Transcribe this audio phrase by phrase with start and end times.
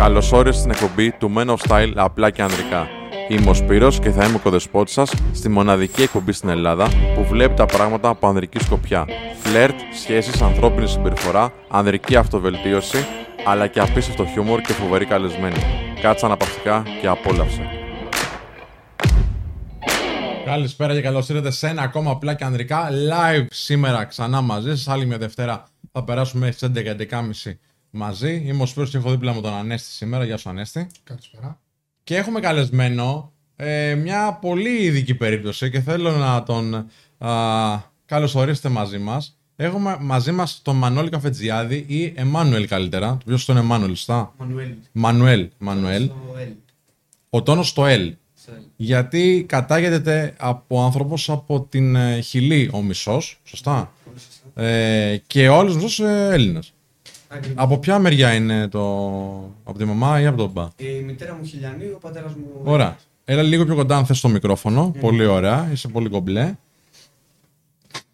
[0.00, 2.88] Καλώ όρισε στην εκπομπή του Men of Style απλά και ανδρικά.
[3.28, 7.24] Είμαι ο Σπύρος και θα είμαι ο κοδεσπότης σας στη μοναδική εκπομπή στην Ελλάδα που
[7.24, 9.06] βλέπει τα πράγματα από ανδρική σκοπιά.
[9.42, 13.06] Φλερτ, σχέσεις, ανθρώπινη συμπεριφορά, ανδρική αυτοβελτίωση,
[13.46, 15.60] αλλά και απίστευτο χιούμορ και φοβερή καλεσμένη.
[16.00, 17.62] Κάτσε αναπαυτικά και απόλαυσε.
[20.44, 24.88] Καλησπέρα και καλώς ήρθατε σε ένα ακόμα απλά και ανδρικά live σήμερα ξανά μαζί σας.
[24.88, 27.58] Άλλη μια Δευτέρα θα περάσουμε στις 11.30
[27.96, 28.42] μαζί.
[28.46, 30.24] Είμαι ο Σπύρος και έχω δίπλα μου τον Ανέστη σήμερα.
[30.24, 30.86] Γεια σου, Ανέστη.
[31.04, 31.58] Καλησπέρα.
[32.04, 36.74] Και έχουμε καλεσμένο ε, μια πολύ ειδική περίπτωση και θέλω να τον
[37.18, 37.30] α,
[38.06, 39.38] καλωσορίσετε μαζί μας.
[39.56, 43.18] Έχουμε μαζί μας τον Μανώλη Καφετζιάδη ή Εμμάνουελ καλύτερα.
[43.24, 44.74] Ποιο τον Εμμάνουελ, σωστά; Μανουέλ.
[44.92, 45.48] Μανουέλ.
[45.58, 46.04] Μανουέλ.
[46.04, 46.52] Στο L.
[47.30, 48.12] Ο τόνος στο L.
[48.34, 48.62] Στο L.
[48.76, 54.62] Γιατί κατάγεται από άνθρωπος από την ε, Χιλή ο μισός, σωστά; Πολύ σωστά.
[54.62, 56.72] Ε, και ο άλλος μισός ε, Έλληνας.
[57.28, 57.62] Ακριβώς.
[57.62, 58.80] Από ποια μεριά είναι το...
[59.64, 62.44] Από τη μαμά ή από τον μπα; Η μητέρα μου χιλιανή, ο πατέρας μου...
[62.64, 62.96] Ωραία.
[63.24, 64.94] Έλα λίγο πιο κοντά αν θες το μικρόφωνο.
[65.00, 65.68] Πολύ ωραία.
[65.72, 66.54] Είσαι πολύ κομπλέ.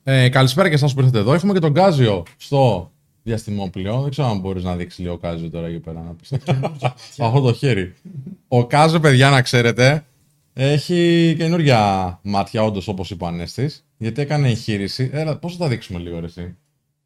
[0.05, 1.35] Ε, καλησπέρα και εσάς που ήρθατε εδώ.
[1.35, 2.91] Έχουμε και τον Κάζιο στο
[3.23, 4.01] διαστημόπλαιο.
[4.01, 6.01] Δεν ξέρω αν μπορείς να δείξεις λίγο Κάζιο τώρα εκεί πέρα.
[6.01, 6.33] Να πεις.
[7.19, 7.95] Αυτό το χέρι.
[8.49, 10.05] Ο Κάζιο, παιδιά, να ξέρετε,
[10.55, 15.11] έχει καινούργια μάτια, όντως όπως είπε ο Ανέστης, γιατί έκανε εγχείρηση.
[15.13, 16.57] Έλα, πώς θα τα δείξουμε λίγο, ρε, εσύ;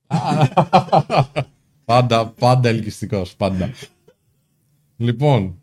[1.87, 3.71] πάντα, πάντα ελκυστικός, πάντα.
[4.97, 5.59] Λοιπόν,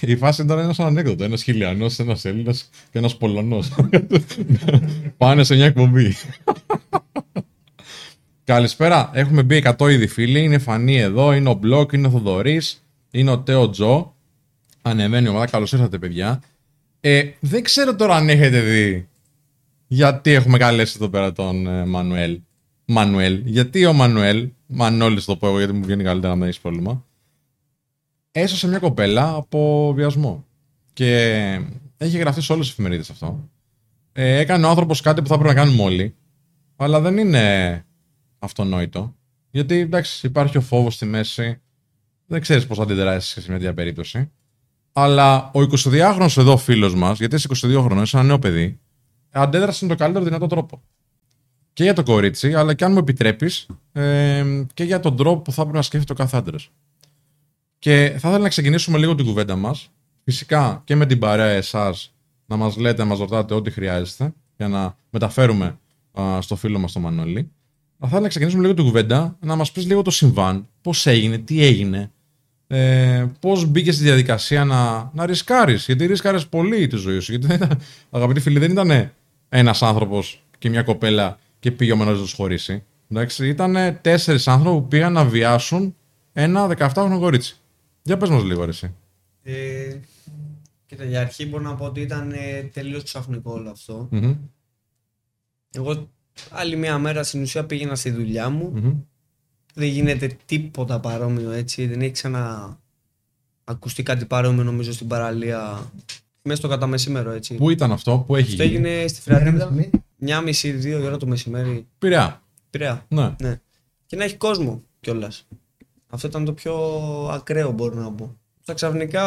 [0.00, 1.24] η φάση ήταν ένα ανέκδοτο.
[1.24, 3.70] Ένας Χιλιανός, ένας Έλληνας και ένας Πολωνός.
[5.16, 6.14] Πάνε σε μια εκπομπή.
[8.44, 9.10] Καλησπέρα.
[9.14, 10.42] Έχουμε μπει 100 ήδη φίλοι.
[10.42, 14.14] Είναι Φανή εδώ, είναι ο Μπλοκ, είναι ο Θοδωρής, είναι ο Τέο Τζο.
[14.82, 15.46] Ανεβαίνει η ομάδα.
[15.46, 16.42] Καλώς ήρθατε, παιδιά.
[17.00, 19.08] Ε, δεν ξέρω τώρα αν έχετε δει
[19.86, 22.40] γιατί έχουμε καλέσει εδώ πέρα τον ε, Μανουέλ.
[22.86, 23.42] Μανουέλ.
[23.44, 27.04] Γιατί ο Μανουέλ, Μανώλης το πω εγώ γιατί μου βγαίνει καλύτερα να μην έχεις πρόβλημα
[28.36, 30.44] έσωσε μια κοπέλα από βιασμό.
[30.92, 31.60] Και
[31.96, 33.48] έχει γραφτεί σε όλες τις εφημερίδες αυτό.
[34.12, 36.14] Ε, έκανε ο άνθρωπος κάτι που θα πρέπει να κάνουμε όλοι,
[36.76, 37.84] αλλά δεν είναι
[38.38, 39.14] αυτονόητο.
[39.50, 41.60] Γιατί εντάξει, υπάρχει ο φόβος στη μέση,
[42.26, 44.30] δεν ξέρεις πώς θα αντιδράσεις σε μια τέτοια περίπτωση.
[44.92, 48.80] Αλλά ο 22χρονο εδώ φίλος μας, γιατί είσαι 22 χρονών, είσαι ένα νέο παιδί,
[49.30, 50.82] αντέδρασε με τον καλύτερο δυνατό τρόπο.
[51.74, 55.52] Και για το κορίτσι, αλλά και αν μου επιτρέπεις, ε, και για τον τρόπο που
[55.52, 56.70] θα πρέπει να σκέφτεται ο κάθε άντρας.
[57.78, 59.90] Και θα ήθελα να ξεκινήσουμε λίγο την κουβέντα μας.
[60.24, 62.14] Φυσικά και με την παρέα εσάς
[62.46, 65.78] να μας λέτε, να μας ρωτάτε ό,τι χρειάζεστε για να μεταφέρουμε
[66.20, 67.38] α, στο φίλο μας τον Μανώλη.
[67.38, 67.48] Αλλά
[67.98, 71.38] θα ήθελα να ξεκινήσουμε λίγο την κουβέντα, να μας πεις λίγο το συμβάν, πώς έγινε,
[71.38, 72.10] τι έγινε,
[72.66, 75.84] ε, πώς μπήκε στη διαδικασία να, να ρισκάρεις.
[75.84, 77.30] Γιατί ρισκάρει πολύ τη ζωή σου.
[77.30, 77.80] Γιατί δεν ήταν,
[78.10, 79.12] αγαπητοί φίλοι, δεν ήταν
[79.48, 82.84] ένας άνθρωπος και μια κοπέλα και πήγε ο Μανώλη να τους χωρίσει.
[83.08, 85.96] Εντάξει, ήταν τέσσερις άνθρωποι που πήγαν να βιάσουν
[86.32, 87.56] ένα 17χρονο κορίτσι.
[88.02, 88.94] Για πες μας λίγο ρε εσύ.
[89.42, 89.96] Ε,
[90.86, 94.08] κοίτα, για αρχή μπορώ να πω ότι ήταν ε, τελείως ξαφνικό όλο αυτό.
[94.10, 94.34] Μμμ,
[95.72, 96.10] Εγώ
[96.50, 98.72] άλλη μια μέρα στην ουσία πήγαινα στη δουλειά μου.
[98.74, 99.00] μμμ.
[99.74, 101.86] Δεν γίνεται τίποτα παρόμοιο έτσι.
[101.86, 102.78] Δεν έχει ξανά
[103.64, 105.90] ακουστεί κάτι παρόμοιο νομίζω στην παραλία.
[106.42, 107.54] Μέσα στο κατά μεσήμερο έτσι.
[107.54, 109.72] Πού ήταν αυτό, πού έχει Αυτό γίνει; έγινε στη Φραντίδα.
[110.26, 111.86] Μια μισή, δύο η ώρα το μεσημέρι.
[111.98, 112.42] Πειραιά.
[112.70, 113.04] Πειραιά.
[113.08, 113.34] Ναι.
[113.42, 113.60] Ναι.
[114.06, 115.46] Και να έχει κόσμο κιόλας.
[116.10, 116.74] Αυτό ήταν το πιο
[117.32, 118.36] ακραίο μπορώ να πω.
[118.62, 119.22] Στα ξαφνικά,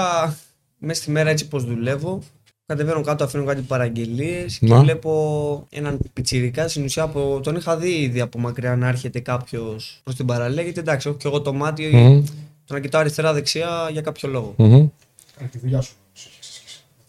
[0.77, 2.21] μέσα στη μέρα έτσι πως δουλεύω,
[2.65, 4.79] κατεβαίνω κάτω, αφήνω κάτι παραγγελίες και Να.
[4.79, 9.99] βλέπω έναν πιτσιρικά στην ουσία από, τον είχα δει ήδη από μακριά να έρχεται κάποιος
[10.03, 12.23] προς την παραλία γιατί εντάξει, έχω και εγώ το μάτι Μμμ,
[12.65, 14.53] το να κοιτάω αριστερά-δεξιά για κάποιο λόγο.
[14.57, 14.87] μμμ.
[15.37, 15.93] Κάνει τη δουλειά σου.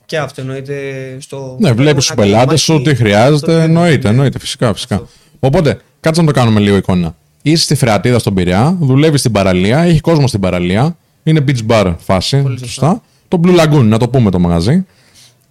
[0.08, 0.76] Και αυτό εννοείται
[1.20, 1.56] στο.
[1.60, 3.34] Ναι, βλέπεις του ένα πελάτες σου, κομμάτι- τι χρειάζεται.
[3.34, 4.72] αυτό το- Εννοείται, εννοείται, φυσικά.
[4.74, 4.94] φυσικά.
[4.94, 5.08] Αυτό.
[5.40, 7.14] Οπότε, κάτσε να το κάνουμε λίγο εικόνα.
[7.42, 10.96] Είσαι στη Φρεατίδα στον Πειραιά, δουλεύεις στην παραλία, έχεις κόσμο στην παραλία.
[11.22, 12.42] Είναι beach bar φάση.
[12.42, 12.86] Πολύ σωστά.
[12.86, 13.02] Σωστά.
[13.28, 14.86] Το Blue Lagoon, να το πούμε το μαγαζί.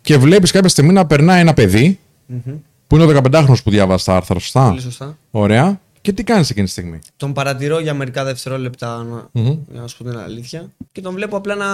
[0.01, 2.39] Και βλέπεις κάποια στιγμή να περνάει ένα παιδί, Μμμ.
[2.87, 4.67] που είναι ο 15χρονο που διάβασε τα άρθρα, σωστά.
[4.69, 5.17] Πολύ σωστά.
[5.31, 5.79] Ωραία.
[6.01, 9.57] Και τι κάνεις εκείνη τη στιγμή; Τον παρατηρώ για μερικά δευτερόλεπτα, να- Μμμ.
[9.71, 10.71] για να σου πω την αλήθεια.
[10.91, 11.65] Και τον βλέπω απλά να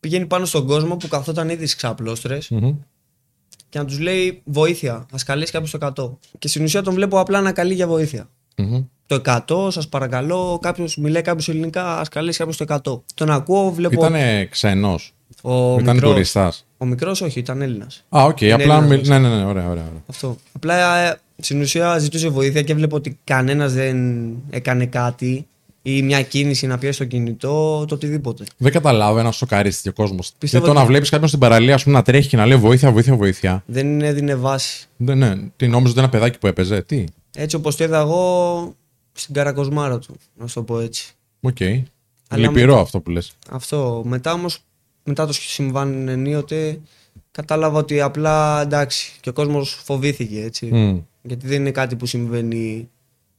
[0.00, 2.74] πηγαίνει πάνω στον κόσμο που καθόταν ήδη στις ξαπλώστρες Μμμ.
[3.68, 4.92] και να τους λέει βοήθεια.
[4.94, 6.18] Ας καλέσει κάποιος το 100.
[6.38, 8.28] Και στην ουσία τον βλέπω απλά να καλεί για βοήθεια.
[8.56, 8.84] Μμμ.
[9.06, 13.02] Το 100, σας παρακαλώ, κάποιος, μιλάει κάποιος ελληνικά, ας καλέσει κάποιος το 100.
[13.14, 14.06] Τον ακούω, βλέπω.
[14.06, 15.12] Ήταν ξένος.
[15.42, 16.66] ο Ήταν μικρός, τουρίστας.
[16.78, 18.04] ο μικρός, όχι, ήταν Έλληνας.
[18.16, 18.40] Α, οκ.
[18.40, 18.64] Είναι Απλά.
[18.76, 19.34] Έλληνας, μιλ- Ναι, ναι, ναι.
[19.44, 19.68] Ωραία, ωραία.
[19.68, 20.02] ωραία.
[20.06, 20.36] Αυτό.
[20.52, 25.46] Απλά ε, στην ουσία ζητούσε βοήθεια και βλέπω ότι κανένας δεν έκανε κάτι
[25.96, 28.44] ή μια κίνηση να πιέσει το κινητό, το οτιδήποτε.
[28.56, 30.32] Δεν καταλάβω ένας σοκαρίστηκε ο κόσμος.
[30.38, 32.46] Πιστεύω Γιατί το ότι- να βλέπεις κάποιον στην παραλία ας πούμε, να τρέχει και να
[32.46, 33.62] λέει βοήθεια, βοήθεια, βοήθεια.
[33.66, 34.86] Δεν έδινε βάση.
[34.96, 35.34] Δεν, ναι.
[35.56, 36.82] Τι νόμιζε ότι ένα παιδάκι που έπαιζε.
[36.82, 37.04] Τι.
[37.36, 38.74] Έτσι όπως το είδα εγώ
[39.12, 41.12] στην καρακοσμάρα του, να σου το πω έτσι.
[41.40, 41.56] Οκ.
[42.28, 43.32] Αλλά Λυπηρό αυτό που λες.
[43.50, 44.02] Αυτό.
[44.06, 44.58] Μετά όμως,
[45.04, 46.80] μετά το συμβάν ενίοτε,
[47.30, 50.66] κατάλαβα ότι απλά εντάξει και ο κόσμος φοβήθηκε έτσι.
[51.22, 52.88] Γιατί δεν είναι κάτι που συμβαίνει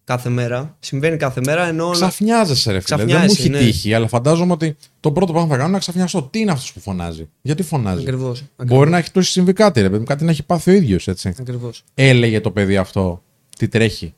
[0.10, 0.76] κάθε μέρα.
[0.80, 1.90] Συμβαίνει κάθε μέρα ενώ.
[1.90, 2.98] Ξαφνιάζεσαι, ρε φίλε.
[2.98, 3.58] Δεν μου Ξαφνιάζεσαι, έχει ναι.
[3.58, 6.22] τύχει, αλλά φαντάζομαι ότι το πρώτο πράγμα που θα κάνω είναι να ξαφνιαστώ.
[6.22, 8.44] Τι είναι αυτός που φωνάζει; Γιατί φωνάζει; Ακριβώς.
[8.66, 11.08] Μπορεί να έχει του συμβεί κάτι, ρε παιδί μου, κάτι να έχει πάθει ο ίδιος,
[11.08, 11.34] έτσι.
[11.40, 11.84] Ακριβώς.
[11.94, 13.24] Έλεγε το παιδί αυτό
[13.58, 14.14] τι τρέχει;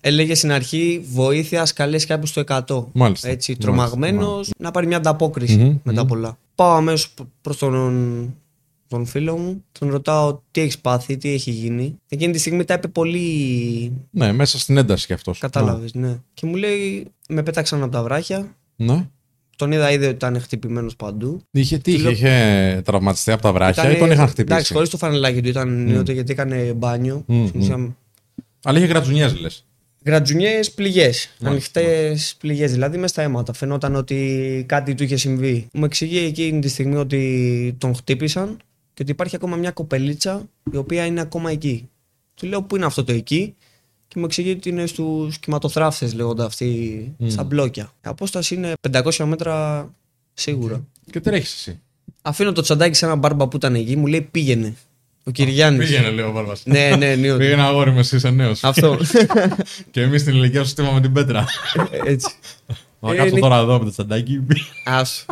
[0.00, 2.84] Έλεγε στην αρχή βοήθεια, καλέσει κάποιο στο 100.
[2.92, 3.28] Μάλιστα.
[3.28, 3.54] Έτσι, Μάλιστα.
[3.58, 6.08] τρομαγμένος να πάρει μια ανταπόκριση Μμμ, μετά μμμ.
[6.08, 6.38] πολλά.
[6.54, 8.34] Πάω αμέσως προς τον,
[8.88, 11.98] τον φίλο μου, τον ρωτάω τι έχεις πάθει, τι έχει γίνει.
[12.08, 13.92] Εκείνη τη στιγμή τα είπε πολύ.
[14.10, 15.38] Ναι, μέσα στην ένταση κι αυτός.
[15.38, 16.18] Κατάλαβες, ναι.
[16.34, 18.56] Και μου λέει, με πέταξαν από τα βράχια.
[18.76, 19.06] Ναι.
[19.56, 21.40] Τον είδα ήδη ότι ήταν χτυπημένος παντού.
[21.50, 24.52] Είχε τι, Του είχε, λέω- είχε τραυματιστεί από τα βράχια Ήτανε- ή τον είχαν χτυπήσει;
[24.52, 27.22] Εντάξει, χωρίς το φανελάκι του ήταν νιώτε γιατί έκανε μπάνιο.
[27.26, 27.96] Μμ, Στην ουσία,
[28.64, 29.62] Αλλά είχε γρατζουνιές, λες.
[30.04, 31.28] Γρατζουνιές, πληγές.
[31.40, 33.52] Μάλιστα, Ανοιχτές πληγές, δηλαδή μέσα στα αίματα.
[33.52, 35.66] Φαινόταν ότι κάτι του είχε συμβεί.
[35.72, 38.56] Μου εξηγεί εκείνη τη στιγμή ότι τον χτύπησαν
[38.98, 41.88] και ότι υπάρχει ακόμα μια κοπελίτσα η οποία είναι ακόμα εκεί.
[42.34, 43.54] Του λέω πού είναι αυτό το εκεί;
[44.08, 47.84] Και μου εξηγεί ότι είναι στους κυματοθράφτε, λέγονται αυτοί, στα μπλόκια.
[47.84, 49.88] Η απόσταση είναι 500 μέτρα
[50.34, 50.84] σίγουρα.
[51.10, 51.80] Και τρέχει εσύ.
[52.22, 54.74] Αφήνω το τσαντάκι σε ένα μπάρμπα που ήταν εκεί, μου λέει πήγαινε.
[55.24, 55.88] Ο Κυριάννης.
[55.88, 56.56] Πήγαινε, λέει ο Βάρβα.
[56.64, 57.36] Ναι, ναι, ναι.
[57.36, 58.64] Πήγαινε αγόρι με εσύ, είσαι νέος.
[58.64, 58.98] Αυτό.
[59.90, 61.46] και εμείς στην ηλικία σου στείλαμε την πέτρα.
[62.04, 62.34] Έτσι.
[63.00, 64.46] Θα Ε, κάτσω είναι- τώρα εδώ με το τσαντάκι.
[64.84, 65.24] Άσο.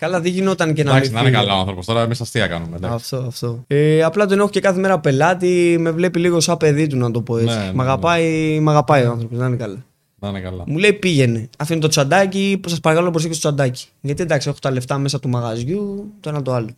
[0.00, 1.42] Καλά, δεν γινόταν και να Εντάξει, μην να είναι φύγει.
[1.42, 1.86] καλά ο άνθρωπος.
[1.86, 2.76] Τώρα εμείς αστεία κάνουμε.
[2.76, 2.94] εντάξει.
[2.94, 3.64] Αυτό, αυτό.
[3.66, 7.10] Ε, απλά τον έχω και κάθε μέρα πελάτη, με βλέπει λίγο σαν παιδί του, να
[7.10, 7.56] το πω έτσι.
[7.56, 9.84] Ναι, ναι, μ' αγαπάει, μ' αγαπάει ο άνθρωπος, να είναι καλά.
[10.18, 10.64] Να είναι καλά.
[10.66, 11.48] Μου λέει πήγαινε.
[11.58, 13.86] Αφήνει το τσαντάκι, σας παρακαλώ προσέξτε το τσαντάκι.
[14.00, 16.70] Γιατί εντάξει, έχω τα λεφτά μέσα του μαγαζιού, το ένα το άλλο.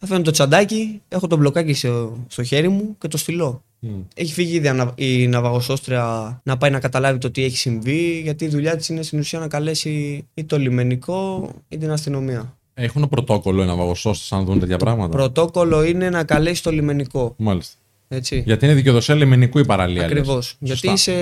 [0.00, 3.62] Αφήνω το τσαντάκι, έχω το μπλοκάκι στο, στο χέρι μου και το στυλώ.
[3.82, 4.00] Μμ.
[4.14, 8.44] Έχει φύγει ήδη ανα- η ναυαγοσώστρια να πάει να καταλάβει το τι έχει συμβεί, γιατί
[8.44, 12.56] η δουλειά της είναι στην ουσία να καλέσει ή το λιμενικό ή την αστυνομία.
[12.74, 17.34] Έχουν πρωτόκολλο ένα βαγοσώστη αν δουν τέτοια πράγματα; Πρωτόκολλο είναι να καλέσει το λιμενικό.
[17.38, 17.74] Μάλιστα.
[18.08, 18.42] Έτσι.
[18.46, 20.02] Γιατί είναι δικαιοδοσία λιμενικού η παραλία.
[20.02, 20.10] λες.
[20.10, 20.44] Ακριβώς.
[20.46, 20.56] Σωστά.
[20.66, 21.12] Γιατί είσαι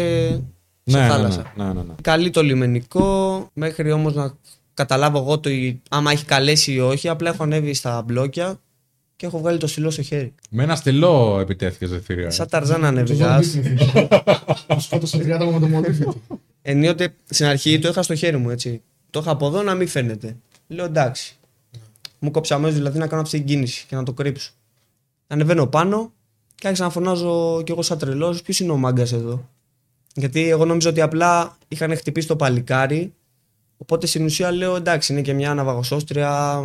[0.85, 1.53] σε Ναι, ναι, θάλασσα.
[1.57, 1.95] ναι, ναι, ναι, ναι.
[2.03, 4.33] Καλεί το λιμενικό, μέχρι όμως να
[4.75, 5.51] καταλάβω εγώ το,
[5.91, 7.09] άμα έχει καλέσει ή όχι.
[7.09, 8.61] Απλά έχω ανέβει στα μπλόκια
[9.19, 10.35] και έχω βγάλει το στυλό στο χέρι.
[10.51, 12.31] Με ένα στυλό επιτέθηκες ζεφύρια.
[12.31, 13.41] Σαν ταρζάν ανέβηκα.
[14.79, 16.23] Σκότωσε 30 άτομα με το μολύβι του.
[16.63, 18.83] Ενίοτε στην αρχή το είχα στο χέρι μου, έτσι.
[19.11, 20.37] Το είχα από εδώ να μην φαίνεται.
[20.67, 21.37] Λέω εντάξει.
[22.19, 24.53] Μου κόψε αμέσως δηλαδή να κάνω αυτή την κίνηση και να το κρύψω.
[25.27, 26.13] Ανεβαίνω πάνω
[26.55, 28.43] και άρχισα να φωνάζω κι εγώ σαν τρελός.
[28.43, 29.49] Ποιος είναι ο μάγκας εδώ;
[30.15, 33.13] Γιατί εγώ νόμιζα ότι απλά είχαν χτυπήσει το παλικάρι.
[33.77, 36.61] Οπότε στην ουσία λέω εντάξει, είναι και μια ναυαγοσώστρια.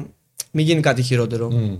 [0.51, 1.51] Μην γίνει κάτι χειρότερο.
[1.51, 1.75] Μμ.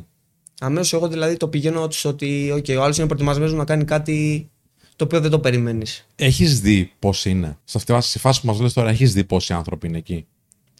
[0.59, 4.47] Αμέσως εγώ δηλαδή το πηγαίνω στο ότι okay, ο άλλος είναι προετοιμασμένος να κάνει κάτι
[4.95, 6.07] το οποίο δεν το περιμένεις.
[6.15, 9.53] Έχεις δει πώς είναι; Σε αυτή τη φάση που μας λες τώρα, έχεις δει πόσοι
[9.53, 10.25] άνθρωποι είναι εκεί;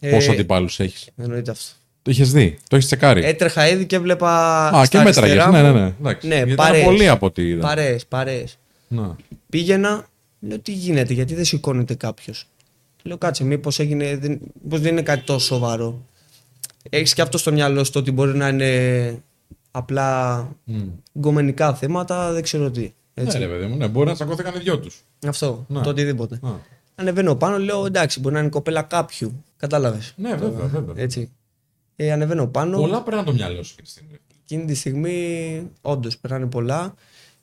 [0.00, 1.64] Ε, Πόσου αντιπάλους έχεις; Εννοείται αυτό.
[2.02, 4.28] Το είχε δει; Το έχεις τσεκάρει; Έτρεχα ήδη και βλέπα.
[4.68, 5.32] Α, και στα μέτραγε.
[5.32, 5.94] αριστερά Ναι, μου- ναι, ναι.
[6.00, 6.26] Εντάξει.
[6.26, 6.84] Ναι, Γιατί ήταν παρέες.
[6.84, 7.60] πολύ από ό,τι είδα.
[7.60, 8.58] Παρέες, παρέες.
[8.88, 9.16] Να.
[9.50, 10.06] Πήγαινα,
[10.40, 12.46] λέω τι γίνεται, γιατί δεν σηκώνεται κάποιος.
[13.02, 14.16] Λέω κάτσε, μήπως έγινε.
[14.16, 16.06] Δεν, μήπως δεν είναι κάτι τόσο σοβαρό.
[16.90, 19.22] Έχεις και αυτό στο μυαλό σου το ότι μπορεί να είναι
[19.76, 20.80] απλά Μμ.
[21.18, 22.92] γκομενικά θέματα, δεν ξέρω τι.
[23.14, 23.38] Έτσι.
[23.38, 25.04] Ναι, ρε παιδί μου, ναι, μπορεί να τσακώθηκαν οι δυο τους.
[25.26, 25.80] Αυτό, Ναι.
[25.80, 26.40] το οτιδήποτε.
[26.94, 29.44] Ανεβαίνω πάνω, λέω εντάξει, μπορεί να είναι η κοπέλα κάποιου.
[29.56, 30.12] Κατάλαβες.
[30.16, 30.94] Ναι, βέβαια, βέβαια.
[30.96, 31.30] Έτσι.
[31.96, 32.78] Ε, ανεβαίνω πάνω.
[32.80, 34.18] Πολλά πρέπει να το μυαλό σου εκείνη τη στιγμή.
[34.42, 36.94] Εκείνη τη στιγμή, όντως, περνάνε πολλά.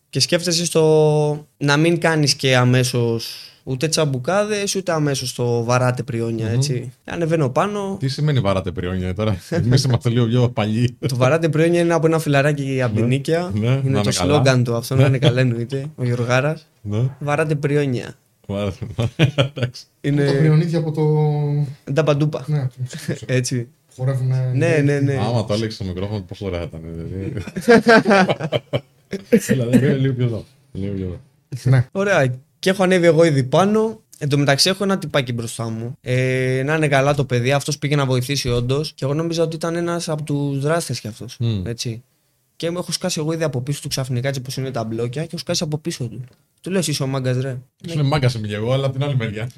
[0.09, 6.49] Και σκέφτεσαι στο να μην κάνεις και αμέσως ούτε τσαμπουκάδες, ούτε αμέσως το βαράτε πριόνια,
[6.49, 6.91] έτσι.
[7.05, 7.97] Ανεβαίνω πάνω.
[7.99, 10.97] Τι σημαίνει βαράτε πριόνια τώρα; Εμείς είμαστε λίγο πιο παλιοί.
[11.07, 13.51] το βαράτε πριόνια είναι από ένα φιλαράκι από την Νίκαια.
[13.53, 14.11] Ναι, να είναι είναι το καλά.
[14.11, 15.85] σλόγγαν του, αυτό να είναι καλά εννοείται.
[15.95, 16.57] Ο Γιωργάρα.
[16.81, 17.09] Ναι.
[17.19, 18.13] Βαράτε πριόνια.
[18.47, 18.85] Μάλιστα.
[19.55, 19.83] Εντάξει.
[20.01, 20.31] Τα Είναι.
[20.31, 21.03] πριονίδια από το.
[21.93, 22.43] Νταμπαντούπα.
[22.47, 23.67] Ναι, από το- Έτσι.
[23.95, 24.27] χορεύουν.
[24.53, 25.13] Ναι, ναι, ναι.
[25.13, 26.81] Άμα το έλεγες στο μικρόφωνο, πόσο ωραία θα ήταν.
[26.93, 27.33] δηλαδή.
[29.47, 30.45] Δηλαδή, λίγο- λίγο πιο εδώ.
[30.71, 31.19] Λίγο πιο εδώ.
[31.63, 31.87] Ναι.
[31.91, 32.33] Ωραία.
[32.61, 34.01] Και έχω ανέβει εγώ ήδη πάνω.
[34.17, 35.97] Εν τω μεταξύ έχω ένα τυπάκι μπροστά μου.
[36.01, 37.51] Ε, να είναι καλά το παιδί.
[37.51, 38.91] Αυτός πήγε να βοηθήσει όντως.
[38.93, 41.35] Και εγώ νόμιζα ότι ήταν ένας από τους δράστες κι αυτός.
[41.39, 41.65] Μμ.
[41.67, 42.03] Έτσι.
[42.55, 45.21] Και μου έχω σκάσει εγώ ήδη από πίσω του ξαφνικά έτσι όπω είναι τα μπλόκια
[45.21, 46.21] και έχω σκάσει από πίσω του.
[46.61, 47.57] Του λέω εσύ είσαι ο μάγκας ρε.
[47.89, 49.49] Σου λέει μάγκας είμαι και εγώ, αλλά από την άλλη μεριά.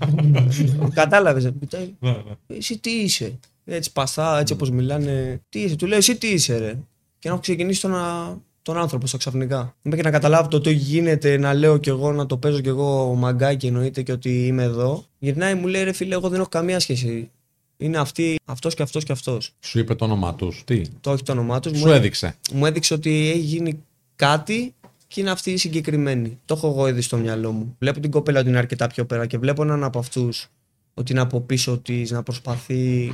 [0.93, 1.43] Κατάλαβες.
[1.43, 1.51] Ναι,
[1.99, 2.57] ναι.
[2.57, 3.39] Εσύ τι είσαι.
[3.65, 5.41] Έτσι παστά, έτσι όπως μιλάνε.
[5.49, 5.75] Τι είσαι.
[5.75, 6.77] Του λέω εσύ τι είσαι ρε.
[7.19, 9.75] Και να έχω ξεκινήσει τον, α- τον άνθρωπο στο ξαφνικά.
[9.81, 13.13] Μέχρι να καταλάβω το τι γίνεται, να λέω κι εγώ, να το παίζω κι εγώ
[13.13, 15.03] μαγκάκι εννοείται και ότι είμαι εδώ.
[15.19, 17.29] Γυρνάει μου λέει ρε φίλε, εγώ δεν έχω καμία σχέση.
[17.77, 19.51] Είναι αυτή, αυτός και αυτός και αυτός.
[19.59, 20.63] Σου είπε το όνομά τους.
[20.65, 21.79] Τι; Το όχι το όνομά τους.
[21.79, 22.35] Σου έδειξε.
[22.53, 23.83] μου έδειξε ότι έχει γίνει
[24.15, 24.73] κάτι
[25.07, 26.39] και είναι αυτή η συγκεκριμένη.
[26.45, 27.75] Το έχω εγώ ήδη στο μυαλό μου.
[27.79, 30.49] Βλέπω την κοπέλα ότι είναι αρκετά πιο πέρα και βλέπω έναν από αυτούς
[30.93, 33.13] ότι είναι από πίσω της, να προσπαθεί.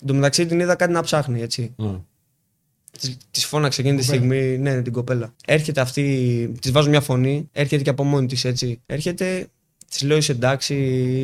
[0.00, 1.74] Εν τω μεταξύ την είδα κάτι να ψάχνει, έτσι.
[1.76, 2.00] Ναι.
[3.30, 4.24] Της φώναξε εκείνη τη Κοπέλα.
[4.24, 5.34] στιγμή, ναι, την κοπέλα.
[5.46, 8.80] Έρχεται αυτή, της βάζω μια φωνή, έρχεται και από μόνη της έτσι.
[8.86, 9.46] Έρχεται,
[9.90, 10.74] της λέω είσαι εντάξει,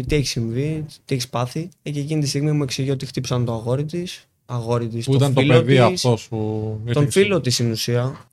[0.09, 1.69] τι έχει συμβεί, τι έχεις πάθει.
[1.83, 4.25] Ε, και εκείνη τη στιγμή μου εξηγεί ότι χτύπησαν το αγόρι της.
[4.47, 5.05] Αγόρι της.
[5.05, 6.75] Πού ήταν το παιδί αυτός που.
[6.81, 8.27] ήρθε Τον και φίλο της στην ουσία.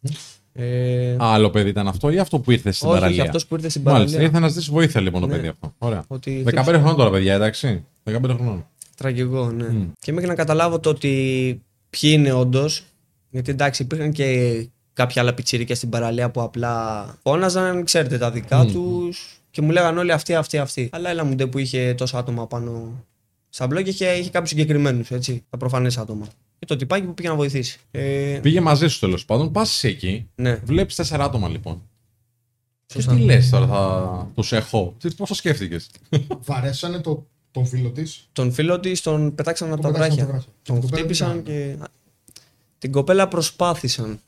[0.53, 3.45] Ε, Α, Άλλο παιδί ήταν αυτό ή αυτό που ήρθε στην όχι, όχι, παραλία; αυτός
[3.45, 4.27] που ήρθε στην Μάλιστα, παραλία.
[4.27, 5.35] ήρθε να ζητήσει βοήθεια λοιπόν το Ναι.
[5.35, 5.73] παιδί αυτό.
[5.77, 6.03] Ωραία.
[6.07, 7.83] Ότι 15 χρονών τώρα, παιδιά, εντάξει.
[8.03, 8.65] 15 χρονών.
[8.97, 9.67] Τραγικό, ναι.
[9.69, 9.89] Μμ.
[9.99, 11.07] Και μέχρι να καταλάβω το ότι
[11.89, 12.83] ποιοι είναι όντως.
[13.37, 18.63] Γιατί εντάξει, υπήρχαν και κάποια άλλα πιτσιρίκια στην παραλία που απλά φώναζαν, ξέρετε, τα δικά
[18.63, 18.71] Μμ.
[18.71, 20.89] τους και μου λέγανε όλοι αυτοί, αυτοί, αυτοί.
[20.91, 23.03] Αλλά έλα μου ντε που είχε τόσα άτομα πάνω
[23.49, 25.43] στα μπλοκ και είχε, είχε κάποιους συγκεκριμένους, έτσι.
[25.49, 26.27] Τα προφανές άτομα.
[26.59, 27.79] Και το τυπάκι που πήγε να βοηθήσει.
[27.91, 31.81] Ε, Πήγε μαζί σου τέλος πάντων, πας εκεί, ναι, βλέπεις τέσσερα άτομα λοιπόν.
[32.85, 33.15] Και Σωστά.
[33.15, 35.89] τι λες τώρα, θα τους έχω; Τι, πώς το σκέφτηκες;
[36.39, 38.29] Βαρέσανε το, τον φίλο της.
[38.33, 40.43] τον φίλο της τον πετάξαν από τα βράχια.
[40.63, 41.77] Τον χτύπησαν και.
[42.79, 44.19] Την κοπέλα προσπάθησαν,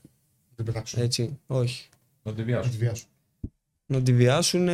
[0.56, 1.02] Δεν πετάξουν.
[1.02, 1.38] έτσι.
[1.48, 1.88] Όχι.
[2.24, 2.70] Να τη Να βιάσω.
[2.70, 3.08] τη βιάσουν.
[3.86, 4.68] να τη βιάσουν.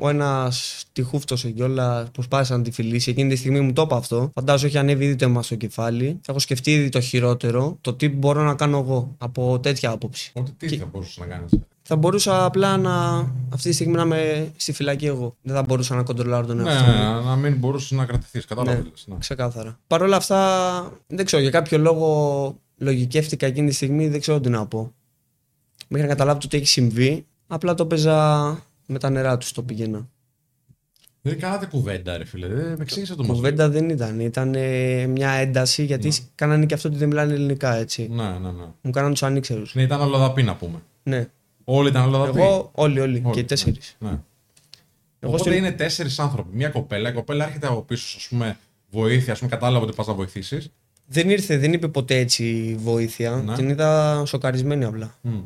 [0.00, 3.10] Ο ένας τη χούφτωσε κιόλα, προσπάθησε να τη φιλήσει.
[3.10, 4.30] Εκείνη τη στιγμή μου το είπε αυτό.
[4.34, 6.20] Φαντάζομαι έχει ανέβει ήδη το αίμα στο κεφάλι.
[6.28, 7.78] Έχω σκεφτεί ήδη το χειρότερο.
[7.80, 10.30] Το τι μπορώ να κάνω εγώ από τέτοια άποψη.
[10.34, 11.50] Ότι τι Και- θα μπορούσες να κάνεις;
[11.82, 13.18] Θα μπορούσα απλά να
[13.52, 15.36] αυτή τη στιγμή να είμαι στη φυλακή εγώ.
[15.42, 17.24] Δεν θα μπορούσα να κοντρολάρω τον Ναι, εαυτό μου.
[17.26, 18.44] να μην μπορούσες να κρατηθείς.
[18.44, 18.82] Κατάλαβες.
[19.06, 19.14] Ναι.
[19.14, 19.18] Ναι.
[19.20, 19.78] Ξεκάθαρα.
[19.86, 24.48] Παρ' όλα αυτά, δεν ξέρω, για κάποιο λόγο λογικεύτηκα εκείνη τη στιγμή, δεν ξέρω τι
[24.48, 24.92] να πω.
[25.88, 28.16] Μέχρι να καταλάβω το τι έχει συμβεί, απλά το παίζα
[28.86, 30.08] με τα νερά τους το πήγαινα.
[31.24, 32.46] Δεν κάνατε κουβέντα, ρε φίλε.
[32.46, 33.36] Δεν με εξήγησε το μοντέλο.
[33.38, 34.20] Κουβέντα δεν ήταν.
[34.20, 38.08] Ήταν ε, μια ένταση γιατί κάνανε και αυτό ότι δεν μιλάνε ελληνικά έτσι.
[38.10, 38.64] Ναι, ναι, ναι.
[38.82, 39.74] Μου κάνανε τους ανήξερους.
[39.74, 40.82] Ναι, ήταν αλλοδαπή να πούμε.
[41.02, 41.28] Ναι.
[41.64, 42.38] Όλοι ήταν αλλοδαπή.
[42.40, 43.22] Εγώ, όλοι, όλοι.
[43.24, 43.96] Όλοι, Και οι τέσσερις.
[43.98, 44.08] Ναι.
[44.10, 44.18] ναι.
[45.20, 46.56] Εγώ Οπότε στην- είναι τέσσερις άνθρωποι.
[46.56, 47.08] Μια κοπέλα.
[47.08, 48.56] Η κοπέλα έρχεται από πίσω, ας πούμε,
[48.90, 49.32] βοήθεια.
[49.32, 50.70] Α πούμε, κατάλαβε ότι πας να βοηθήσεις.
[51.06, 53.30] Δεν ήρθε, δεν είπε ποτέ έτσι βοήθεια.
[53.30, 53.54] Ναι.
[53.54, 55.14] Την είδα σοκαρισμένη απλά.
[55.24, 55.42] Mm.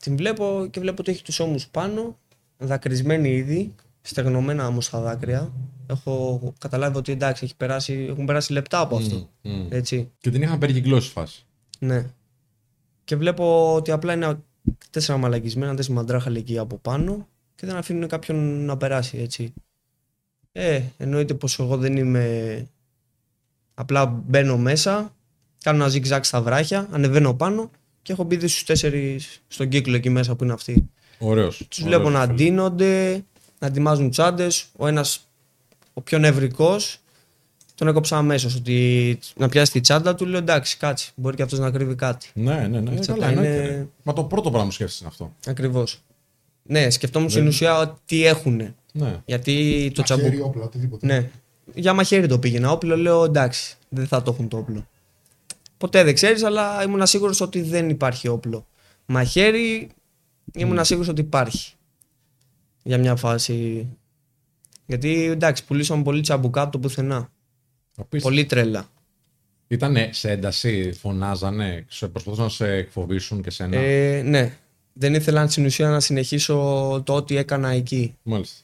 [0.00, 2.18] Την βλέπω και βλέπω ότι έχει τους ώμους πάνω,
[2.58, 5.52] δακρυσμένη ήδη, στεγνωμένα όμως στα δάκρυα.
[5.86, 9.28] Έχω καταλάβει ότι εντάξει, έχει περάσει, έχουν περάσει λεπτά από αυτό.
[9.68, 10.10] Έτσι.
[10.18, 11.46] Και την είχαν περικυκλώσει φάση.
[11.78, 12.06] Ναι.
[13.04, 14.38] Και βλέπω ότι απλά είναι
[14.90, 19.52] τέσσερα μαλακισμένα, τέσσερα μαντράχαλοι εκεί από πάνω και δεν αφήνουν κάποιον να περάσει έτσι.
[20.52, 22.66] Ε, εννοείται πως εγώ δεν είμαι...
[23.74, 25.14] Απλά μπαίνω μέσα,
[25.62, 27.70] κάνω ένα zigzag στα βράχια, ανεβαίνω πάνω
[28.02, 30.88] και έχω μπει δει στους τέσσερις στον κύκλο εκεί μέσα που είναι αυτοί.
[31.18, 31.66] Ωραίος.
[31.68, 33.24] Τους βλέπω να ντύνονται,
[33.58, 35.28] να ετοιμάζουν τσάντες, ο ένας
[35.92, 36.96] ο πιο νευρικός
[37.74, 40.26] τον έκοψα αμέσως ότι να πιάσει τη τσάντα του.
[40.26, 41.10] Λέω εντάξει, κάτσε.
[41.14, 42.28] Μπορεί και αυτός να κρύβει κάτι.
[42.34, 42.90] Ναι, ναι, ναι.
[42.94, 43.86] Έτσι, Καλά, απλά εννοείται, είναι- ρε.
[44.02, 45.34] Μα το πρώτο πράγμα που σκέφτεσαι είναι αυτό.
[45.50, 46.00] Ακριβώς.
[46.62, 48.74] Ναι, σκεφτόμουν Δεν- στην ουσία τι έχουν.
[48.92, 49.20] Ναι.
[49.24, 50.46] Γιατί το Μαχαίρι, τσαμπουκ.
[50.46, 51.06] όπλα, οτιδήποτε.
[51.06, 51.30] Ναι.
[51.74, 52.70] Για μαχαίρι το πήγαινα.
[52.70, 54.86] Όπλο λέω εντάξει, δεν θα το έχουν το όπλο.
[55.78, 58.66] Ποτέ δεν ξέρεις, αλλά ήμουν σίγουρος ότι δεν υπάρχει όπλο.
[59.06, 59.88] Μαχαίρι
[60.54, 61.74] ήμουν σίγουρος ότι υπάρχει.
[62.82, 63.86] Για μια φάση.
[64.86, 67.30] Γιατί εντάξει, πουλήσαμε πολύ τσαμπουκά από το πουθενά.
[67.96, 68.28] Απίστευτο.
[68.28, 68.88] Πολύ τρέλα.
[69.68, 74.56] Ήταν σε ένταση, φωνάζανε, σε προσπαθούσαν να σε εκφοβήσουν και σένα; Ε, ναι.
[74.92, 76.54] Δεν ήθελα στην ουσία να συνεχίσω
[77.06, 78.16] το ό,τι έκανα εκεί.
[78.22, 78.60] Μάλιστα.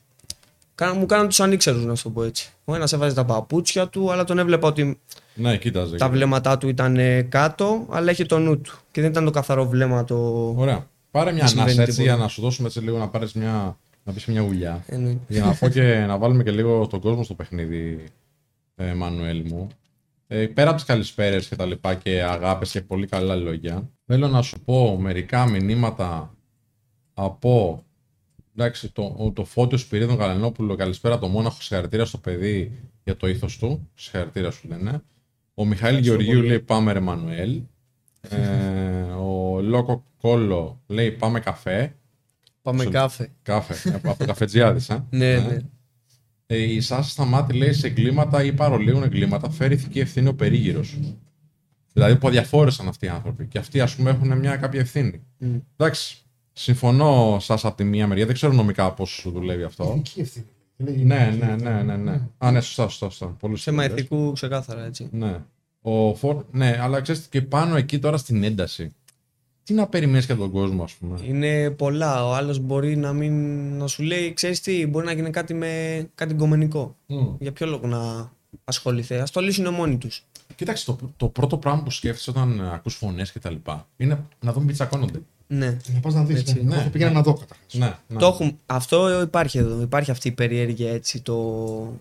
[0.78, 2.52] Κάνα- Μου κάναν τους ανήξερους, να σου το πω έτσι.
[2.64, 5.00] Ο ένας έβαζε τα παπούτσια του, αλλά τον έβλεπα ότι
[5.34, 5.96] Ναι, κοίταζε.
[5.96, 8.78] τα βλέμματά του ήταν ε, κάτω, αλλά έχει το νου του.
[8.90, 10.16] Και δεν ήταν το καθαρό βλέμμα το.
[10.56, 10.86] Ωραία.
[11.10, 12.14] Πάρε μια Δεν συμβαίνει ανάσα έτσι τίποτα.
[12.14, 13.78] για να σου δώσουμε έτσι λίγο να πάρεις μια.
[14.04, 14.84] να πεις μια γουλιά.
[14.86, 15.20] Εννοεί.
[15.28, 18.04] για να πω και να βάλουμε και λίγο τον κόσμο στο παιχνίδι,
[18.76, 19.68] ε, Μανουέλ μου.
[20.26, 24.28] Ε, πέρα από τις καλησπέρες και τα λοιπά και αγάπες και πολύ καλά λόγια, θέλω
[24.28, 26.34] να σου πω μερικά μηνύματα
[27.14, 27.82] από
[28.58, 30.74] εντάξει, το, το Φώτιος Σπυρίδων Γαλανόπουλο.
[30.74, 31.60] Καλησπέρα το Μόναχο.
[31.60, 32.72] Συγχαρητήρια στο παιδί
[33.04, 33.88] για το ήθος του.
[33.94, 35.02] Συγχαρητήρια σου λένε.
[35.54, 37.62] Ο Μιχαήλ Γεωργίου λέει Πάμε ρε Μανουέλ.
[38.20, 38.36] Ε,
[39.12, 41.94] ο Λόκο Κόλλο λέει Πάμε καφέ.
[42.62, 43.30] Πάμε Σο- κάφε.
[43.42, 45.04] Κάφε, από το καφετζιάδης, ε.
[45.10, 45.56] Ναι, ναι.
[46.46, 50.98] Ε, η Σάσα Σταμάτη λέει σε εγκλήματα ή παρολίγων εγκλήματα φέρει ηθική ευθύνη ο περίγυρος.
[51.92, 53.46] Δηλαδή που αδιαφόρησαν αυτοί οι άνθρωποι.
[53.46, 55.22] Και αυτοί, ας πούμε, έχουν μια κάποια ευθύνη.
[55.38, 55.56] Μμ.
[55.76, 56.22] Εντάξει.
[56.60, 58.26] Συμφωνώ, Σάσα, από τη μία μεριά.
[58.26, 59.84] Δεν ξέρω νομικά πώς σου δουλεύει αυτό.
[59.96, 60.46] Ηθική ευθύνη.
[60.76, 61.70] Λέει, ναι, ηθική ναι, ευθύνη.
[61.72, 62.20] ναι, ναι, ναι.
[62.38, 63.08] Α, ναι, σωστά, σωστά.
[63.08, 63.26] σωστά.
[63.26, 64.00] Πολύ σωστά Θέμα το λες.
[64.00, 65.08] ηθικού ξεκάθαρα έτσι.
[65.12, 65.40] Ναι.
[65.80, 66.44] Ο Φορ...
[66.50, 68.92] ναι, αλλά ξέρετε και πάνω εκεί τώρα στην ένταση.
[69.62, 72.26] Τι να περιμένεις για τον κόσμο, ας πούμε; Είναι πολλά.
[72.26, 73.32] Ο άλλος μπορεί να μην.
[73.76, 76.96] να σου λέει, ξέρεις τι, μπορεί να γίνει κάτι με κάτι γκομενικό.
[77.06, 77.26] Μμ.
[77.40, 78.32] Για ποιο λόγο να
[78.64, 80.24] ασχοληθεί; Α το λύσουν μόνοι τους.
[80.54, 84.24] Κοίταξε, το, το πρώτο πράγμα που σκέφτεσαι όταν ε, ακούς φωνές και τα λοιπά είναι
[84.40, 85.20] να δουν μη τσακώνονται.
[85.50, 85.76] Ναι.
[85.94, 86.40] Να πας να δεις.
[86.40, 86.54] Έτσι.
[86.54, 86.74] Ναι.
[86.74, 86.80] Ναι.
[86.80, 87.62] Εγώ πήγαινα να δω καταρχά.
[87.72, 88.18] Ναι, ναι.
[88.18, 89.80] Το έχουν, αυτό υπάρχει εδώ.
[89.80, 91.20] Υπάρχει αυτή η περιέργεια έτσι.
[91.22, 91.34] Το...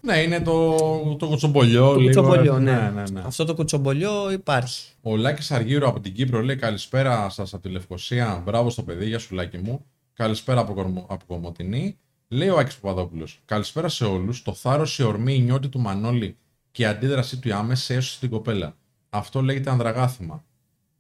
[0.02, 0.76] Ναι, είναι το,
[1.20, 1.88] το κουτσομπολιό.
[1.88, 2.72] Το λίγο, κουτσομπολιό, ε, ναι.
[2.72, 3.22] ναι, ναι, ναι.
[3.26, 4.92] Αυτό το κουτσομπολιό υπάρχει.
[5.02, 8.42] Ο Λάκης Αργύρου από την Κύπρο λέει Καλησπέρα σας από τη Λευκοσία.
[8.46, 9.86] Μπράβο στο παιδί, για σου Λάκη μου.
[10.14, 11.98] Καλησπέρα από, Κορμο- από Κομωτινή.
[12.28, 13.40] Λέει ο Άκης Παπαδόπουλος.
[13.46, 14.42] Καλησπέρα σε όλους.
[14.42, 16.36] Το θάρρος, η ορμή, η νιώτη του Μανώλη
[16.72, 18.76] και η αντίδρασή του η άμεση έσωσε την κοπέλα.
[19.10, 20.44] Αυτό λέγεται ανδραγάθημα.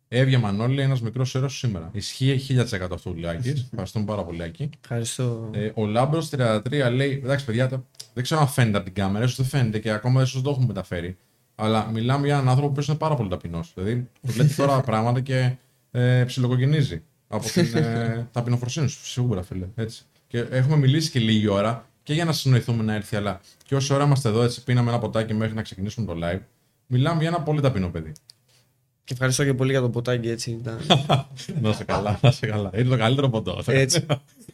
[0.10, 1.90] Έβγε Μανώλη, ένας μικρός έρωτο σήμερα.
[1.94, 3.62] Ισχύει 1000% αυτό που λέει ο Άκης.
[3.72, 4.70] Ευχαριστούμε πάρα πολύ, Άκη.
[4.84, 5.50] Ευχαριστώ.
[5.54, 6.62] Ε, ο Λάμπρος 33
[6.94, 9.92] λέει: Εντάξει, παιδιά, το- δεν ξέρω αν φαίνεται από την κάμερα, ίσως δεν φαίνεται και
[9.92, 11.18] ακόμα ίσως το έχουμε μεταφέρει.
[11.56, 13.72] Αλλά μιλάμε για έναν άνθρωπο που είναι πάρα πολύ ταπεινός.
[13.76, 15.56] Δηλαδή, του λέει τώρα πράγματα και
[15.92, 19.66] ε, ψιλοκοκκινίζει από την ε, ταπεινοφροσύνη σου, σίγουρα, φίλε.
[19.76, 20.04] Έτσι.
[20.28, 23.94] Και έχουμε μιλήσει και λίγη ώρα και για να συνοηθούμε να έρθει, αλλά και όση
[23.94, 26.40] ώρα είμαστε εδώ, έτσι, πίναμε ένα ποτάκι μέχρι να ξεκινήσουμε το live.
[26.88, 28.12] Μιλάμε για ένα πολύ ταπεινό παιδί.
[29.08, 30.52] Και ευχαριστώ και πολύ για το ποτάκι έτσι.
[30.52, 30.80] Ήταν...
[31.62, 32.70] να σε καλά, να σε καλά.
[32.76, 33.62] Είναι το καλύτερο ποτό.
[33.66, 34.06] έτσι.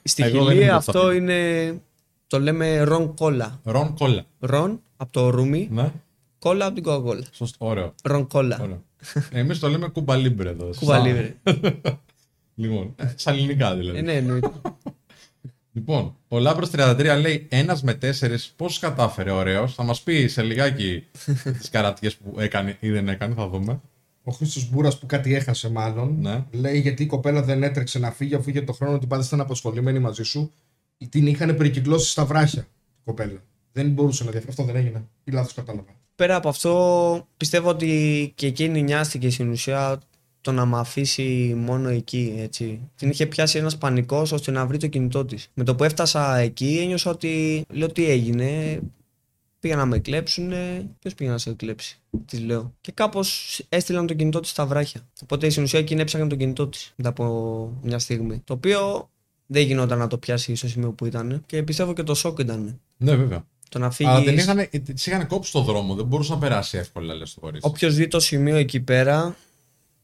[0.03, 1.31] Στη Εγώ δεν είμαι Χιλία τόσο αυτό ταπεινό.
[1.33, 1.81] είναι.
[2.27, 3.59] Το λέμε ρον κόλλα.
[3.63, 4.25] Ρον κόλλα.
[4.39, 5.91] Ρον από το ρούμι, Ναι,
[6.39, 7.23] κόλλα από την κοκακόλα.
[7.31, 7.93] σωστό, ωραίο.
[8.03, 8.59] Ρον κόλλα.
[8.61, 8.83] ωραίο.
[9.31, 10.69] Εμείς το λέμε κουμπαλίμπρε εδώ.
[10.79, 11.35] Κουβαλίβρε.
[12.55, 13.97] Λοιπόν, σαν ελληνικά δηλαδή.
[13.97, 14.51] Ε, ναι, εννοείται.
[15.75, 18.53] Λοιπόν, ο Λάμπρος 33 λέει ένας με τέσσερις.
[18.55, 19.73] Πώς κατάφερε, ωραίος.
[19.73, 21.03] Θα μας πει σε λιγάκι
[21.59, 23.81] τις καρατιέ που έκανε ή δεν έκανε, θα δούμε.
[24.23, 26.17] Ο Χρήστος Μπούρας που κάτι έχασε, μάλλον.
[26.19, 26.45] Ναι.
[26.51, 29.41] Λέει γιατί η κοπέλα δεν έτρεξε να φύγει αφού είχε το χρόνο ότι πάντα ήταν
[29.41, 30.51] αποσχολημένη μαζί σου.
[31.09, 33.43] Την είχαν περικυκλώσει στα βράχια η κοπέλα.
[33.71, 34.51] Δεν μπορούσε να διαφύγει.
[34.51, 35.03] Αυτό δεν έγινε.
[35.23, 35.89] Ή λάθος κατάλαβα.
[36.15, 39.99] Πέρα από αυτό, πιστεύω ότι και εκείνη νοιάστηκε στην ουσία
[40.41, 42.35] το να με αφήσει μόνο εκεί.
[42.37, 42.79] Έτσι.
[42.95, 45.49] Την είχε πιάσει ένας πανικός ώστε να βρει το κινητό της.
[45.53, 48.79] Με το που έφτασα εκεί, ένιωσα ότι λέω τι έγινε.
[49.63, 50.53] Πήγα να με κλέψουν.
[50.99, 52.73] Ποιος πήγε να σε κλέψει, τη λέω.
[52.81, 55.01] Και κάπως έστειλαν το κινητό της στα βράχια.
[55.23, 58.41] Οπότε στην ουσία εκείνη έψαχνε το κινητό της μετά από μια στιγμή.
[58.45, 59.09] Το οποίο
[59.45, 61.43] δεν γινόταν να το πιάσει στο σημείο που ήταν.
[61.45, 62.79] Και πιστεύω και το σοκ ήταν.
[62.97, 63.45] Ναι, βέβαια.
[63.69, 64.09] Το να φύγει.
[64.09, 67.39] Αλλά την είχαν, τις είχαν κόψει στο δρόμο, δεν μπορούσε να περάσει εύκολα, λες το
[67.39, 67.67] κορίτσι.
[67.69, 69.35] Όποιος δει το σημείο εκεί πέρα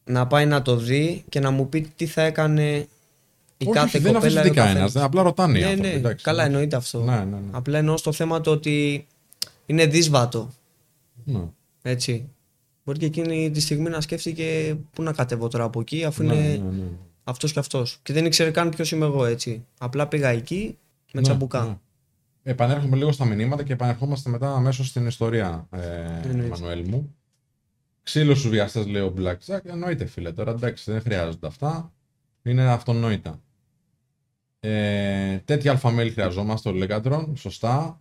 [0.04, 3.86] να πάει να το δει και να μου πει τι θα έκανε η Όχι, κάθε
[3.86, 4.40] όχι, δεν κοπέλα.
[4.40, 4.82] αφήσει ή ο κανένας.
[4.82, 5.06] καθένας.
[5.06, 5.88] Απλά ρωτάνε οι Ναι, άνθρωποι.
[5.88, 6.24] ναι, εντάξει.
[6.24, 6.98] καλά εννοείται αυτό.
[7.00, 7.40] Ναι, ναι, ναι.
[7.50, 9.06] Απλά εννοώ στο θέμα το ότι
[9.70, 10.50] είναι δύσβατο.
[11.24, 11.42] Ναι.
[11.82, 12.28] Έτσι.
[12.84, 16.34] Μπορεί και εκείνη τη στιγμή να σκέφτηκε πού να κατέβω τώρα από εκεί, αφού Ναι,
[16.34, 16.88] είναι ναι, ναι.
[17.24, 17.98] αυτός και αυτός.
[18.02, 19.64] Και δεν ήξερε καν ποιος είμαι εγώ, έτσι.
[19.78, 20.78] Απλά πήγα εκεί
[21.12, 21.64] με Ναι, τσαμπουκά.
[21.64, 21.78] ναι.
[22.42, 26.48] Επανέρχομαι λίγο στα μηνύματα και επανερχόμαστε μετά αμέσως στην ιστορία, ε, Εννοείται.
[26.48, 27.14] Μανουέλ μου.
[28.02, 29.60] Ξύλο στου βιαστές, λέει ο Black Jack.
[29.64, 30.32] Εννοείται, φίλε.
[30.32, 31.92] Τώρα εντάξει, δεν χρειάζονται αυτά.
[32.42, 33.40] Είναι αυτονόητα.
[34.60, 37.36] Ε, τέτοια αλφαμέλη χρειαζόμαστε, ο Λέγκαντρον.
[37.36, 38.00] Σωστά.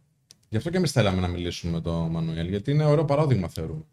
[0.50, 3.84] Γι' αυτό και εμείς θέλαμε να μιλήσουμε με τον Μανουέλ, γιατί είναι ωραίο παράδειγμα, θεωρούμε.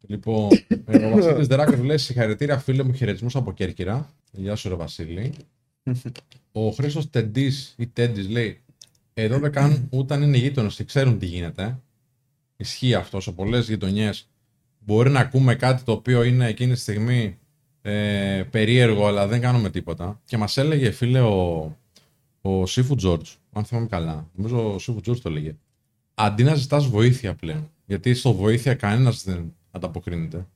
[0.00, 0.48] Λοιπόν,
[0.84, 4.14] ε, ο Βασίλης Δεράκο λέει: Συγχαρητήρια, φίλε μου, χαιρετισμούς από Κέρκυρα.
[4.32, 5.32] Γεια σου, ρε Βασίλη.
[6.52, 8.60] ο Χρήστος Τεντής ή Τέντης λέει:
[9.14, 11.80] Εδώ δεν κάνουν ούτε αν είναι γείτονες και ξέρουν τι γίνεται.
[12.56, 14.28] Ισχύει αυτό σε πολλές γειτονιές.
[14.78, 17.38] Μπορεί να ακούμε κάτι το οποίο είναι εκείνη τη στιγμή
[17.82, 20.20] ε, περίεργο, αλλά δεν κάνουμε τίποτα.
[20.24, 21.76] Και μας έλεγε, φίλε, ο,
[22.40, 24.30] ο Σίφου Τζόρτζ, αν θυμάμαι καλά.
[24.34, 25.54] Νομίζω ο Σίφου Τζόρτζ το έλεγε.
[26.18, 30.46] Αντί να ζητάς βοήθεια πλέον, γιατί στο βοήθεια κανένας δεν ανταποκρίνεται,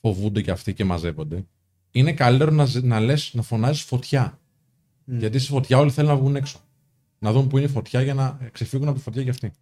[0.00, 1.44] φοβούνται και αυτοί και μαζεύονται,
[1.90, 4.38] είναι καλύτερο να, ζη- να λες, να φωνάζεις φωτιά.
[5.04, 6.58] Γιατί στη φωτιά όλοι θέλουν να βγουν έξω.
[7.18, 9.52] Να δουν που είναι η φωτιά για να ξεφύγουν από τη φωτιά κι αυτοί.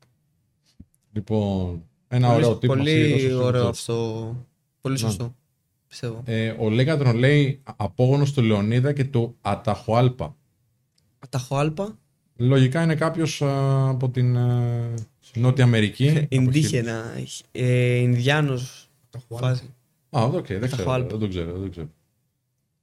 [1.12, 2.74] Λοιπόν, ένα πολύ ωραίο τύπο.
[2.74, 4.36] πολύ ωραίο αυτό.
[4.80, 5.34] Πολύ σωστό.
[5.88, 6.22] Πιστεύω.
[6.24, 10.36] Ε, ο Λέγκατρον λέει απόγονος του Λεωνίδα και του Αταχουάλπα.
[11.18, 11.98] Αταχοάλπα.
[12.36, 14.94] Λογικά είναι κάποιος από την ε,
[15.34, 16.08] Νότια Αμερική.
[16.08, 16.34] από εκεί.
[16.34, 17.04] Indígena.
[17.52, 18.88] Ε, Ινδιάνος.
[19.10, 19.48] Τα χουάλα.
[19.48, 19.74] Φάση.
[20.10, 21.08] Α, οκ, δεν, ξέρω, Αταχουάλπα.
[21.08, 21.52] δεν το ξέρω.
[21.52, 21.88] Δεν το ξέρω.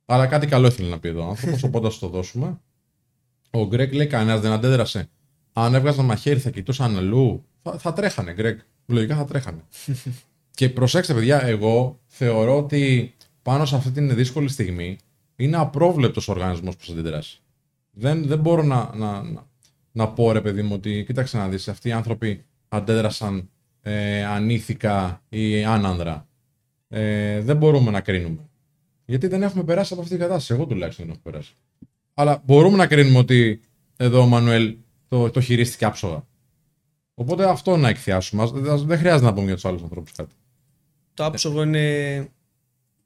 [0.05, 2.59] Αλλά κάτι καλό ήθελε να πει εδώ ο άνθρωπος, οπότε θα το δώσουμε.
[3.49, 5.09] Ο Greek λέει: Κανένας δεν αντέδρασε.
[5.53, 7.43] Αν έβγαζαν μαχαίρι, θα κοιτούσαν αλλού.
[7.61, 8.59] Θα, θα τρέχανε, Greek.
[8.85, 9.63] Λογικά θα τρέχανε.
[10.57, 14.97] και προσέξτε, παιδιά, εγώ θεωρώ ότι πάνω σε αυτή την δύσκολη στιγμή
[15.35, 17.41] είναι απρόβλεπτος ο οργανισμός που θα αντιδράσει.
[17.91, 19.47] Δεν, δεν μπορώ να, να, να,
[19.91, 23.49] να πω, ρε παιδί μου, ότι κοίταξε να δεις, αυτοί οι άνθρωποι αντέδρασαν
[23.81, 26.27] ε, ανήθικα ή άνανδρα.
[26.87, 28.49] Ε, δεν μπορούμε να κρίνουμε.
[29.05, 30.53] Γιατί δεν έχουμε περάσει από αυτή την κατάσταση.
[30.53, 31.53] Εγώ τουλάχιστον δεν έχω περάσει.
[32.13, 33.61] Αλλά μπορούμε να κρίνουμε ότι
[33.97, 34.75] εδώ ο Μανουέλ
[35.07, 36.27] το, το χειρίστηκε άψογα.
[37.13, 38.43] Οπότε αυτό να εκθιάσουμε.
[38.43, 40.33] Ας- Δεν δεν χρειάζεται να πούμε για τους άλλους ανθρώπους κάτι.
[41.13, 42.27] Το άψογο είναι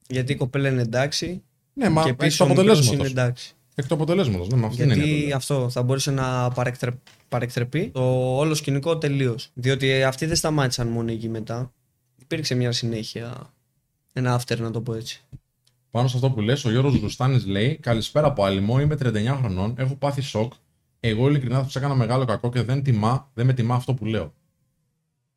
[0.08, 1.44] γιατί η κοπέλα είναι εντάξει
[1.74, 3.22] Ναι, μα και εκ πίσω του ο μικρός είναι αποτελέσματο.
[3.22, 3.54] εντάξει.
[3.76, 4.48] Εκ του αποτελέσματος.
[4.48, 5.36] Ναι, με αυτή είναι η Γιατί έννοια.
[5.36, 6.92] αυτό θα μπορούσε να παρεκτρε...
[7.30, 8.02] παρεκτρεπεί το
[8.38, 9.50] όλο σκηνικό τελείως.
[9.54, 11.74] Διότι αυτοί δεν σταμάτησαν μόνο εκεί μετά.
[12.22, 13.54] Υπήρξε μια συνέχεια.
[14.14, 15.22] Ένα after, να το πω έτσι.
[15.92, 19.76] Πάνω σε αυτό που λες, ο Γιώργος Ρουστάνης λέει Καλησπέρα από Αλυμό, είμαι 39 χρονών,
[19.78, 20.54] έχω πάθει σοκ.
[21.00, 24.06] Εγώ ειλικρινά θα τους έκανα μεγάλο κακό και δεν, τιμά, δεν με τιμά αυτό που
[24.06, 24.34] λέω.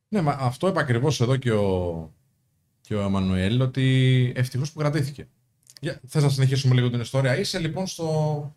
[0.08, 2.14] Ναι, μα αυτό είπε ακριβώς εδώ και ο,
[2.80, 5.28] και ο Εμμανουέλ, ότι ευτυχώς που κρατήθηκε.
[5.80, 7.38] Για, θες να συνεχίσουμε λίγο την ιστορία.
[7.38, 8.54] Είσαι λοιπόν στο,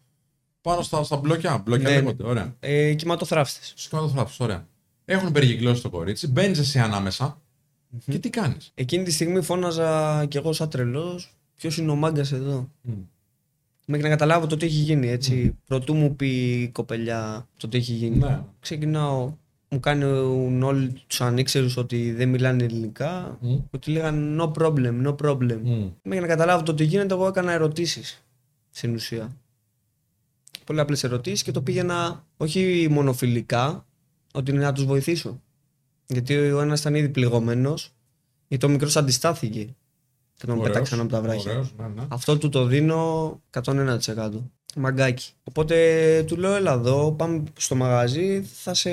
[0.61, 1.57] πάνω στα, στα μπλοκιά.
[1.57, 1.95] Μπλοκιά Ναι.
[1.95, 2.23] λέγονται.
[2.23, 2.55] Ωραία.
[2.59, 3.73] Ε, κυματοθράφτες.
[3.75, 4.67] Σκοτωθράφου, ωραία.
[5.05, 7.41] Έχουν περικυκλώσει το κορίτσι, μπαίνεις εσύ ανάμεσα
[8.05, 11.37] και τι κάνεις; Εκείνη τη στιγμή φώναζα κι εγώ σαν τρελός.
[11.55, 12.69] Ποιος είναι ο μάγκας εδώ;
[13.85, 15.57] Μέχρι να καταλάβω το τι έχει γίνει, έτσι.
[15.65, 18.17] Πρωτού μου πει η κοπελιά το τι έχει γίνει.
[18.17, 18.41] Ναι.
[18.59, 19.33] Ξεκινάω,
[19.69, 23.37] μου κάνουν όλοι τους ανήξερους ότι δεν μιλάνε ελληνικά.
[23.41, 23.57] Μμ.
[23.71, 25.59] Ότι λέγανε no problem, no problem.
[25.63, 25.87] Μμ.
[26.03, 28.23] Μέχρι να καταλάβω το τι γίνεται, εγώ έκανα ερωτήσεις.
[28.69, 29.31] Στην ουσία.
[30.65, 33.85] Πολύ απλές ερωτήσεις και το πήγαινα όχι μονοφιλικά,
[34.33, 35.41] ότι είναι να τους βοηθήσω.
[36.07, 37.93] Γιατί ο ένας ήταν ήδη πληγωμένος,
[38.47, 39.75] γιατί ο μικρός αντιστάθηκε
[40.33, 41.51] και τον Ωραίος, πέταξαν από τα βράχια.
[41.51, 42.03] ωραίος, ναι, ναι.
[42.07, 43.97] Αυτό του το δίνω 101%.
[44.75, 45.31] Μαγκάκι.
[45.43, 48.89] Οπότε του λέω, έλα εδώ, πάμε στο μαγαζί, θα σε...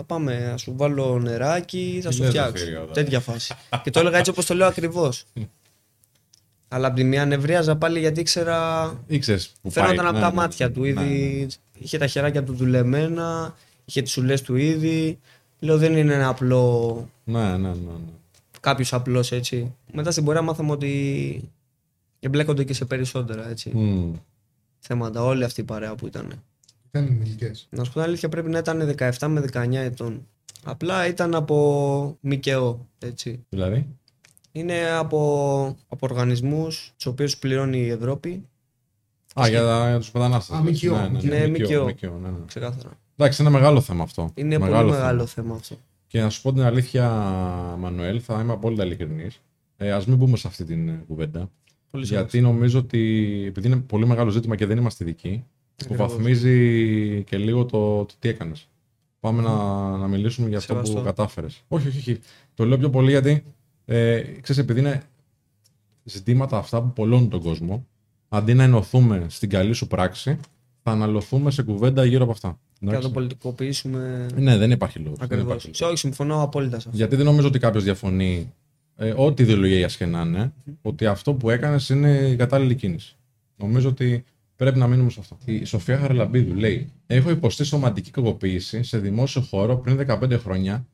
[0.00, 2.56] Θα πάμε, θα σου βάλω νεράκι, θα Τι σου λες, φτιάξω.
[2.56, 2.92] Ζαφύριο, εδώ.
[2.92, 3.54] Τέτοια φάση.
[3.82, 5.24] και το έλεγα έτσι όπως το λέω ακριβώς.
[6.68, 8.92] Αλλά από τη μία νευρίαζα πάλι γιατί ήξερα.
[9.06, 10.06] Ήξερες που Φαίνονταν πάει.
[10.06, 11.48] από Ναι, τα ναι, μάτια ναι, του ναι, ήδη.
[11.78, 15.18] Είχε τα χεράκια του δουλεμένα, είχε τις σουλές του ήδη.
[15.58, 17.68] Λέω δεν είναι ένα απλό Ναι, ναι, ναι.
[17.68, 17.92] ναι.
[18.60, 19.74] κάποιος απλός έτσι.
[19.92, 21.50] Μετά στην πορεία μάθαμε ότι
[22.20, 23.70] εμπλέκονται και σε περισσότερα έτσι.
[23.74, 24.12] Μμ.
[24.78, 25.24] θέματα.
[25.24, 26.42] Όλη αυτή η παρέα που ήταν.
[26.90, 27.50] Δεν είναι ηλικίε.
[27.70, 30.26] Να σου πω την αλήθεια, πρέπει να ήταν 17 με 19 ετών.
[30.64, 33.44] Απλά ήταν από ΜΚΟ, έτσι.
[33.48, 33.86] Δηλαδή;
[34.52, 38.44] Είναι από, από οργανισμούς τους οποίους πληρώνει η Ευρώπη,
[39.34, 40.56] Α, για, τα- για τους μετανάστες.
[40.56, 41.84] Α, ΜΚΟ, Ναι, ναι, ναι, ΜΚΟ, ΜΚΟ.
[41.84, 42.36] ΜΚΟ, ναι, ναι.
[42.46, 42.90] ξεκάθαρα.
[43.16, 44.30] Εντάξει, είναι μεγάλο θέμα αυτό.
[44.34, 45.76] Είναι πολύ μεγάλο θέμα αυτό.
[46.06, 47.08] Και να σου πω την αλήθεια,
[47.78, 49.40] Μανουέλ, θα είμαι απόλυτα ειλικρινής.
[49.76, 51.50] Ε, Α μην μπούμε σε αυτή την ε, κουβέντα.
[51.90, 55.44] Πολύ γιατί νομίζω ότι επειδή είναι πολύ μεγάλο ζήτημα και δεν είμαστε ειδικοί, Ακριβώς.
[55.84, 58.68] Υποβαθμίζει και λίγο το, το τι έκανες.
[59.20, 59.52] Πάμε να,
[59.96, 60.96] να μιλήσουμε για αυτό Σεβαστό.
[60.98, 61.62] που κατάφερες.
[61.68, 62.18] Όχι, όχι, όχι.
[62.54, 63.44] Το λέω πιο πολύ γιατί
[63.84, 65.02] ε, ξέρεις, επειδή είναι
[66.04, 67.86] ζητήματα αυτά που πολλώνουν τον κόσμο,
[68.28, 70.38] αντί να ενωθούμε στην καλή σου πράξη,
[70.82, 72.58] θα αναλωθούμε σε κουβέντα γύρω από αυτά.
[72.72, 73.08] Και να Εντάξει.
[73.08, 75.18] το πολιτικοποιήσουμε Ναι, δεν υπάρχει λόγος.
[75.20, 75.70] ακριβώς.
[75.82, 76.96] Όχι, συμφωνώ απόλυτα σε αυτό.
[76.96, 78.52] Γιατί δεν νομίζω ότι κάποιος διαφωνεί,
[78.96, 83.16] ε, ό,τι ιδεολογία και να είναι, ότι αυτό που έκανες είναι η κατάλληλη κίνηση.
[83.56, 84.24] Νομίζω ότι
[84.60, 85.36] πρέπει να μείνουμε σε αυτό.
[85.44, 90.86] Η Σοφία Χαραλαμπίδου λέει: Έχω υποστεί σωματική κακοποίηση σε δημόσιο χώρο πριν 15 χρόνια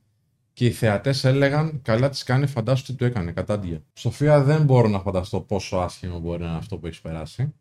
[0.52, 3.33] και οι θεατές έλεγαν: Καλά τη κάνει, φαντάσου τι του έκανε.
[3.33, 3.83] Κατάντια.
[3.92, 7.55] Σοφία, δεν μπορώ να φανταστώ πόσο άσχημο μπορεί να είναι αυτό που έχεις περάσει.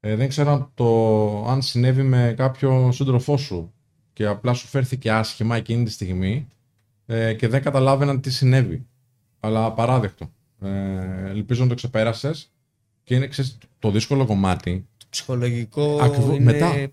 [0.00, 3.72] Ε, δεν ξέρω αν, το, αν συνέβη με κάποιον σύντροφό σου
[4.12, 6.48] και απλά σου φέρθηκε άσχημα εκείνη τη στιγμή
[7.06, 8.86] ε, και δεν καταλάβαιναν τι συνέβη.
[9.40, 10.30] Αλλά απαράδεκτο.
[10.60, 12.52] Ε, ελπίζω να το ξεπέρασες.
[13.08, 14.86] Και είναι ξέρεις, το δύσκολο κομμάτι.
[14.96, 16.52] Το ψυχολογικό Ακριβώς, είναι...
[16.52, 16.86] μετά.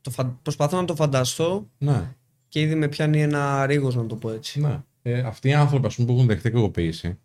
[0.00, 2.14] Το φαν- Προσπαθώ να το φανταστώ Ναι,
[2.48, 4.60] και ήδη με πιάνει ένα ρίγος να το πω έτσι.
[4.60, 4.82] ναι.
[5.02, 7.18] Ε, αυτοί οι άνθρωποι ας πούμε, που έχουν δεχτεί κακοποίηση,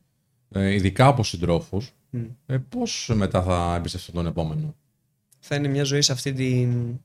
[0.52, 2.20] ε, ειδικά από συντρόφους, Μμ.
[2.46, 4.76] ε, πώς μετά θα εμπιστευτούν τον επόμενο;
[5.40, 7.00] Θα είναι μια ζωή σε αυτή την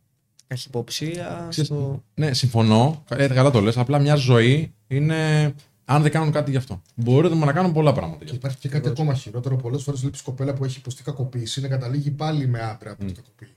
[0.46, 1.46] καχυποψία.
[1.50, 2.02] Ξέρεις, Στο...
[2.14, 3.04] Ναι, συμφωνώ.
[3.08, 3.76] Ε, καλά το λες.
[3.76, 5.54] Απλά μια ζωή είναι.
[5.88, 6.82] Αν δεν κάνουν κάτι γι' αυτό.
[6.94, 8.36] Μπορούμε να κάνουν πολλά πράγματα γι' Και αυτό.
[8.36, 9.56] υπάρχει και κάτι ακόμα χειρότερο.
[9.56, 13.14] Πολλές φορές βλέπει κοπέλα που έχει υποστεί κακοποίηση να καταλήγει πάλι με άντρα που την
[13.14, 13.48] κακοποιεί.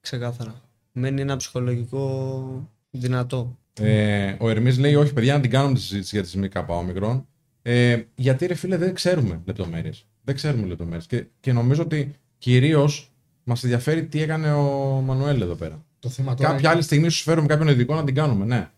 [0.00, 0.54] Ξεκάθαρα.
[0.92, 3.58] Μένει ένα ψυχολογικό δυνατό.
[3.80, 7.26] Ε, ο Ερμής λέει: Όχι, παιδιά, να την κάνουμε τη συζήτηση για τι ΜΚΟ μικρών.
[7.62, 10.06] Ε, γιατί ρε φίλε, δεν ξέρουμε λεπτομέρειες.
[10.22, 11.06] Δεν ξέρουμε λεπτομέρειες.
[11.06, 13.12] Και, και νομίζω ότι κυρίως
[13.44, 15.84] μας ενδιαφέρει τι έκανε ο Μανουέλ εδώ πέρα.
[15.98, 18.70] Το θέμα τώρα Κάποια είναι- άλλη στιγμή σου φέρουμε κάποιον ειδικό να την κάνουμε, ναι.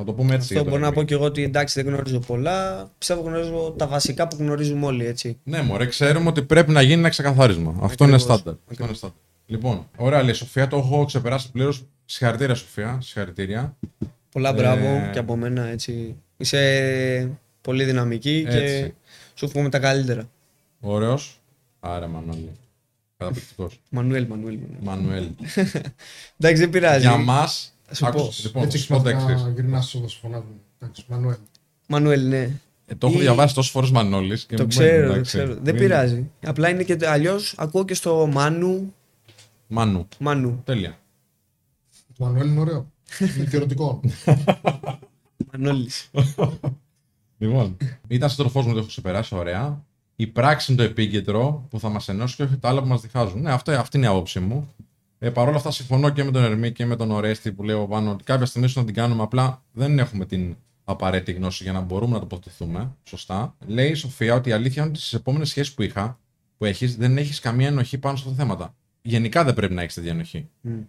[0.00, 0.06] Ναι.
[0.06, 0.42] Θα το πούμε έτσι.
[0.42, 0.98] Αυτό για τον μπορώ να Ερμή.
[1.00, 2.90] πω και εγώ ότι εντάξει δεν γνωρίζω πολλά.
[2.98, 5.38] Πιστεύω γνωρίζω τα βασικά που γνωρίζουμε όλοι έτσι.
[5.44, 7.74] Ναι, μωρέ, ξέρουμε ότι πρέπει να γίνει ένα ξεκαθάρισμα.
[7.80, 8.38] Αυτό είναι Ακριβώς.
[8.38, 8.54] στάνταρ.
[8.70, 9.16] Αυτό είναι στάνταρ.
[9.46, 11.84] Λοιπόν, ωραία, λέει Σοφία, το έχω ξεπεράσει πλήρως.
[12.04, 12.98] Συγχαρητήρια, Σοφία.
[13.02, 13.76] Συγχαρητήρια.
[14.32, 16.16] Πολλά μπράβο Ε, και από μένα έτσι.
[16.36, 18.94] Είσαι πολύ δυναμική και Έτσι.
[19.34, 20.28] σου εύχομαι τα καλύτερα.
[20.80, 21.40] Ωραίος.
[21.80, 22.50] Άρα, Μανώλη.
[23.16, 23.80] Καταπληκτικός.
[23.90, 24.58] Μανουέλ, Μανουέλ.
[24.80, 25.06] Μανουέλ.
[25.06, 25.28] Μανουέλ.
[26.38, 27.00] Εντάξει δεν πειράζει.
[27.00, 27.74] Για μας.
[27.94, 28.30] Σου πω.
[28.42, 29.42] Λοιπόν, Έτσι θα σου πω το έχει εξής.
[29.44, 30.60] να γυρνά όσο σου φωνάζουν.
[30.78, 31.36] Εντάξει, Μανουέλ.
[31.88, 32.50] Μανουέλ, ναι.
[32.86, 34.46] Ε, το έχω Ή- διαβάσει τόσες φορές Μανώλης.
[34.46, 35.56] Το ξέρω, το ξέρω.
[35.62, 36.30] Δεν πειράζει.
[36.46, 38.94] Απλά είναι και αλλιώς ακούω και στο Μάνου.
[39.66, 40.08] Μανού.
[40.18, 40.60] Μάνου.
[40.64, 40.98] Τέλεια.
[42.18, 42.90] Το Μανουέλ είναι ωραίο.
[43.36, 44.00] Είναι και ερωτικό.
[45.52, 46.10] Μανώλης.
[47.38, 47.76] Λοιπόν,
[48.08, 49.84] ήταν σύντροφό μου, το έχω ξεπεράσει, ωραία.
[50.16, 53.00] Η πράξη είναι το επίκεντρο που θα μας ενώσει και όχι τα άλλα που μας
[53.00, 53.40] διχάζουν.
[53.40, 54.74] Ναι, αυτό, αυτή είναι η άποψή μου.
[55.22, 57.86] Ε, Παρ' όλα αυτά, συμφωνώ και με τον Ερμή και με τον Ορέστη που λέω
[57.86, 59.22] πάνω ότι κάποια στιγμή ίσως να την κάνουμε.
[59.22, 62.96] Απλά δεν έχουμε την απαραίτητη γνώση για να μπορούμε να τοποθετηθούμε.
[63.04, 63.56] Σωστά.
[63.66, 66.18] Λέει η Σοφία ότι η αλήθεια είναι ότι στις επόμενες σχέσεις που είχα
[66.58, 68.74] που έχεις, δεν έχεις καμία ενοχή πάνω σε αυτά τα θέματα.
[69.02, 70.48] Γενικά δεν πρέπει να έχεις τέτοια ενοχή.
[70.60, 70.80] Μμ.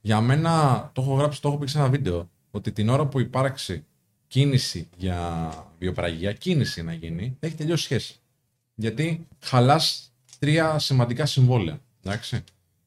[0.00, 3.20] Για μένα, το έχω γράψει, το έχω πει σε ένα βίντεο, ότι την ώρα που
[3.20, 3.84] υπάρξει
[4.26, 8.16] κίνηση για βιοπραγία, κίνηση να γίνει, έχει τελειώσει σχέση.
[8.74, 11.80] Γιατί χαλάς τρία σημαντικά συμβόλαια.
[12.02, 12.44] Εντάξει.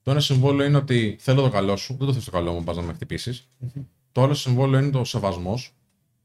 [0.08, 2.64] Το ένα συμβόλαιο είναι ότι θέλω το καλό σου, δεν το θες το καλό μου,
[2.64, 3.50] πας να με χτυπήσεις.
[4.12, 5.74] Το άλλο συμβόλαιο είναι το σεβασμός,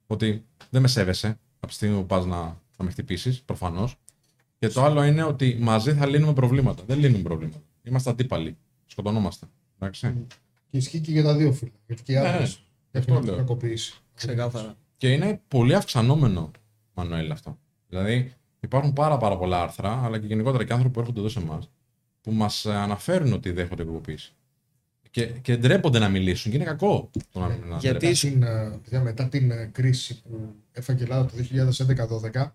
[0.06, 2.36] ότι δεν με σέβεσαι από τη στιγμή που πας να,
[2.76, 3.96] να με χτυπήσεις, προφανώς.
[4.58, 6.82] Και το άλλο είναι ότι μαζί θα λύνουμε προβλήματα.
[6.86, 7.62] Δεν λύνουμε προβλήματα.
[7.82, 8.56] Είμαστε αντίπαλοι.
[8.86, 9.46] Σκοτωνόμαστε.
[9.78, 10.14] Εντάξει.
[10.70, 11.72] Και ισχύει και για τα δύο φύλλα.
[11.86, 12.46] Γιατί και οι Ναι, άντρε ναι.
[12.90, 13.36] έχουν Αυτό λέω.
[13.36, 13.94] κακοποίηση.
[14.14, 14.74] Ξεκάθαρα.
[14.96, 16.50] Και είναι πολύ αυξανόμενο,
[16.94, 17.58] Μανουέλ, αυτό.
[17.88, 21.38] Δηλαδή, υπάρχουν πάρα, πάρα πολλά άρθρα, αλλά και γενικότερα και άνθρωποι που έρχονται εδώ σε
[21.38, 21.70] εμάς,
[22.22, 24.32] που μας αναφέρουν ότι δέχονται κακοποίηση.
[25.10, 26.50] Και, και ντρέπονται να μιλήσουν.
[26.50, 28.14] Και είναι κακό το να, να Γιατί ντρέπονται.
[28.14, 31.36] σου- Την, ε, παιδιά, μετά την ε, κρίση που έφαγε η Ελλάδα το
[32.34, 32.46] 2011-12,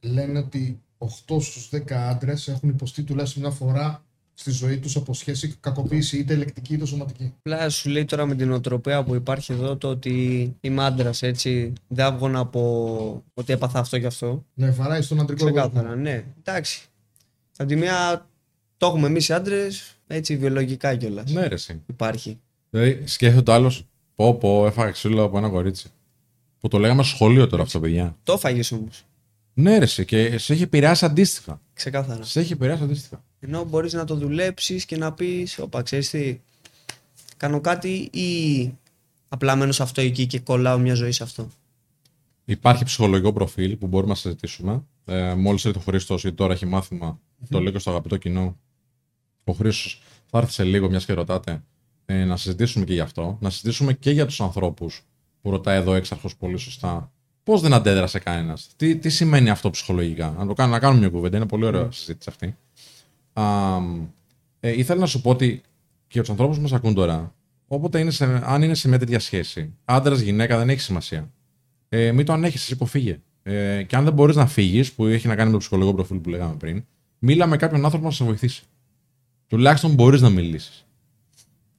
[0.00, 4.04] λένε ότι 8 στους 10 άντρες έχουν υποστεί τουλάχιστον μια φορά
[4.34, 7.34] στη ζωή τους από σχέση κακοποίηση είτε ελεκτική είτε σωματική.
[7.38, 11.72] Απλά σου λέει τώρα με την οτροπία που υπάρχει εδώ το ότι είμαι άντρα έτσι.
[11.88, 14.44] Δεν άβγωνα από ότι έπαθα αυτό και αυτό.
[14.54, 16.02] Να βαράει στον αντρικό Ξεκάθαρα, εγωισμό.
[16.02, 16.24] ναι.
[16.38, 16.82] Εντάξει.
[17.56, 18.26] Από τη μία
[18.76, 21.30] το έχουμε εμείς οι άντρες έτσι βιολογικά κιόλας.
[21.30, 21.82] Ναι, ρε, εσύ.
[21.86, 22.38] Υπάρχει.
[22.70, 25.90] Δηλαδή, σκέφτεται το άλλος, πω, πω, έφαγα ξύλο από ένα κορίτσι.
[26.60, 28.16] Που το λέγαμε στο σχολείο τώρα αυτό, παιδιά.
[28.22, 29.04] Το έφαγες όμως.
[29.54, 31.60] Ναι, ρε, εσύ, και σε έχει επηρεάσει αντίστοιχα.
[31.72, 32.24] Ξεκάθαρα.
[32.24, 33.24] Σε έχει επηρεάσει αντίστοιχα.
[33.40, 36.40] Ενώ μπορείς να το δουλέψεις και να πεις: Όπα, ξέρεις τι,
[37.36, 38.72] κάνω κάτι ή
[39.28, 41.50] απλά μένω σε αυτό εκεί και κολλάω μια ζωή σε αυτό.
[42.44, 44.84] Υπάρχει ψυχολογικό προφίλ που μπορούμε να συζητήσουμε.
[45.04, 48.56] Ε, Μόλις έρθει ο Χρήστος, γιατί τώρα έχει μάθημα, το λέω και στο αγαπητό κοινό.
[49.46, 49.90] Ο Χρήστο
[50.26, 51.62] θα έρθει σε λίγο, μιας και ρωτάτε,
[52.06, 53.38] ε, να συζητήσουμε και γι' αυτό.
[53.40, 55.02] Να συζητήσουμε και για τους ανθρώπους
[55.40, 57.10] που ρωτάει εδώ έξαρχος πολύ σωστά.
[57.42, 61.08] Πώς δεν αντέδρασε κανένας, τι, τι σημαίνει αυτό ψυχολογικά; Να το κάνω, να κάνουμε μια
[61.08, 62.56] κουβέντα, είναι πολύ ωραία συζήτηση αυτή.
[63.32, 63.76] Α,
[64.60, 65.60] ε, ήθελα να σου πω ότι
[66.06, 67.34] και για τους ανθρώπους που μας ακούν τώρα,
[67.66, 71.30] όποτε είναι σε, αν είναι σε μια τέτοια σχέση, άντρας, γυναίκα, δεν έχει σημασία
[71.88, 73.20] ε, μην το ανέχεις, εσύ υποφύγε.
[73.42, 76.18] Ε, και αν δεν μπορείς να φύγεις, που έχει να κάνει με το ψυχολογικό προφίλ
[76.18, 76.84] που λέγαμε πριν,
[77.18, 78.62] μίλα με κάποιον άνθρωπο να σε βοηθήσει.
[79.48, 80.86] Τουλάχιστον μπορείς να μιλήσεις.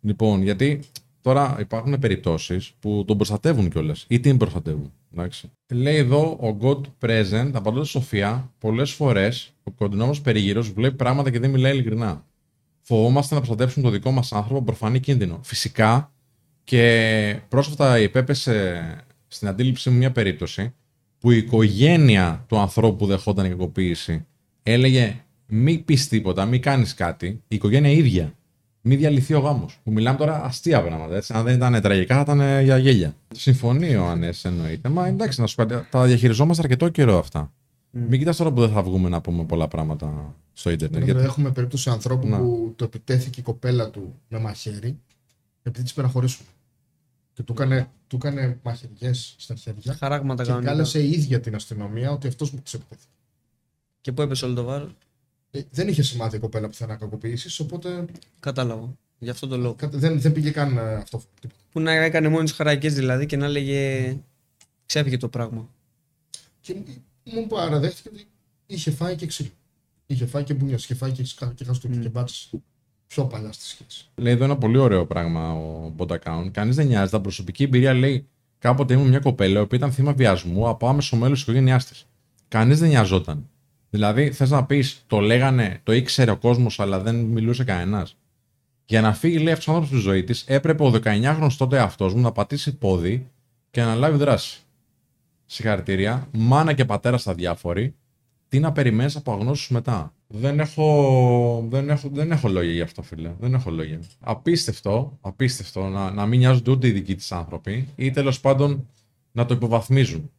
[0.01, 0.79] Λοιπόν, γιατί
[1.21, 4.91] τώρα υπάρχουν περιπτώσεις που τον προστατεύουν κιόλας ή την προστατεύουν.
[5.13, 5.51] Εντάξει.
[5.67, 11.39] Λέει εδώ ο God present, απαντώντας Σοφία, πολλές φορές ο κοντινό περίγυρος βλέπει πράγματα και
[11.39, 12.25] δεν μιλάει ειλικρινά.
[12.81, 15.39] Φοβόμαστε να προστατεύσουμε το δικό μας άνθρωπο από προφανή κίνδυνο.
[15.43, 16.11] Φυσικά
[16.63, 18.83] και πρόσφατα υπέπεσε
[19.27, 20.73] στην αντίληψή μου μια περίπτωση
[21.19, 24.25] που η οικογένεια του ανθρώπου που δεχόταν η κακοποίηση
[24.63, 27.27] έλεγε μη πεις τίποτα, μη κάνεις κάτι.
[27.27, 28.33] Η οικογένεια ίδια.
[28.81, 29.79] Μη διαλυθεί ο γάμος.
[29.83, 31.15] Που μιλάμε τώρα αστεία πράγματα.
[31.15, 31.33] Έτσι.
[31.35, 33.15] Αν δεν ήταν τραγικά, θα ήταν ε, για γέλια.
[33.33, 34.89] Συμφωνεί ο Ανές, εννοείται.
[34.89, 37.51] Μα εντάξει, να σου πω, τα διαχειριζόμαστε αρκετό καιρό αυτά.
[37.91, 40.99] Μην κοιτάς τώρα που δεν θα βγούμε να πούμε πολλά πράγματα στο Ιντερνετ.
[40.99, 41.27] Δηλαδή, Γιατί...
[41.27, 42.37] Έχουμε περίπτωση ανθρώπου Να.
[42.37, 44.99] που το επιτέθηκε η κοπέλα του με μαχαίρι
[45.63, 46.11] επειδή της πέραν
[47.33, 50.71] Και του έκανε, του έκανε μαχαιριές στα χέρια Χαράγματα και κανονικά.
[50.71, 53.11] κάλεσε η ίδια την αστυνομία ότι αυτός μου της επιτέθηκε.
[54.01, 54.91] Και πού έπεσε όλο το βάρος;
[55.51, 58.05] Ε, δεν είχε σημάδι η κοπέλα που θα να κακοποιήσει, οπότε
[58.39, 58.97] Κατάλαβα.
[59.19, 59.73] Γι' αυτό το λόγο.
[59.73, 61.21] κα- δεν, δεν πήγε καν ε, αυτό.
[61.39, 61.59] τίποτα.
[61.71, 64.17] Που να έκανε μόνη της χαρακέ δηλαδή και να έλεγε.
[64.85, 65.69] Ξέφυγε το πράγμα.
[66.61, 66.75] Και
[67.23, 68.27] μου παραδέχτηκε ότι
[68.65, 69.49] είχε φάει και ξύλο.
[70.05, 72.49] Είχε φάει και μπουνιές, είχε φάει και, σκα- και χαστούκι και μπάτσες
[73.07, 74.05] πιο παλιά στη σχέση.
[74.15, 76.49] Λέει εδώ ένα πολύ ωραίο πράγμα ο bot account.
[76.51, 77.11] Κανείς δεν νοιάζει.
[77.11, 78.27] Τα προσωπική εμπειρία λέει
[78.59, 82.05] κάποτε ήμουν μια κοπέλα που ήταν θύμα βιασμού από άμεσο μέλος της οικογένειάς της.
[82.47, 83.49] Κανείς δεν νοιαζόταν.
[83.89, 88.17] Δηλαδή, θες να πεις, το λέγανε, το ήξερε ο κόσμος, αλλά δεν μιλούσε κανένας.
[88.85, 92.13] Για να φύγει, λέει αυτός ο άνθρωπος στη ζωή της, έπρεπε ο 19χρονο τότε αυτός
[92.13, 93.27] μου να πατήσει πόδι
[93.71, 94.59] και να λάβει δράση.
[95.45, 96.27] Συγχαρητήρια.
[96.31, 97.95] Μάνα και πατέρα στα διάφοροι.
[98.49, 103.01] Τι να περιμένεις από αγνώσου μετά; Δεν έχω, δεν, έχω, δεν έχω λόγια γι' αυτό,
[103.01, 103.33] φίλε.
[103.39, 103.99] Δεν έχω λόγια.
[104.19, 108.87] Απίστευτο, απίστευτο να, να μην νοιάζονται ούτε οι δικοί της άνθρωποι ή τέλος πάντων
[109.31, 110.31] να το υποβαθμίζουν.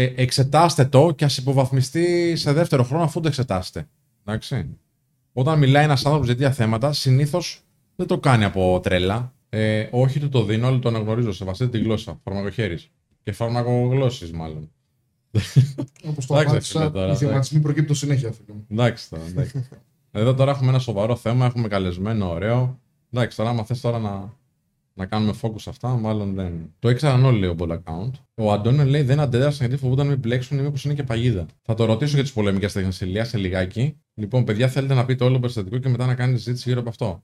[0.00, 3.88] Ε, εξετάστε το και ας υποβαθμιστεί σε δεύτερο χρόνο αφού το εξετάσετε.
[4.24, 4.76] Εντάξει.
[5.32, 7.62] Όταν μιλάει ένας άνθρωπος για τέτοια θέματα, συνήθως
[7.96, 9.32] δεν το κάνει από τρέλα.
[9.48, 11.32] Ε, όχι του το δίνω, αλλά το αναγνωρίζω.
[11.32, 12.20] Σεβαστείτε τη γλώσσα.
[12.24, 12.78] Φαρμακοχέρι.
[13.22, 14.70] Και φαρμακογλώσσει, μάλλον.
[16.08, 18.66] Όπως το Εντάξει, απάντησα, φίλε, τώρα, οι θεματισμοί προκύπτουν συνέχεια, φίλε μου.
[18.70, 19.68] Εντάξει τώρα, εντάξει.
[20.10, 22.80] Εδώ τώρα έχουμε ένα σοβαρό θέμα, έχουμε καλεσμένο, ωραίο.
[23.12, 24.36] Εντάξει, τώρα άμα θες τώρα να,
[24.98, 26.52] να κάνουμε focus σε αυτά, μάλλον δεν.
[26.78, 28.10] Το ήξεραν όλοι, λέει ο Ball Account.
[28.34, 31.46] Ο Αντώνιο λέει δεν αντέδρασαν γιατί φοβούνταν να μην μπλέξουν ή μήπως είναι και παγίδα.
[31.62, 33.96] Θα το ρωτήσω για τις πολεμικές τέχνε Ηλία σε λιγάκι.
[34.14, 36.88] Λοιπόν, παιδιά, θέλετε να πείτε όλο το περιστατικό και μετά να κάνετε συζήτηση γύρω από
[36.88, 37.22] αυτό.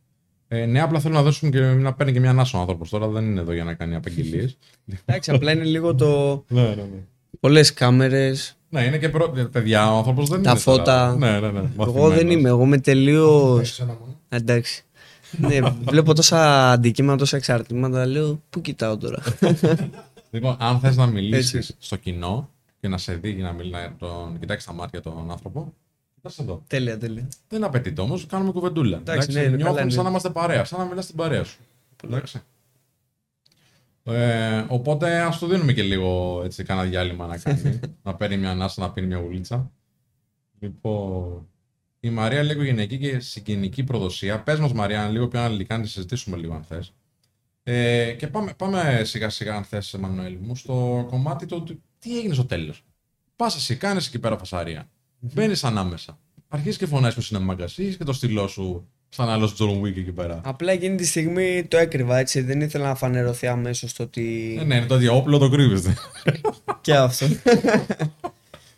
[0.48, 3.24] Ε, ναι, απλά θέλω να δώσουμε και να παίρνει και μια ανάσο άνθρωπος τώρα, δεν
[3.24, 4.58] είναι εδώ για να κάνει απαγγελίες.
[5.04, 6.44] Εντάξει, απλά είναι λίγο το.
[6.48, 7.02] ναι, ναι, ναι.
[7.40, 8.56] Πολλές κάμερες.
[8.68, 9.48] Ναι, είναι και προ...
[9.52, 10.60] παιδιά, ο άνθρωπος δεν Τα είναι.
[10.64, 10.78] τώρα.
[10.78, 11.16] φώτα.
[11.16, 11.58] Ναι, ναι, ναι.
[11.78, 12.32] Εγώ δεν μαθημένος.
[12.34, 13.56] είμαι, εγώ είμαι τελείω.
[13.60, 14.20] Έχεις ένα μόνο.
[14.28, 14.84] Εντάξει.
[15.38, 18.06] Ναι, βλέπω τόσα αντικείμενα, τόσα εξαρτήματα.
[18.06, 19.22] Λέω, πού κοιτάω τώρα;
[20.30, 21.74] Λοιπόν, αν θες να μιλήσεις Έτσι.
[21.78, 23.70] στο κοινό και να σε δει και να, μιλ...
[23.70, 25.74] να τον κοιτάξει στα μάτια τον άνθρωπο,
[26.14, 26.62] κοιτάς εδώ.
[26.66, 27.28] τέλεια, τέλεια.
[27.48, 28.96] Δεν απαιτείται όμως, κάνουμε κουβεντούλα.
[28.96, 29.90] Εντάξει, ναι, νιώθουμε καλά είναι.
[29.90, 31.58] σαν να είμαστε παρέα, σαν να μιλάς στην παρέα σου.
[32.04, 32.42] Εντάξει.
[34.04, 37.80] Ε, οπότε ας του δίνουμε και λίγο έτσι, κάνα διάλειμμα να κάνει.
[38.02, 39.70] να παίρνει μια ανάσα, να πίνει μια γουλίτσα.
[40.58, 41.48] Λοιπόν,
[42.04, 44.40] η Μαρία λίγο γενική και συγγενική προδοσία.
[44.40, 46.92] Πες μας, Μαρία, λίγο πιο αναλυτικά να τη συζητήσουμε λίγο, αν θες.
[47.62, 52.18] Ε, και πάμε, πάμε σιγά σιγά, αν θες, Μανουέλ μου, στο κομμάτι του του- τι
[52.18, 52.84] έγινε στο τέλος.
[53.36, 54.88] Πας εσύ, κάνεις εκεί πέρα φασαρία.
[55.18, 56.18] Μπαίνεις ανάμεσα.
[56.48, 60.12] Αρχίζεις και φωνάζει που είναι μαγκασί και το στυλό σου σαν άλλος John Wick εκεί
[60.12, 60.40] πέρα.
[60.44, 62.40] Απλά εκείνη τη στιγμή το έκρυβα έτσι.
[62.40, 64.56] Δεν ήθελα να φανερωθεί αμέσως το ότι.
[64.60, 65.96] Ε, ναι, είναι το ίδιο όπλο, το κρύβεστε.
[66.80, 67.26] και αυτό.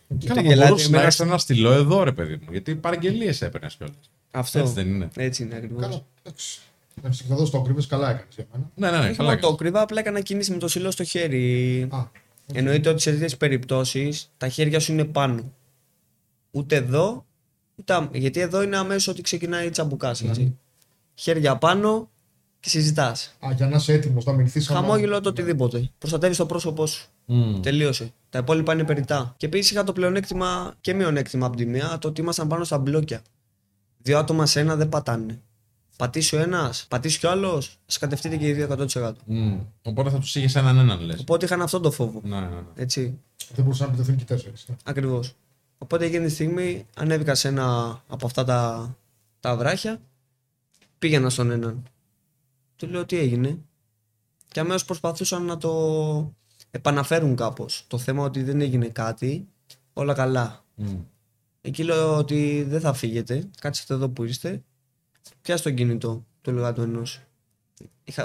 [0.09, 2.49] Καλά, το θα γελάτε μπορούσε να εμένα έχει ένα στυλό εδώ, ρε παιδί μου.
[2.51, 3.97] Γιατί παραγγελίες έπαιρνες κιόλας.
[4.31, 4.59] αυτό.
[4.59, 5.09] Έτσι δεν είναι.
[5.17, 5.83] Έτσι είναι ακριβώς.
[5.83, 6.03] Καλά.
[6.23, 6.59] Εντάξει.
[6.99, 8.71] Εντάξει, και θα δώσω το κρύβες, καλά έκανες για μένα.
[8.75, 9.29] Ναι, ναι, ναι, Όχι καλά.
[9.29, 9.61] μόνο το έκανες.
[9.61, 11.87] κρύβα, απλά έκανα κίνηση με το σύλλο στο χέρι.
[11.91, 12.05] Α,
[12.53, 15.53] Εννοείται ότι σε τέτοιες περιπτώσεις τα χέρια σου είναι πάνω.
[16.51, 17.25] Ούτε εδώ,
[17.75, 20.09] ούτε αμ- γιατί εδώ είναι αμέσως ότι ξεκινάει η τσαμπουκά.
[20.09, 20.57] έτσι.
[21.15, 22.11] Χέρια πάνω
[22.61, 23.37] και συζητάς.
[23.47, 25.91] α, για να είσαι έτοιμος να μιληθείς άμα- Χαμόγελο το οτιδήποτε.
[25.99, 27.07] Προστατεύεις το πρόσωπό σου.
[27.25, 27.61] Μμμ.
[27.61, 28.13] Τελείωσε.
[28.37, 29.35] Τα υπόλοιπα είναι περιτά.
[29.37, 32.79] Και επίσης είχα το πλεονέκτημα και μειονέκτημα από τη μία το ότι ήμασταν πάνω στα
[32.79, 33.23] μπλόκια.
[33.99, 35.41] Δύο άτομα σε ένα δεν πατάνε.
[35.97, 39.13] Πατήσει ο ένας, πατήσει κι ο άλλος, σα κατευθείτε και οι δύο 100%.
[39.25, 39.61] Μμμ.
[39.83, 41.21] Οπότε θα τους είχε έναν έναν λες.
[41.21, 42.21] Οπότε είχαν αυτόν τον φόβο.
[42.25, 42.63] Ναι, ναι, ναι.
[42.75, 43.19] Έτσι.
[43.55, 44.65] Δεν μπορούσαν να επιτεθούν και οι τέσσερις.
[44.69, 44.77] ναι.
[44.85, 45.35] Ακριβώς.
[45.79, 48.95] Οπότε εκείνη τη στιγμή ανέβηκα σε ένα από αυτά τα,
[49.41, 50.01] τα βράχια,
[50.99, 51.83] πήγαινα στον έναν.
[52.77, 53.59] Του λέω τι έγινε;
[54.49, 56.35] Και αμέσως προσπαθούσαν να το
[56.77, 57.85] επαναφέρουν κάπως.
[57.89, 59.47] Το θέμα ότι δεν έγινε κάτι,
[59.93, 60.65] όλα καλά.
[60.75, 61.01] Μμμ.
[61.61, 64.63] Εκεί λέω ότι δεν θα φύγετε, κάτσετε εδώ που είστε.
[65.43, 67.03] Πιάσε το κινητό, του έλεγα του ενό.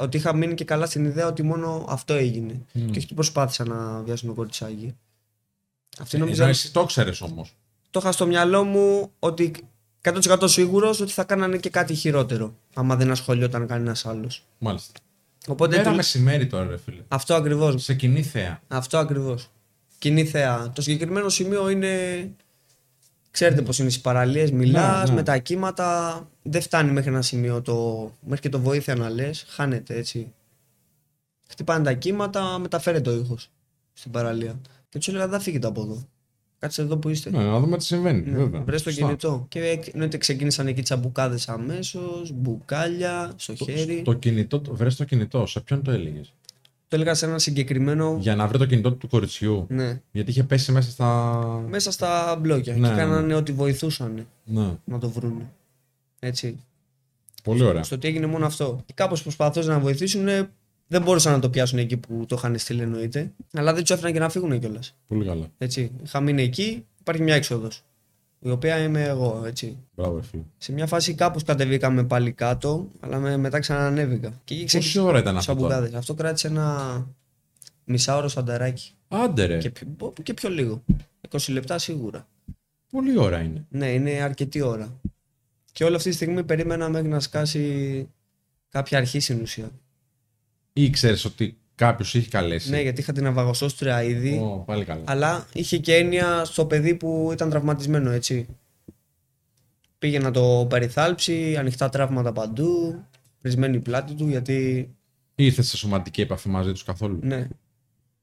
[0.02, 2.54] Ότι είχα μείνει και καλά στην ιδέα ότι μόνο αυτό έγινε.
[2.74, 2.86] Μμ.
[2.86, 4.96] Και όχι ότι προσπάθησα να βιάσω το κοριτσάκι.
[6.00, 6.42] Αυτή Ε, νόμιζα.
[6.42, 7.56] ενώ εσύ το ξέρεις όμως.
[7.90, 9.52] Το είχα στο μυαλό μου ότι
[10.02, 12.56] 100% σίγουρος ότι θα κάνανε και κάτι χειρότερο.
[12.74, 14.46] Άμα δεν ασχολιόταν κανένας άλλος.
[14.58, 15.00] Μάλιστα.
[15.47, 15.77] Οπότε.
[15.77, 17.01] Μέρα του- μεσημέρι τώρα, ρε φίλε.
[17.08, 17.84] Αυτό ακριβώς.
[17.84, 18.62] Σε κοινή θέα.
[18.67, 19.49] Αυτό ακριβώς.
[19.97, 20.71] Κοινή θέα.
[20.75, 21.89] Το συγκεκριμένο σημείο είναι.
[23.32, 25.15] Ξέρετε πώς είναι στι παραλίες, μιλάς Ναι, ναι.
[25.15, 26.27] με τα κύματα.
[26.43, 28.12] Δεν φτάνει μέχρι ένα σημείο το.
[28.21, 29.45] μέχρι και το βοήθεια να λες.
[29.47, 30.34] Χάνεται έτσι.
[31.49, 33.49] Χτυπάνε τα κύματα, μεταφέρεται ο ήχος
[33.93, 34.60] στην παραλία.
[34.89, 36.08] Και τους έλεγα: Δεν φύγετε από εδώ.
[36.62, 37.30] Κάτσε εδώ που είστε.
[37.30, 38.21] Ναι, να δούμε τι συμβαίνει.
[38.32, 38.62] βέβαια.
[38.62, 39.06] Βρες το Σωστά.
[39.06, 39.45] κινητό.
[39.50, 44.02] Και εννοείται ξεκίνησαν εκεί τσαμπουκάδες αμέσως, μπουκάλια στο χέρι.
[44.02, 46.34] Το κινητό, βρες το κινητό, σε ποιον το έλεγες;
[46.88, 48.17] Το έλεγα σε ένα συγκεκριμένο.
[48.19, 49.65] Για να βρει το κινητό του κοριτσιού.
[49.69, 50.02] Ναι.
[50.12, 51.36] Γιατί είχε πέσει μέσα στα.
[51.69, 52.76] Μέσα στα μπλόκια.
[52.76, 54.78] Ναι, και ναι, κάνανε ότι βοηθούσαν Ναι.
[54.84, 55.52] να το βρούνε.
[56.19, 56.60] Έτσι.
[57.43, 57.84] Πολύ ωραία.
[57.84, 58.82] Στο ότι έγινε μόνο αυτό.
[58.86, 60.28] Και κάπως προσπαθούσαν να βοηθήσουν.
[60.91, 63.32] Δεν μπορούσαν να το πιάσουν εκεί που το είχαν στείλει εννοείται.
[63.54, 64.95] Αλλά δεν του έφεραν και να φύγουν κιόλας.
[65.08, 65.45] Πολύ καλά.
[65.58, 65.91] Έτσι.
[66.04, 67.84] Είχα μείνει εκεί, υπάρχει μια έξοδος.
[68.39, 69.77] Η οποία είμαι εγώ, έτσι.
[69.95, 70.41] Μπράβο, ρε φίλε.
[70.58, 74.41] Σε μια φάση κάπως κατεβήκαμε πάλι κάτω, αλλά με, μετά ξανανέβηκα.
[74.43, 75.56] Και εκεί Πόση ώρα ήταν αυτό.
[75.56, 75.97] τώρα; Σαμπουκάδες.
[75.99, 77.08] Αυτό κράτησε ένα
[77.84, 78.91] μισάωρο σανταράκι.
[79.08, 79.58] Άντε ρε.
[79.58, 80.84] Και, πιο- και πιο λίγο.
[81.30, 82.27] 20 λεπτά σίγουρα.
[82.91, 83.65] Πολύ ώρα είναι.
[83.69, 84.99] Ναι, είναι αρκετή ώρα.
[85.71, 88.08] Και όλη αυτή τη στιγμή περίμενα μέχρι να σκάσει
[88.69, 89.69] κάποια αρχή στην ουσία.
[90.74, 94.38] Ή ξέρεις ότι κάποιος είχε καλέσει; Ναι, γιατί είχα την αβαγοσόστρια ήδη.
[94.38, 95.04] Ω, πάλι καλά.
[95.06, 98.48] Αλλά είχε και έννοια στο παιδί που ήταν τραυματισμένο, έτσι.
[100.00, 103.04] Πήγε να το περιθάλψει, ανοιχτά τραύματα παντού,
[103.42, 104.90] πρισμένη η πλάτη του, γιατί.
[105.36, 107.48] Ήρθε σε σωματική επαφή μαζί τους καθόλου; Ναι,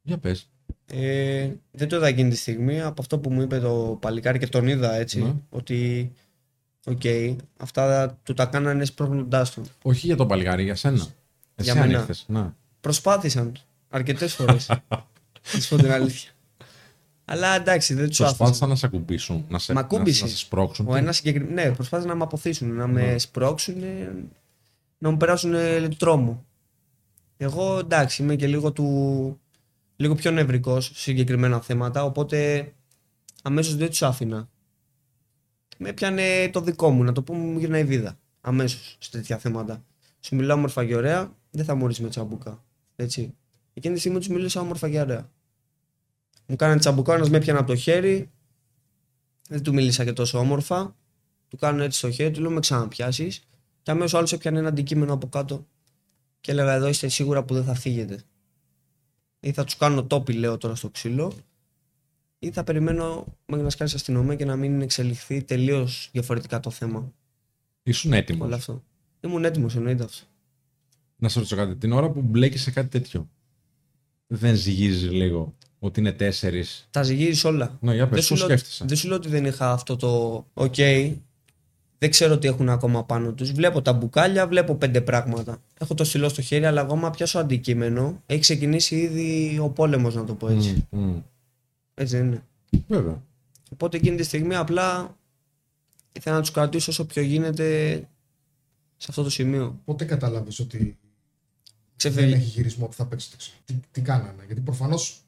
[0.02, 0.50] Για πες.
[0.92, 2.80] Ε, δεν το είδα εκείνη τη στιγμή.
[2.80, 5.22] Από αυτό που μου είπε το παλικάρι και τον είδα έτσι.
[5.22, 5.34] Ναι.
[5.48, 6.12] Ότι.
[6.86, 7.02] Οκ,
[7.56, 9.64] αυτά του τα κάνανε σπρώχνοντάς τον.
[9.82, 11.06] Όχι για τον παλικάρι, για σένα.
[11.58, 11.98] Εσύ Για αν μένα.
[12.00, 12.52] ήρθες, Ναι.
[12.80, 13.52] Προσπάθησαν
[13.88, 14.66] αρκετές φορές.
[15.54, 16.30] Να σου πω την αλήθεια.
[17.24, 18.36] Αλλά εντάξει, δεν τους άφησαν.
[18.36, 20.24] Προσπάθησαν να σε ακουμπήσουν, να σε, Μ' να, ακούμπησε.
[20.24, 20.86] να σε σπρώξουν.
[20.88, 21.54] Ο ένας συγκεκριμένο.
[21.68, 23.74] Ναι, προσπάθησαν να με απωθήσουν, να με σπρώξουν,
[24.98, 26.44] να μου περάσουν ε, τρόμο.
[27.36, 29.40] Εγώ εντάξει, είμαι και λίγο του.
[29.96, 32.72] λίγο πιο νευρικός σε συγκεκριμένα θέματα, οπότε
[33.42, 34.48] αμέσως δεν τους άφηνα.
[35.78, 38.18] Με πιάνε το δικό μου, να το πούμε, μου γυρνάει βίδα.
[38.40, 39.84] Αμέσως σε τέτοια θέματα.
[40.20, 42.64] Σου μιλάω όμορφα και ωραία, δεν θα μου με τσαμπουκά.
[42.96, 43.34] Έτσι.
[43.74, 45.30] Εκείνη τη στιγμή τους μιλούσα όμορφα και ωραία.
[46.46, 48.30] Μου κάνανε τσαμπουκά, ένας με έπιανε από το χέρι,
[49.48, 50.96] δεν του μίλησα και τόσο όμορφα.
[51.48, 53.48] Του κάνω έτσι στο χέρι, του λέω με ξαναπιάσεις.
[53.82, 55.66] Και αμέσως άλλος έπιανε ένα αντικείμενο από κάτω.
[56.40, 58.22] Και έλεγα εδώ είστε σίγουρα που δεν θα φύγετε.
[59.40, 61.32] Ή θα τους κάνω τόπι, λέω τώρα στο ξύλο.
[62.38, 67.12] ή θα περιμένω μέχρι να σκάσει αστυνομία και να μην εξελιχθεί τελείως διαφορετικά το θέμα.
[67.82, 68.46] Ήσουν έτοιμος.
[68.46, 68.84] Όλο αυτό.
[69.20, 70.26] Ήμουν έτοιμος, εννοείται αυτό.
[71.18, 71.76] Να σε ρωτήσω κάτι.
[71.76, 73.28] Την ώρα που μπλέκεις σε κάτι τέτοιο,
[74.26, 77.78] δεν ζυγίζεις λίγο ότι είναι τέσσερις; Τα ζυγίζεις όλα.
[77.80, 78.84] Ναι, για Δεν πες, σου, πώς λέω, σκέφτεσαι.
[78.88, 80.74] δεν σου λέω ότι δεν είχα αυτό το οκ.
[81.98, 83.52] δεν ξέρω τι έχουν ακόμα πάνω τους.
[83.52, 85.62] Βλέπω τα μπουκάλια, βλέπω πέντε πράγματα.
[85.80, 90.14] Έχω το στυλό στο χέρι, αλλά εγώ άμα πιάσω αντικείμενο, έχει ξεκινήσει ήδη ο πόλεμος
[90.14, 90.86] να το πω έτσι.
[90.90, 91.20] Μμ, μμ.
[91.94, 92.42] Έτσι δεν είναι.
[92.86, 93.22] Βέβαια.
[93.72, 95.16] Οπότε εκείνη τη στιγμή απλά
[96.12, 97.96] ήθελα να τους κρατήσω όσο πιο γίνεται
[98.96, 99.80] σε αυτό το σημείο.
[99.84, 100.98] Πότε κατάλαβε ότι
[101.98, 102.32] δεν Ξεφεύγει.
[102.34, 103.36] έχει γυρισμό που θα παίξετε.
[103.64, 105.20] Τι, τι κάνανε, Γιατί προφανώς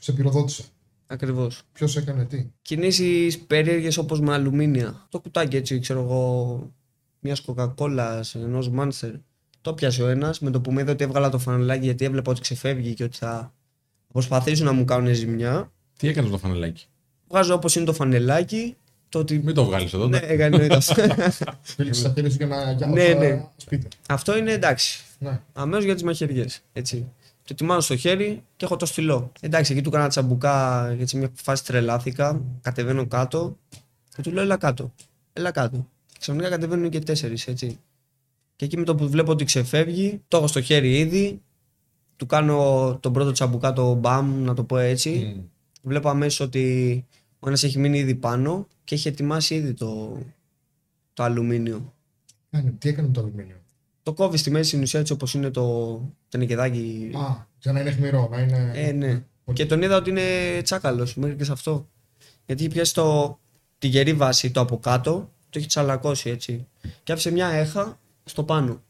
[0.00, 0.64] σε πυροδότησε.
[1.06, 1.62] Ακριβώς.
[1.72, 5.06] Ποιος έκανε τι; Κινήσεις περίεργες όπως με αλουμίνια.
[5.08, 6.70] Το κουτάκι έτσι, ξέρω εγώ,
[7.20, 9.10] μιας κοκακόλα, ενός μάνστερ.
[9.60, 12.30] Το πιάσε ο ένας με το που με είδε ότι έβγαλα το φανελάκι γιατί έβλεπα
[12.30, 13.54] ότι ξεφεύγει και ότι θα
[14.12, 15.72] προσπαθήσουν να μου κάνουν ζημιά.
[15.98, 16.86] Τι έκανες το φανελάκι;
[17.28, 18.76] Βγάζω όπως είναι το φανελάκι.
[19.08, 19.38] Το ότι...
[19.38, 20.06] Μην το βγάλεις εδώ.
[20.08, 20.32] ναι, εντάξει.
[20.34, 20.94] έκανε εννοείται αυτό.
[21.62, 23.44] Φίλησε στα χέρια σου για να για Ναι, όσα ναι.
[23.56, 23.88] σπίτι.
[24.08, 25.04] αυτό είναι εντάξει.
[25.18, 25.40] Ναι.
[25.52, 26.62] Αμέσως για τις μαχαιριές.
[26.72, 27.08] Έτσι.
[27.42, 29.32] Το ετοιμάζω στο χέρι και έχω το στυλό.
[29.40, 32.42] Εντάξει, εκεί του έκανα τσαμπουκά, γιατί σε μια φάση τρελάθηκα.
[32.60, 33.56] Κατεβαίνω κάτω
[34.16, 34.92] και του λέω: Έλα κάτω.
[35.32, 35.88] Έλα κάτω.
[36.18, 37.78] Ξαφνικά κατεβαίνουν και τέσσερις, έτσι.
[38.56, 41.40] Και εκεί με το που βλέπω ότι ξεφεύγει, το έχω στο χέρι ήδη.
[42.16, 45.34] Του κάνω τον πρώτο τσαμπουκά, το μπαμ, να το πω έτσι.
[45.36, 45.42] Μμ.
[45.82, 47.04] Βλέπω αμέσως ότι
[47.38, 50.18] ο ένας έχει μείνει ήδη πάνω και έχει ετοιμάσει ήδη το,
[51.12, 51.94] το αλουμίνιο.
[52.50, 53.56] Κάνε, τι έκανε με το αλουμίνιο;
[54.06, 55.96] Το κόβεις στη μέση στην ουσία έτσι όπως είναι το,
[56.28, 57.10] το νικεδάκι.
[57.14, 58.72] Α, για να είναι χμηρό, να είναι.
[58.74, 59.24] Ε, ναι.
[59.52, 60.22] Και τον είδα ότι είναι
[60.62, 61.88] τσάκαλος μέχρι και σε αυτό.
[62.46, 63.38] Γιατί έχει πιάσει το,
[63.78, 66.66] τη γερή βάση το από κάτω, το έχει τσαλακώσει έτσι.
[67.02, 68.82] Και άφησε μια έχα στο πάνω.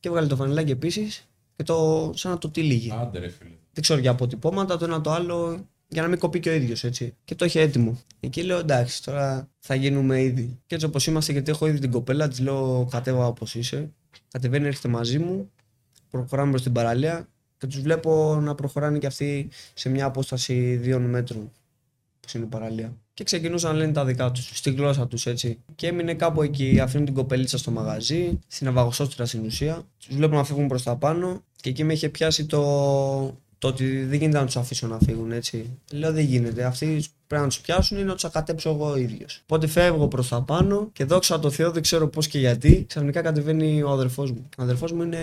[0.00, 2.92] Και έβγαλε το φανελάκι επίσης και το σαν να το τυλίγει.
[3.00, 3.50] Άντε, ρε φίλε.
[3.72, 6.84] Δεν ξέρω για αποτυπώματα, το ένα το άλλο, για να μην κοπεί και ο ίδιος
[6.84, 7.14] έτσι.
[7.24, 7.98] Και το είχε έτοιμο.
[8.20, 10.58] Εκεί λέω εντάξει, τώρα θα γίνουμε ήδη.
[10.66, 13.92] Και έτσι όπως είμαστε, γιατί έχω ήδη την κοπέλα, της λέω κατέβα όπως είσαι.
[14.30, 15.50] Κατεβαίνει, έρχεται μαζί μου,
[16.10, 20.98] προχωράμε προς την παραλία και τους βλέπω να προχωράνε και αυτοί σε μια απόσταση δύο
[20.98, 21.50] μέτρων.
[22.20, 22.96] Που είναι η παραλία.
[23.14, 25.58] Και ξεκινούσαν να λένε τα δικά τους, στη γλώσσα τους έτσι.
[25.74, 29.82] Και έμεινε κάπου εκεί, αφήνουν την κοπελίτσα στο μαγαζί, στην αβαγοσόστρα στην ουσία.
[29.98, 34.04] Τους βλέπω να φεύγουν προς τα πάνω και εκεί με είχε πιάσει το, το ότι
[34.04, 35.78] δεν γίνεται να τους αφήσω να φύγουν έτσι.
[35.92, 36.64] Λέω δεν γίνεται.
[36.64, 39.40] Αυτοί πρέπει να τους πιάσουν ή να τους ακατέψω εγώ ίδιος.
[39.42, 42.84] Οπότε φεύγω προς τα πάνω και δόξα τω Θεώ δεν ξέρω πώς και γιατί.
[42.88, 44.48] Ξαφνικά κατεβαίνει ο αδερφός μου.
[44.58, 45.18] Ο αδερφός μου είναι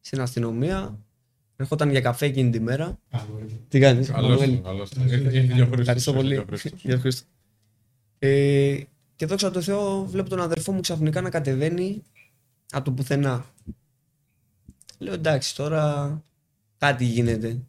[0.00, 0.98] στην αστυνομία.
[1.56, 2.98] Ερχόταν για καφέ εκείνη τη μέρα.
[3.10, 3.52] Καλό, ε.
[3.68, 6.44] Τι κάνεις, Καλώς ήρθε ο Ευχαριστώ πολύ.
[6.82, 7.26] Γεια Χρήστο.
[8.18, 8.76] Ε,
[9.16, 12.02] και δόξα τω Θεώ βλέπω τον αδερφό μου ξαφνικά να κατεβαίνει
[12.72, 13.44] από το πουθενά.
[14.98, 16.22] Λέω εντάξει τώρα
[16.78, 17.62] κάτι γίνεται.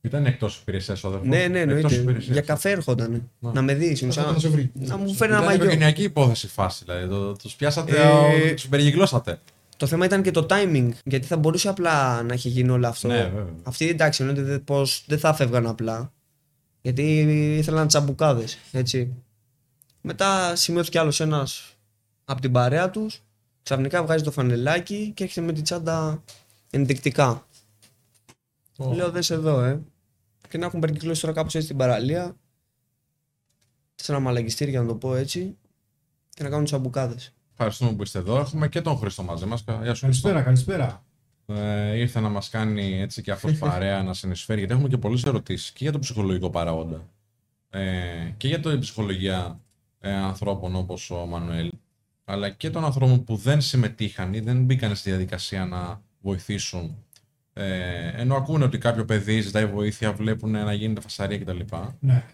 [0.00, 1.28] Ήταν εκτός υπηρεσίας ο αδερφός.
[1.28, 2.16] Ναι, ναι, εννοείται.
[2.18, 3.30] Για καφέ έρχονταν.
[3.38, 3.52] Να.
[3.52, 3.96] Να με δεις.
[3.96, 4.70] στην ουσία, Θα να σε βρει.
[4.74, 5.64] Να μου φέρει ένα Ήταν μαγιό.
[5.64, 6.84] οικογενειακή υπόθεση φάση.
[6.84, 7.08] Δηλαδή.
[7.08, 7.92] Το, τους πιάσατε,
[8.42, 9.40] Ε, τους περιγυκλώσατε.
[9.76, 10.88] Το θέμα ήταν και το timing.
[11.04, 13.08] Γιατί θα μπορούσε απλά να έχει γίνει όλο αυτό.
[13.08, 13.54] Ναι, βέβαια.
[13.62, 16.12] Αυτή εντάξει, εννοείται δε- πως δεν θα φεύγαν απλά.
[16.82, 17.20] Γιατί
[17.58, 18.58] ήθελαν τσαμπουκάδες.
[18.72, 19.12] Έτσι.
[20.00, 21.76] Μετά σημειώθηκε άλλος ένας
[22.24, 23.22] από την παρέα τους.
[23.62, 26.22] Ξαφνικά βγάζει το φανελάκι και έρχεται με την τσάντα
[26.70, 27.46] ενδεικτικά.
[28.78, 28.92] Ω.
[28.92, 29.80] Λέω δες εδώ, ε.
[30.50, 32.36] Και να έχουν περικυκλώσει τώρα κάπως έτσι στην παραλία.
[33.94, 35.56] Σε ένα μαλαγιστήρι, για να το πω έτσι.
[36.30, 37.16] Και να κάνουν τσαμπουκάδε.
[37.52, 38.38] Ευχαριστούμε που είστε εδώ.
[38.38, 39.64] Έχουμε και τον Χρήστο μαζί μας.
[39.82, 41.04] Γεια σου, Καλησπέρα, καλησπέρα.
[41.46, 45.24] Ε, ήρθε να μας κάνει έτσι και αυτός παρέα να συνεισφέρει, γιατί έχουμε και πολλές
[45.24, 47.08] ερωτήσεις και για το ψυχολογικό παράγοντα.
[47.70, 49.60] Ε, και για την ψυχολογία
[50.00, 51.72] ε, ανθρώπων όπως ο Μανουέλ,
[52.24, 57.04] αλλά και των ανθρώπων που δεν συμμετείχαν ή δεν μπήκαν στη διαδικασία να βοηθήσουν.
[57.52, 61.60] Ε, ενώ ακούνε ότι κάποιο παιδί ζητάει βοήθεια, βλέπουν να γίνεται φασαρία κτλ.
[62.00, 62.24] Ναι.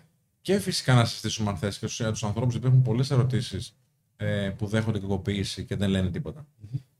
[0.40, 3.76] Και φυσικά να συζητήσουμε αν θες και στους, για τους ανθρώπους γιατί έχουν πολλές ερωτήσεις
[4.16, 6.46] ε, που δέχονται κακοποίηση και δεν λένε τίποτα.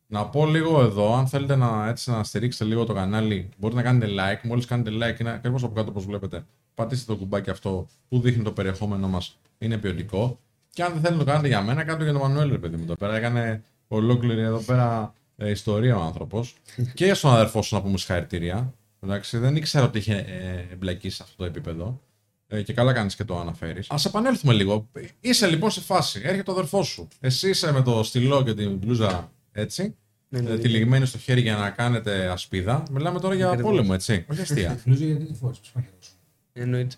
[0.07, 3.87] Να πω λίγο εδώ, αν θέλετε να, έτσι, να στηρίξετε λίγο το κανάλι, μπορείτε να
[3.87, 4.49] κάνετε like.
[4.49, 6.47] Μόλις κάνετε like, είναι ακριβώς από κάτω όπως βλέπετε.
[6.75, 10.41] Πατήστε το κουμπάκι αυτό που δείχνει το περιεχόμενό μας, είναι ποιοτικό.
[10.71, 12.59] Και αν δεν θέλετε να το κάνετε για μένα, κάντε το για τον Μανουέλ, ρε
[12.59, 12.83] παιδί μου.
[12.83, 16.55] Εδώ πέρα έκανε ολόκληρη εδώ πέρα ε, ιστορία ο άνθρωπος.
[16.95, 18.74] και στον αδερφό σου να πούμε συγχαρητήρια.
[19.01, 22.01] Εντάξει, δεν ήξερα ότι είχε ε, εμπλακεί σε αυτό το επίπεδο.
[22.49, 23.91] Ε, και καλά κάνεις και το αναφέρεις.
[23.91, 24.89] Α επανέλθουμε λίγο.
[25.20, 26.20] Είσαι λοιπόν σε φάση.
[26.24, 27.09] Έρχεται ο αδερφός σου.
[27.20, 29.97] Εσύ είσαι με το στυλό και την μπλούζα έτσι.
[30.28, 30.59] Ναι, ναι, ε, ναι.
[30.59, 32.82] τυλιγμένη στο χέρι για να κάνετε ασπίδα.
[32.91, 33.70] Μιλάμε τώρα για Ακριβώς.
[33.70, 34.24] πόλεμο, έτσι.
[34.30, 34.80] Όχι αστεία.
[34.84, 36.11] Νομίζω γιατί τη φόρησε, πώ πάει σου.
[36.53, 36.97] Εννοείται.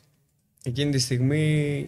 [0.63, 1.79] Εκείνη τη στιγμή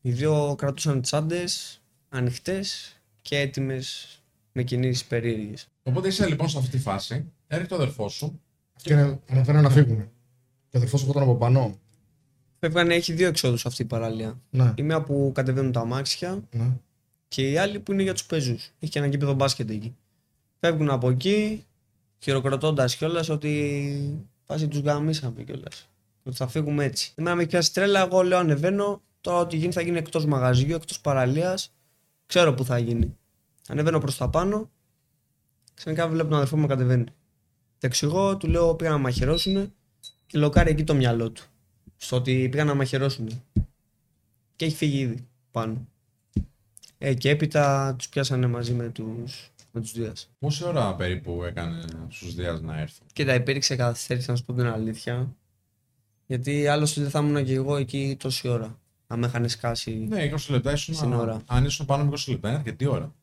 [0.00, 4.18] οι δύο κρατούσαν τσάντες ανοιχτές και έτοιμες
[4.54, 5.68] με κινήσεις περίεργες.
[5.82, 7.32] Οπότε είσαι λοιπόν σε αυτή τη φάση.
[7.46, 8.40] Έρχεται ο αδερφός σου.
[8.82, 8.94] Και
[9.28, 9.96] ανεβαίνουν να φύγουν.
[10.68, 11.78] Και ο αδερφός σου από πάνω.
[12.58, 14.40] Φεύγανε, έχει δύο εξόδους αυτή η παραλία.
[14.50, 16.70] Ναι, Η μία που κατεβαίνουν τα αμάξια ναι.
[17.28, 18.72] και η άλλη που είναι για τους πεζούς.
[18.78, 19.96] Έχει και ένα γήπεδο μπάσκετ εκεί.
[20.60, 21.64] Φεύγουν από εκεί,
[22.18, 25.88] χειροκροτώντας κιόλας ότι φάση τους γαμίσαμε κιόλας.
[26.22, 27.12] Ότι θα φύγουμε έτσι.
[27.14, 29.02] Εμένα με έχει πιάσει τρέλα, εγώ λέω ανεβαίνω.
[29.20, 31.72] Τώρα ό,τι γίνει θα γίνει εκτός μαγαζιού, εκτός παραλίας.
[32.26, 33.16] Ξέρω που θα γίνει.
[33.68, 34.70] Ανεβαίνω προς τα πάνω.
[35.74, 37.04] Ξαφνικά βλέπω τον αδερφό μου να κατεβαίνει.
[37.78, 39.72] Τα εξηγώ, του λέω πήγαν να μαχαιρώσουν
[40.26, 41.42] και λοκάρει εκεί το μυαλό του.
[41.96, 43.42] Στο ότι πήγαν να μαχαιρώσουν.
[44.56, 45.86] Και έχει φύγει ήδη πάνω.
[46.98, 50.30] Ε, και έπειτα τους πιάσανε μαζί με τους, με τους Δίας.
[50.38, 53.06] Πόση ώρα περίπου έκανε στους Δίας να έρθουν.
[53.12, 55.36] Κοίτα, υπήρξε καθυστέρηση να σου πω την αλήθεια.
[56.26, 58.78] Γιατί άλλωστε δεν θα ήμουν και εγώ εκεί τόση ώρα.
[59.06, 59.90] Αν με είχαν σκάσει.
[59.90, 60.94] Ναι, 20 λεπτά ήσουν.
[60.94, 61.42] Στην ώρα.
[61.46, 63.14] Αν ήσουν πάνω από 20 λεπτά, είναι αρκετή ώρα.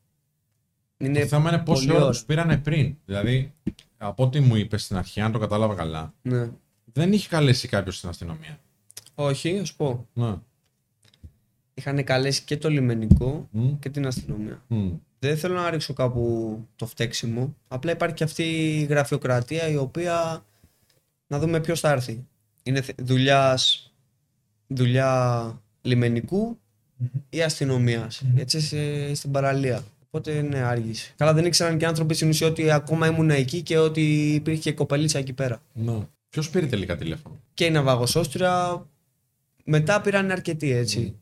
[1.02, 2.96] Είναι το θέμα είναι πόση πολλή ώρα τους πήρανε πριν.
[3.06, 3.54] Δηλαδή,
[3.98, 6.50] από ό,τι μου είπες στην αρχή, αν το κατάλαβα καλά, Ναι.
[6.94, 8.60] δεν είχε καλέσει κάποιος στην αστυνομία.
[9.16, 10.08] Όχι, ας σου πω.
[10.14, 10.36] Ναι.
[11.74, 13.80] Είχαν καλέσει και το λιμενικό Μμ.
[13.80, 14.62] και την αστυνομία.
[14.68, 14.90] Μμ.
[15.20, 17.56] Δεν θέλω να ρίξω κάπου το φταίξιμο.
[17.68, 18.44] Απλά υπάρχει και αυτή
[18.80, 20.46] η γραφειοκρατία η οποία
[21.28, 22.26] να δούμε ποιος θα έρθει.
[22.64, 23.92] Είναι δουλειάς
[24.68, 26.58] δουλειά λιμενικού
[27.30, 28.22] ή αστυνομίας.
[28.36, 29.84] Έτσι είσαι στην παραλία.
[30.14, 31.14] Οπότε ναι, άργησε.
[31.18, 34.62] Καλά, δεν ήξεραν και οι άνθρωποι στην ουσία ότι ακόμα ήμουν εκεί και ότι υπήρχε
[34.62, 35.62] και κοπελίτσα εκεί πέρα.
[35.74, 36.08] Ναι.
[36.30, 38.86] Ποιος πήρε τελικά τηλέφωνο; Και η Ναυαγοσόστρια
[39.64, 41.16] μετά πήραν αρκετοί έτσι.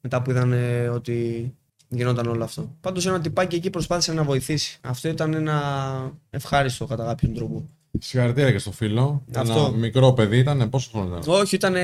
[0.00, 0.52] Μετά που είδαν
[0.92, 1.50] ότι
[1.88, 2.76] γινόταν όλο αυτό.
[2.80, 4.78] Πάντως ένα τυπάκι εκεί προσπάθησε να βοηθήσει.
[4.82, 7.68] Αυτό ήταν ένα ευχάριστο κατά κάποιον τρόπο.
[7.98, 9.22] Συγχαρητήρια και στο φίλο.
[9.34, 9.52] Αυτό.
[9.52, 10.68] Ένα μικρό παιδί ήταν.
[10.70, 11.74] Πόσος χρόνος ήταν; Όχι, ήταν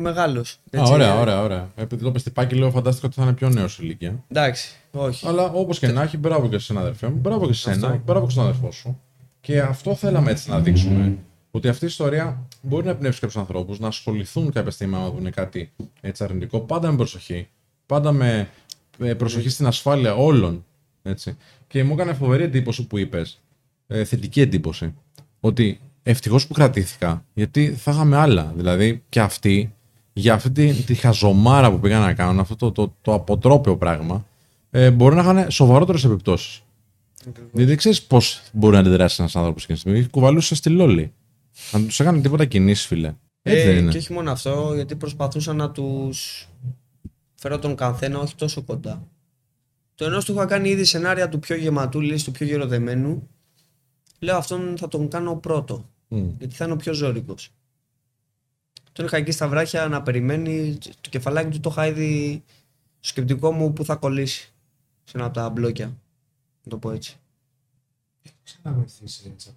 [0.00, 0.58] μεγάλος.
[0.78, 1.70] Α, ωραία, ωραία, ωραία.
[1.76, 4.24] Επειδή το πεστιπάκι λέω, φαντάστηκα ότι θα είναι πιο νέος ηλικία.
[4.28, 5.26] Εντάξει, όχι.
[5.26, 8.02] Αλλά όπως και να έχει, μπράβο και σε αδερφέ μου, μπράβο και σε σένα, Αυτό.
[8.04, 9.00] μπράβο και στον αδερφό σου.
[9.40, 11.18] Και αυτό θέλαμε έτσι να δείξουμε.
[11.50, 15.30] Ότι αυτή η ιστορία μπορεί να εμπνεύσει κάποιους ανθρώπους να ασχοληθούν κάποια στιγμή να δουν
[15.30, 16.60] κάτι έτσι αρνητικό.
[16.60, 17.48] Πάντα με προσοχή.
[17.86, 18.48] Πάντα με
[18.98, 20.64] ε, προσοχή στην ασφάλεια όλων.
[21.02, 21.36] Έτσι.
[21.66, 23.40] Και μου έκανε φοβερή εντύπωση που είπες.
[23.86, 24.94] Ε, θετική εντύπωση.
[25.44, 27.24] Ότι ευτυχώς που κρατήθηκα.
[27.34, 28.52] Γιατί θα είχαμε άλλα.
[28.56, 29.74] Δηλαδή και αυτοί
[30.12, 34.26] για αυτή τη, τη χαζομάρα που πήγαν να κάνουν, αυτό το, το, το αποτρόπαιο πράγμα,
[34.70, 36.62] ε, μπορεί να είχαν σοβαρότερες επιπτώσεις.
[37.24, 40.06] Δηλαδή δεν ξέρεις πώς μπορεί να αντιδράσει ένας άνθρωπος εκείνη τη στιγμή.
[40.08, 41.12] Κουβαλούσε στη λόλη.
[41.72, 43.14] Αν τους έκανε τίποτα κινήσεις, φίλε.
[43.42, 43.90] Έτσι δεν Ε, είναι.
[43.90, 46.48] και όχι μόνο αυτό, γιατί προσπαθούσα να τους
[47.34, 49.08] φέρω τον καθένα όχι τόσο κοντά.
[49.94, 53.28] Το ενός του είχα κάνει ήδη σενάρια του πιο γεματούλη, του πιο γεροδεμένου.
[54.24, 56.28] Λέω αυτόν θα τον κάνω πρώτο, Μμ.
[56.38, 57.50] γιατί θα είναι ο πιο ζώρικος.
[58.92, 62.42] Τον είχα εκεί στα βράχια να περιμένει, το κεφαλάκι του το είχα ήδη
[63.00, 64.52] στο σκεπτικό μου που θα κολλήσει
[65.04, 65.86] σε ένα από τα μπλόκια.
[66.62, 67.16] Να το πω έτσι.
[68.42, 69.54] Ξαναβοηθήσει έτσι.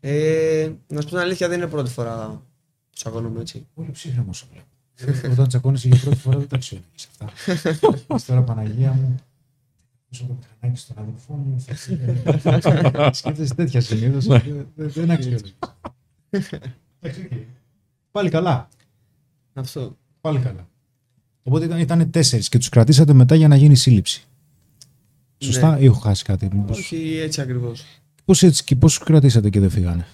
[0.00, 3.66] Ε, να σου πω την αλήθεια, δεν είναι πρώτη φορά που τσακώνομαι έτσι.
[3.74, 5.32] Πολύ ψύχρεμος σου βλέπω.
[5.32, 7.30] Όταν τσακώνεσαι για πρώτη φορά δεν τα ξέρει αυτά.
[8.12, 9.14] Λες τώρα Παναγία μου.
[10.14, 11.60] Πόσο το μηχανάκι στον αδελφό μου.
[11.60, 11.98] θα φύγει.
[13.18, 14.26] Σκέφτεσαι τέτοια συνήθως.
[14.74, 15.56] Δεν αξιολογείς.
[18.10, 18.68] Πάλι καλά.
[19.52, 19.96] Αυτό.
[20.20, 20.68] Πάλι καλά.
[21.42, 24.24] Οπότε ήταν, ήταν τέσσερις και τους κρατήσατε μετά για να γίνει σύλληψη.
[25.38, 26.78] Σωστά, ή έχω χάσει κάτι; Μήπως...
[26.78, 27.84] Όχι έτσι ακριβώς.
[28.24, 30.06] Πώς έτσι και πώς τους κρατήσατε και δεν φύγανε;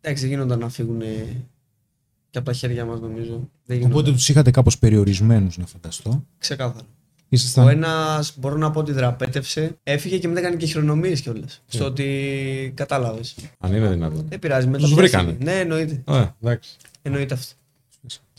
[0.00, 1.00] Εντάξει, γίνονταν να φύγουν
[2.30, 3.48] και από τα χέρια μας, νομίζω.
[3.64, 3.98] Δεν γίνονταν.
[3.98, 6.24] Οπότε τους είχατε κάπως περιορισμένους να φανταστώ.
[6.38, 6.86] Ξεκάθαρα.
[7.34, 7.66] Ήσασταν...
[7.66, 9.76] Ο ένας μπορώ να πω ότι δραπέτευσε.
[9.82, 11.62] Έφυγε και μετά έκανε και χειρονομίες κιόλας.
[11.66, 13.34] Στο ότι κατάλαβες.
[13.58, 14.26] Αν είναι δυνατόν.
[14.28, 14.66] Δεν πειράζει.
[14.66, 15.30] Μετά Τους πια βρήκανε.
[15.32, 15.44] φύγε.
[15.44, 16.02] Ναι, εννοείται.
[16.06, 16.76] Ε, εντάξει.
[17.02, 17.54] Εννοείται αυτό.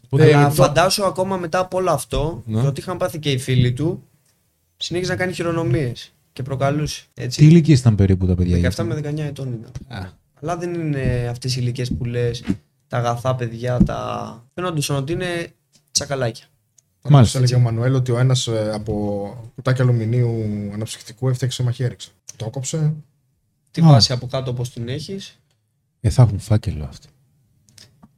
[0.05, 2.61] Οπότε, Αλλά λοιπόν, φαντάσου ακόμα μετά από όλο αυτό Ναι.
[2.61, 4.03] και ότι είχαν πάθει και οι φίλοι του,
[4.77, 7.03] συνέχιζε να κάνει χειρονομίες και προκαλούσε.
[7.13, 7.45] Τι Έτσι.
[7.45, 8.71] ηλικία ήταν περίπου τα παιδιά.
[8.75, 9.99] 17 με 19 ετών ήταν.
[9.99, 10.07] Α.
[10.41, 12.43] Αλλά δεν είναι αυτές οι ηλικίες που λες
[12.87, 14.43] τα αγαθά παιδιά, τα.
[14.53, 15.47] Φαίνονταν ότι είναι
[15.91, 16.45] τσακαλάκια.
[17.09, 17.39] Μάλιστα.
[17.39, 17.55] Μάλιστα.
[17.55, 20.43] Έλεγε ο Μανουέλ ότι ο ένας από κουτάκι αλουμινίου
[20.73, 22.09] αναψυκτικού έφτιαξε μαχαίριξα.
[22.35, 22.93] Το έκοψε.
[23.71, 23.85] Τη Α.
[23.85, 25.39] βάση από κάτω όπως την έχεις.
[26.01, 27.07] Ε, θα έχουν φάκελο αυτό.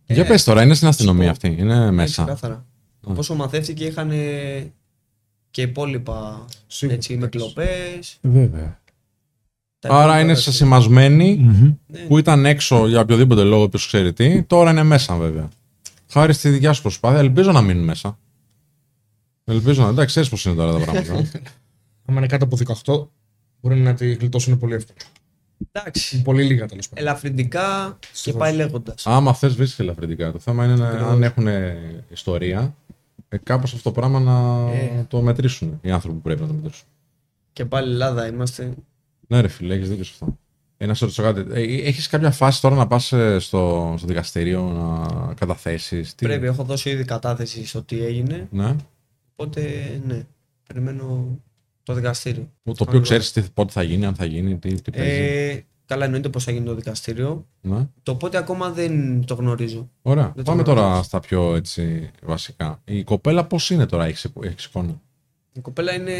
[0.05, 1.47] για πες τώρα, είναι στην αστυνομία σου πω.
[1.47, 1.61] αυτή.
[1.61, 2.23] Είναι μέσα.
[2.23, 2.65] Ξεκάθαρα.
[3.07, 3.13] Α.
[3.13, 4.09] Πόσο μαθεύτηκε είχαν
[5.51, 6.95] και υπόλοιπα Σίγουρα.
[6.97, 7.99] έτσι, με κλοπέ.
[8.21, 8.79] Βέβαια.
[9.87, 11.73] Άρα είναι σασημασμένοι Μμμ.
[11.87, 11.99] Ναι.
[11.99, 15.49] που ήταν έξω για οποιοδήποτε λόγο, ποιος ξέρει τι, τώρα είναι μέσα βέβαια.
[16.09, 18.17] Χάρη στη δικιά σου προσπάθεια, ελπίζω να μείνουν μέσα.
[19.49, 19.89] Ελπίζω να.
[19.89, 21.29] Εντάξει, ξέρεις πώς είναι τώρα τα πράγματα.
[22.05, 23.07] Άμα είναι κάτω από 18,
[23.61, 24.97] μπορεί να τη γλιτώσουν πολύ εύκολα.
[25.71, 26.21] Εντάξει.
[26.21, 27.05] Πολύ λίγα τέλος πάντων.
[27.05, 28.39] Ελαφρυντικά και Σαφώς.
[28.39, 29.07] πάει λέγοντας.
[29.07, 30.31] Άμα θες, βρίσκεις ελαφρυντικά.
[30.31, 31.11] Το θέμα είναι να, Ακριβώς.
[31.11, 31.47] αν έχουν
[32.09, 32.75] ιστορία,
[33.29, 35.05] ε, κάπως αυτό το πράγμα να Ε.
[35.07, 36.87] το μετρήσουν οι άνθρωποι που πρέπει να το μετρήσουν.
[37.53, 38.73] Και πάλι Ελλάδα είμαστε.
[39.27, 40.37] Ναι, ρε φίλε, έχεις δίκιο σε αυτό.
[40.77, 41.45] Ένα σε ρωτήσω κάτι.
[41.51, 46.89] Ε, Έχεις κάποια φάση τώρα να πας στο, στο δικαστήριο να καταθέσεις; Πρέπει, έχω δώσει
[46.89, 48.47] ήδη κατάθεση στο τι έγινε.
[48.51, 48.75] Ναι.
[49.39, 49.61] Οπότε
[50.07, 50.25] ναι,
[50.67, 51.37] περιμένω
[51.83, 52.49] το δικαστήριο.
[52.63, 55.11] Το οποίο ξέρεις πότε θα γίνει, αν θα γίνει, τι, τι παίζει.
[55.21, 57.47] Ε, καλά, εννοείται πώ θα γίνει το δικαστήριο.
[57.61, 57.87] Ναι.
[58.03, 59.89] Το πότε ακόμα δεν το γνωρίζω.
[60.01, 60.23] Ωραία.
[60.35, 60.85] Δεν το Πάμε γνωρίζω.
[60.85, 62.81] τώρα στα πιο έτσι, βασικά.
[62.85, 64.27] Η κοπέλα πώς είναι τώρα, έχει
[64.67, 65.01] εικόνα.
[65.53, 66.13] Η κοπέλα είναι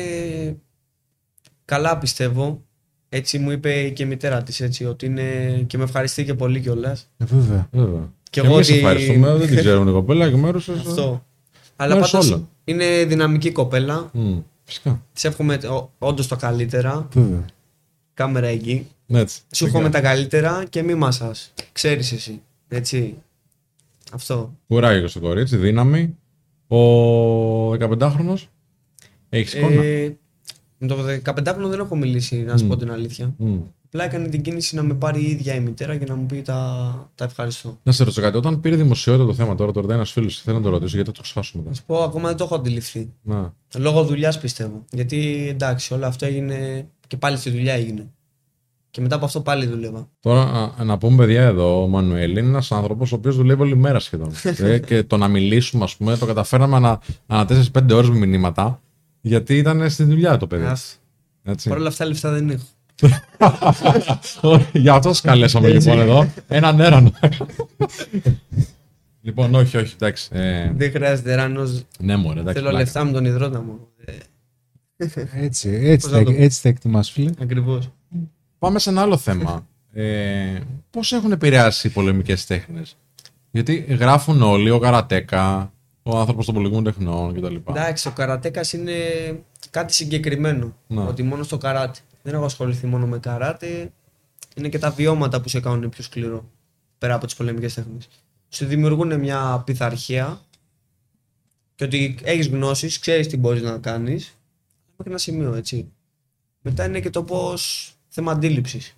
[1.66, 2.62] καλά, πιστεύω.
[3.10, 5.50] Έτσι μου είπε και η μητέρα της έτσι, ότι είναι.
[5.68, 7.10] και με ευχαριστεί και πολύ κιόλας.
[7.18, 7.68] Ε, βέβαια.
[7.72, 8.12] Βέβαια.
[8.24, 10.80] Και Και εγώ εμείς ότι- ευχαριστούμε, δεν την ξέρουμε την κοπέλα, εκ μέρους σας.
[10.80, 11.26] Αυτό.
[11.80, 12.50] Αλλά Μέρος πάντως όλων.
[12.64, 14.12] είναι δυναμική κοπέλα.
[14.64, 15.02] Φυσικά.
[15.14, 15.60] Της εύχομαι
[16.00, 17.08] όντως το καλύτερα.
[17.14, 17.46] Βέβαια.
[18.14, 18.88] Κάμερα εκεί.
[19.06, 19.42] Ναι, έτσι.
[19.56, 21.54] Σου εύχομαι τα καλύτερα και μη μασάς.
[21.72, 22.42] Ξέρεις εσύ.
[22.68, 23.16] Έτσι.
[24.12, 24.54] Αυτό.
[24.68, 26.16] Κουράγιος και στο κορίτσι, δύναμη.
[26.68, 28.34] Ο 15χρονο
[29.30, 30.16] έχεις εικόνα; Ε,
[30.78, 32.68] με το 15χρονο δεν έχω μιλήσει, να σου Μμ.
[32.68, 33.34] πω την αλήθεια.
[33.38, 33.58] Μμ.
[33.88, 36.42] Απλά έκανε την κίνηση να με πάρει η ίδια η μητέρα και να μου πει
[36.42, 37.80] τα, τα ευχαριστώ.
[37.84, 38.38] Να σε ρωτήσω κάτι.
[38.38, 41.16] Όταν πήρε δημοσιότητα το θέμα τώρα, τώρα ένας φίλος θέλω να το ρωτήσω γιατί θα
[41.16, 41.82] το ξεχάσουμε Να μετά.
[41.82, 43.14] σου πω, ακόμα δεν το έχω αντιληφθεί.
[43.22, 43.54] Να.
[43.78, 44.86] Λόγω δουλειάς πιστεύω.
[44.92, 48.12] Γιατί εντάξει, όλο αυτό έγινε και πάλι στη δουλειά έγινε.
[48.92, 50.10] Και μετά από αυτό πάλι δούλευα.
[50.20, 50.42] Τώρα
[50.78, 54.00] α, να πούμε, παιδιά, εδώ ο Μανουέλ είναι ένας άνθρωπος ο οποίος δουλεύει όλη μέρα
[54.00, 54.32] σχεδόν.
[54.58, 58.82] ε, και το να μιλήσουμε, ας πούμε, το καταφέραμε ανα, ανά 4-5 ώρες με μηνύματα.
[59.22, 60.66] Γιατί ήταν στη δουλειά το παιδί.
[60.66, 61.00] Ας,
[61.44, 61.70] Έτσι.
[61.70, 62.66] Παρ' όλα αυτά λεφτά δεν έχω.
[64.74, 66.28] Γι' αυτό σας καλέσαμε λοιπόν εδώ.
[66.48, 67.12] Έναν έρανο.
[69.22, 70.30] λοιπόν, όχι, όχι, εντάξει.
[70.32, 71.64] Ε, Δεν χρειάζεται ράνο.
[72.00, 72.54] ναι, μωρέ, εντάξει.
[72.60, 72.84] Θέλω πλάκα.
[72.84, 73.80] λεφτά με τον υδρότα μου.
[74.06, 74.14] Ε,
[75.34, 77.32] Έτσι, έτσι, Πώς να τα, το- έτσι τα εκτιμάς, φίλε.
[77.42, 77.90] Ακριβώς.
[78.60, 79.68] Πάμε σε ένα άλλο θέμα.
[79.94, 82.98] Ε, Πώς έχουν επηρεάσει οι πολεμικές τέχνες,
[83.52, 85.72] Γιατί γράφουν όλοι, ο Καρατέκα,
[86.04, 87.56] ο άνθρωπος των πολιτικών τεχνών κτλ.
[87.70, 88.94] Εντάξει, ο καρατέκας είναι
[89.70, 90.76] κάτι συγκεκριμένο.
[90.88, 91.02] Ναι.
[91.02, 92.00] Ότι μόνο στο καράτε.
[92.28, 93.94] Δεν έχω ασχοληθεί μόνο με καράτε.
[94.56, 96.52] Είναι και τα βιώματα που σε κάνουν πιο σκληρό.
[96.98, 98.08] Πέρα από τις πολεμικές τέχνες.
[98.50, 100.42] Σου δημιουργούν μια πειθαρχία
[101.76, 104.38] και ότι έχεις γνώσεις, ξέρεις τι μπορείς να κάνεις.
[104.90, 105.92] Μέχρι ένα σημείο, έτσι.
[106.62, 108.96] Μετά είναι και το πώς θέμα αντίληψης.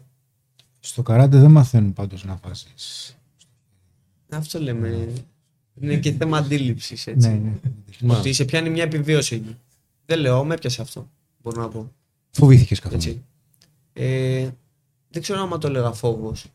[0.80, 3.17] Στο καράτε δεν μαθαίνουν πάντως να βάζεις.
[4.30, 5.13] Αυτό λέμε.
[5.82, 7.30] Είναι και θέμα αντίληψης, έτσι.
[7.30, 7.59] Ναι, ναι.
[7.99, 8.15] Ναι.
[8.15, 9.57] Ότι σε πιάνει μια επιβίωση εκεί.
[10.05, 11.09] Δεν λέω, με έπιασε αυτό.
[11.41, 11.91] Μπορώ να πω.
[12.32, 13.01] Φοβήθηκες καθόλου.
[13.01, 13.21] Έτσι.
[13.93, 14.49] Ε,
[15.09, 16.45] δεν ξέρω άμα το έλεγα φόβος.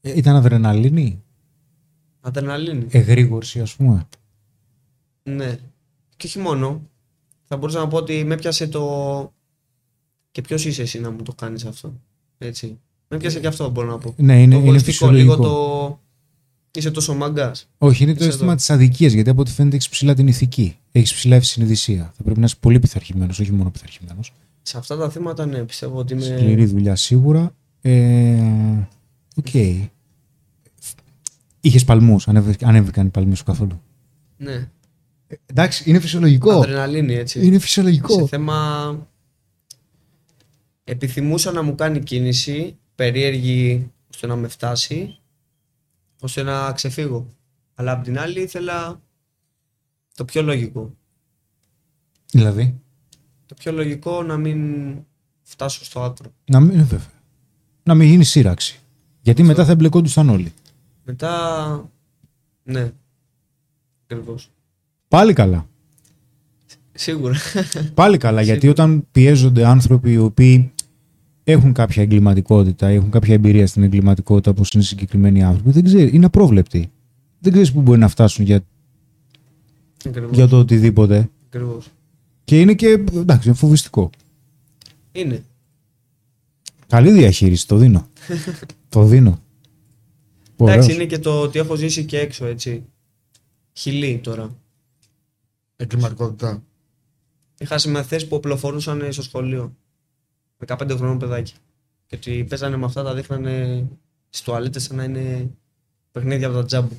[0.00, 1.22] Ε, ήταν αδρεναλίνη,
[2.20, 2.86] Αδρεναλίνη.
[2.90, 4.06] εγρήγορση ας πούμε.
[5.22, 5.58] Ναι.
[6.16, 6.82] Και όχι μόνο.
[7.44, 9.32] Θα μπορούσα να πω ότι με έπιασε το.
[10.30, 11.92] Και ποιος είσαι εσύ να μου το κάνεις αυτό.
[12.38, 12.66] Έτσι.
[13.08, 14.14] Με έπιασε και αυτό μπορώ να πω.
[14.16, 15.42] Ναι, είναι, το είναι εγωιστικό, λίγο φυσιολογικό.
[15.88, 15.98] το.
[16.78, 17.68] Είσαι τόσο μαγκάς.
[17.78, 18.56] Όχι, είναι το Είσαι αίσθημα εδώ.
[18.56, 20.76] της αδικίας γιατί από ό,τι φαίνεται έχεις ψηλά την ηθική.
[20.92, 22.12] Έχεις ψηλά ευσυνειδησία.
[22.16, 24.32] Θα πρέπει να είσαι πολύ πειθαρχημένος, όχι μόνο πειθαρχημένος.
[24.66, 26.22] Σε αυτά τα θέματα, ναι, πιστεύω ότι είμαι.
[26.22, 27.54] Σκληρή δουλειά σίγουρα.
[27.80, 28.88] Ε,
[29.36, 29.54] Οκ.
[31.60, 32.28] Είχες παλμούς,
[32.60, 33.80] ανέβηκαν οι παλμοί σου καθόλου;
[34.36, 34.68] Ναι.
[35.46, 36.52] Εντάξει, είναι φυσιολογικό.
[36.52, 37.46] Αδρεναλίνη, έτσι.
[37.46, 38.14] Είναι φυσιολογικό.
[38.14, 39.08] Σε θέμα.
[40.84, 45.18] Επιθυμούσα να μου κάνει κίνηση περίεργη ώστε να με φτάσει,
[46.20, 47.26] ώστε να ξεφύγω.
[47.74, 49.00] Αλλά απ' την άλλη ήθελα
[50.14, 50.94] το πιο λογικό.
[52.30, 52.80] Δηλαδή,
[53.46, 54.58] Το πιο λογικό να μην
[55.42, 56.30] φτάσω στο άκρο.
[56.44, 57.12] να μην, ε, βέβαια.
[57.82, 58.78] Να μην γίνει σύραξη.
[59.20, 60.52] Γιατί μετά θα εμπλεκόντουσαν όλοι.
[61.04, 61.90] Μετά.
[62.62, 62.92] Ναι.
[64.04, 64.50] Ακριβώς.
[65.08, 65.66] Πάλι καλά.
[66.92, 67.34] Σίγουρα.
[67.94, 68.82] Πάλι καλά, γιατί Σίγουρα.
[68.84, 70.72] όταν πιέζονται άνθρωποι οι οποίοι
[71.44, 76.26] έχουν κάποια εγκληματικότητα, έχουν κάποια εμπειρία στην εγκληματικότητα, όπως είναι συγκεκριμένοι άνθρωποι, δεν ξέρει, είναι
[76.26, 76.90] απρόβλεπτοι.
[77.38, 78.64] Δεν ξέρεις πού μπορεί να φτάσουν για,
[80.06, 80.30] Ακριβώς.
[80.36, 81.30] για το οτιδήποτε.
[81.46, 81.88] Ακριβώς.
[82.44, 82.88] Και είναι και.
[83.14, 84.10] εντάξει, είναι φοβιστικό.
[85.12, 85.44] Είναι.
[86.86, 88.08] Καλή διαχείριση, το δίνω.
[88.88, 89.42] το δίνω.
[90.56, 90.94] Εντάξει, Ωραίος.
[90.94, 92.84] είναι και το ότι έχω ζήσει και έξω, έτσι.
[93.72, 94.56] Χιλή τώρα.
[95.76, 96.62] Εγκληματικότητα.
[97.58, 99.76] Είχα συμμαθές που οπλοφορούσαν στο σχολείο.
[100.66, 101.56] 15 χρονών παιδάκια.
[102.06, 103.86] Και ότι παίζανε με αυτά, τα δείχνανε
[104.28, 105.50] στις τουαλέτες σαν να είναι
[106.12, 106.96] παιχνίδια από τα τζάμπου.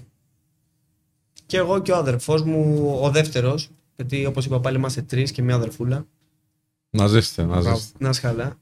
[1.46, 5.42] Και εγώ και ο αδερφός μου, ο δεύτερος, γιατί όπως είπα πάλι είμαστε τρεις και
[5.42, 6.06] μια αδερφούλα,
[6.90, 7.76] Να ζήσετε, να Μπράβο.
[7.78, 7.98] ζήσετε.
[8.04, 8.58] να σχαλά.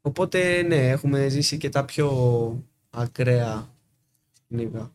[0.00, 2.10] Οπότε ναι, έχουμε ζήσει και τα πιο
[2.90, 3.68] ακραία
[4.48, 4.90] πνίγα.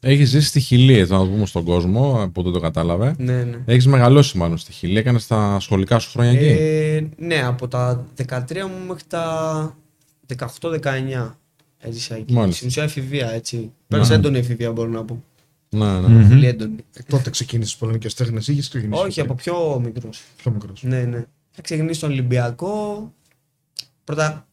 [0.00, 3.14] Έχεις ζήσει στη Χιλή, έτσι, να το πούμε στον κόσμο που δεν το κατάλαβε.
[3.18, 3.62] Ναι, ναι.
[3.66, 8.06] Έχεις μεγαλώσει μάλλον στη Χιλή, έκανες τα σχολικά σου χρόνια εκεί; Ε, ναι, από τα
[8.26, 9.76] 13 μου μέχρι τα
[10.36, 11.30] 18-19
[11.78, 12.32] έζησα εκεί.
[12.32, 12.54] Μάλιστα.
[12.56, 13.72] Στην ουσία εφηβεία, έτσι.
[13.88, 14.18] Πέρασε Ναι.
[14.18, 15.24] έντονη εφηβεία, μπορώ να πω.
[15.74, 16.08] Ναι, ναι.
[16.08, 16.28] Μμμ.
[16.28, 16.76] Πολύ έντονη.
[16.94, 19.02] Ε, τότε ξεκίνησες τι πολεμικές τέχνες ή είχε ξεκινήσει.
[19.02, 20.22] Όχι, από πιο μικρός.
[20.36, 20.82] πιο μικρός.
[20.82, 21.24] Ναι, ναι.
[21.50, 23.12] Θα ξεκινήσει στον Ολυμπιακό.
[24.04, 24.46] Πρώτα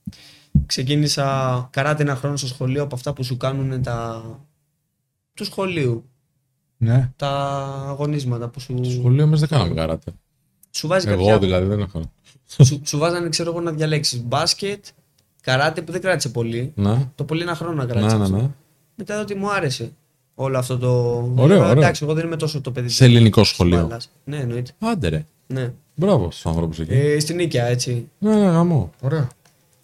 [0.66, 4.24] ξεκίνησα καράτε ένα χρόνο στο σχολείο από αυτά που σου κάνουν τα.
[5.34, 6.06] του σχολείου.
[6.78, 7.12] Ναι.
[7.16, 7.30] Τα
[7.88, 8.80] αγωνίσματα που σου.
[8.84, 10.12] Στο σχολείο εμείς δεν κάναμε καράτε.
[10.72, 11.40] Σου βάζει Εγώ κάποια.
[11.40, 12.12] δηλαδή δεν έχω.
[12.64, 14.86] Σου, σου βάζανε, ξέρω εγώ, να διαλέξεις μπάσκετ,
[15.42, 16.72] καράτε που δεν κράτησε πολύ.
[16.76, 18.18] Ναι, Το πολύ ένα χρόνο να ναι, κράτησε.
[18.18, 18.24] ναι.
[18.24, 18.36] αυτό.
[18.36, 18.50] ναι.
[18.96, 19.92] Μετά ότι μου άρεσε
[20.42, 20.90] όλο αυτό το.
[21.36, 21.72] Ωραίο, Λέω, ωραίο.
[21.72, 22.90] Εντάξει, εγώ δεν είμαι τόσο το παιδί.
[22.90, 23.82] Σε της ελληνικό σχολείο.
[23.82, 24.10] μπάλας.
[24.24, 24.72] Ναι, εννοείται.
[24.80, 25.26] Άντε ρε.
[25.48, 25.74] Ναι.
[25.96, 26.94] Μπράβο στους ανθρώπους εκεί.
[26.94, 28.10] Ε, στην Νίκαια, έτσι.
[28.20, 28.92] Ναι, ναι, γαμό.
[29.02, 29.30] Ωραία.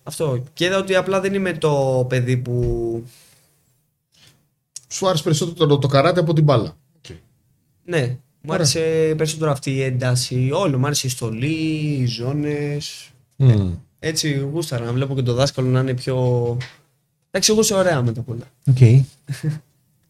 [0.03, 0.43] Αυτό.
[0.53, 3.03] Και είδα ότι απλά δεν είμαι το παιδί που.
[4.87, 6.75] Σου άρεσε περισσότερο το, το καράτε από την μπάλα.
[7.85, 10.49] Ναι, μου άρεσε περισσότερο αυτή η ένταση.
[10.53, 10.77] Όλο.
[10.77, 13.09] Μου άρεσε η στολή, οι ζώνες.
[13.35, 13.69] Μμ.
[13.99, 16.57] Έτσι, γούσταρα να βλέπω και το δάσκαλο να είναι πιο.
[17.31, 18.45] Τα εξηγούσε ωραία με τα πολλά.
[18.69, 18.77] Οκ.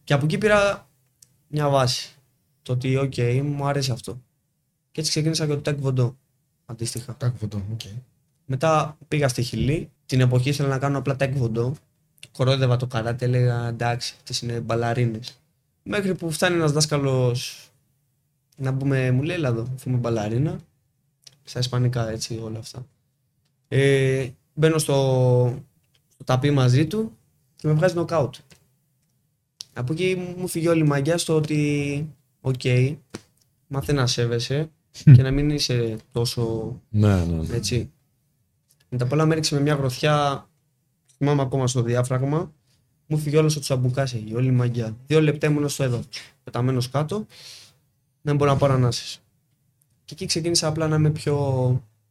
[0.08, 0.88] Και από εκεί πήρα
[1.48, 2.14] μια βάση.
[2.62, 4.20] Το ότι, οκ, μου άρεσε αυτό.
[4.90, 6.16] Και έτσι ξεκίνησα και το τάε κβον ντο.
[6.66, 7.16] Αντίστοιχα.
[7.16, 7.80] Τάκ βοντό, οκ.
[8.44, 9.90] Μετά πήγα στη Χιλή.
[10.06, 11.74] Την εποχή ήθελα να κάνω απλά τάε κβον ντο.
[12.32, 15.38] Κορόιδευα το καράτε, έλεγα εντάξει, αυτές είναι μπαλαρίνες.
[15.82, 17.70] Μέχρι που φτάνει ένας δάσκαλος
[18.56, 20.60] να πούμε, μου λέει, έλα εδώ, αφού είμαι μπαλαρίνα.
[21.44, 22.86] Στα ισπανικά, έτσι, όλα αυτά.
[23.68, 25.62] Ε, μπαίνω στο,
[26.14, 27.16] στο ταπί μαζί του
[27.56, 28.34] και με βγάζει νοκάουτ.
[29.78, 32.08] Από εκεί μου φεύγει όλη η μαγκιά στο ότι,
[32.40, 32.60] οκ,
[33.66, 37.56] μάθε να σέβεσαι και να μην είσαι τόσο Ναι, ναι, ναι.
[37.56, 37.90] έτσι.
[38.88, 40.48] Μετά πολλά με έριξε με μια γροθιά,
[41.16, 42.52] θυμάμαι ακόμα στο διάφραγμα,
[43.06, 44.96] μου φεύγει όλος ο τσαμπουκάς εκεί, όλη η μαγκιά.
[45.06, 46.06] Δύο λεπτά ήμουν στο έδαφος,
[46.44, 47.26] πεταμένος κάτω,
[48.22, 49.20] δεν μπορώ να πάρω ανάσες.
[50.04, 51.36] Και εκεί ξεκίνησα απλά να είμαι πιο.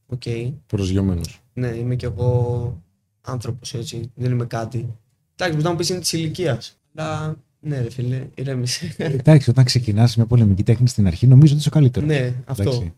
[0.05, 0.24] Οκ.
[0.68, 1.41] Προσγειωμένος.
[1.53, 2.82] Ναι, είμαι κι εγώ
[3.22, 4.11] άνθρωπος έτσι.
[4.15, 4.78] Δεν είμαι κάτι.
[5.36, 6.78] Εντάξει, μπορεί να μου πεις είναι της ηλικίας.
[6.95, 8.95] Αλλά ναι, ρε φίλε, ηρέμησε.
[8.97, 12.08] Εντάξει, όταν ξεκινάς μια πολεμική τέχνη στην αρχή, νομίζω ότι είσαι ο καλύτερος.
[12.10, 12.62] ναι, αυτό.
[12.62, 12.93] Εντάξει.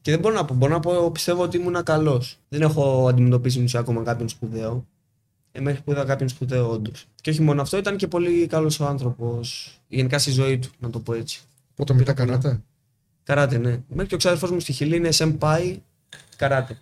[0.00, 0.54] Και δεν μπορώ να πω.
[0.54, 2.38] Μπορώ να πω, πιστεύω ότι ήμουν καλός.
[2.48, 4.86] Δεν έχω αντιμετωπίσει μισό ακόμα κάποιον σπουδαίο.
[5.52, 7.06] Ε, μέχρι που είδα κάποιον σπουδαίο, όντως.
[7.20, 9.74] Και όχι μόνο αυτό, ήταν και πολύ καλός ο άνθρωπος.
[9.88, 11.40] Γενικά στη ζωή του, να το πω έτσι.
[11.74, 12.60] Πότε μετά καράτε;
[13.22, 13.80] Καράτε, ναι.
[13.88, 15.76] Μέχρι και ο ξάδερφός μου στη Χιλή είναι senpai
[16.36, 16.78] καράτε.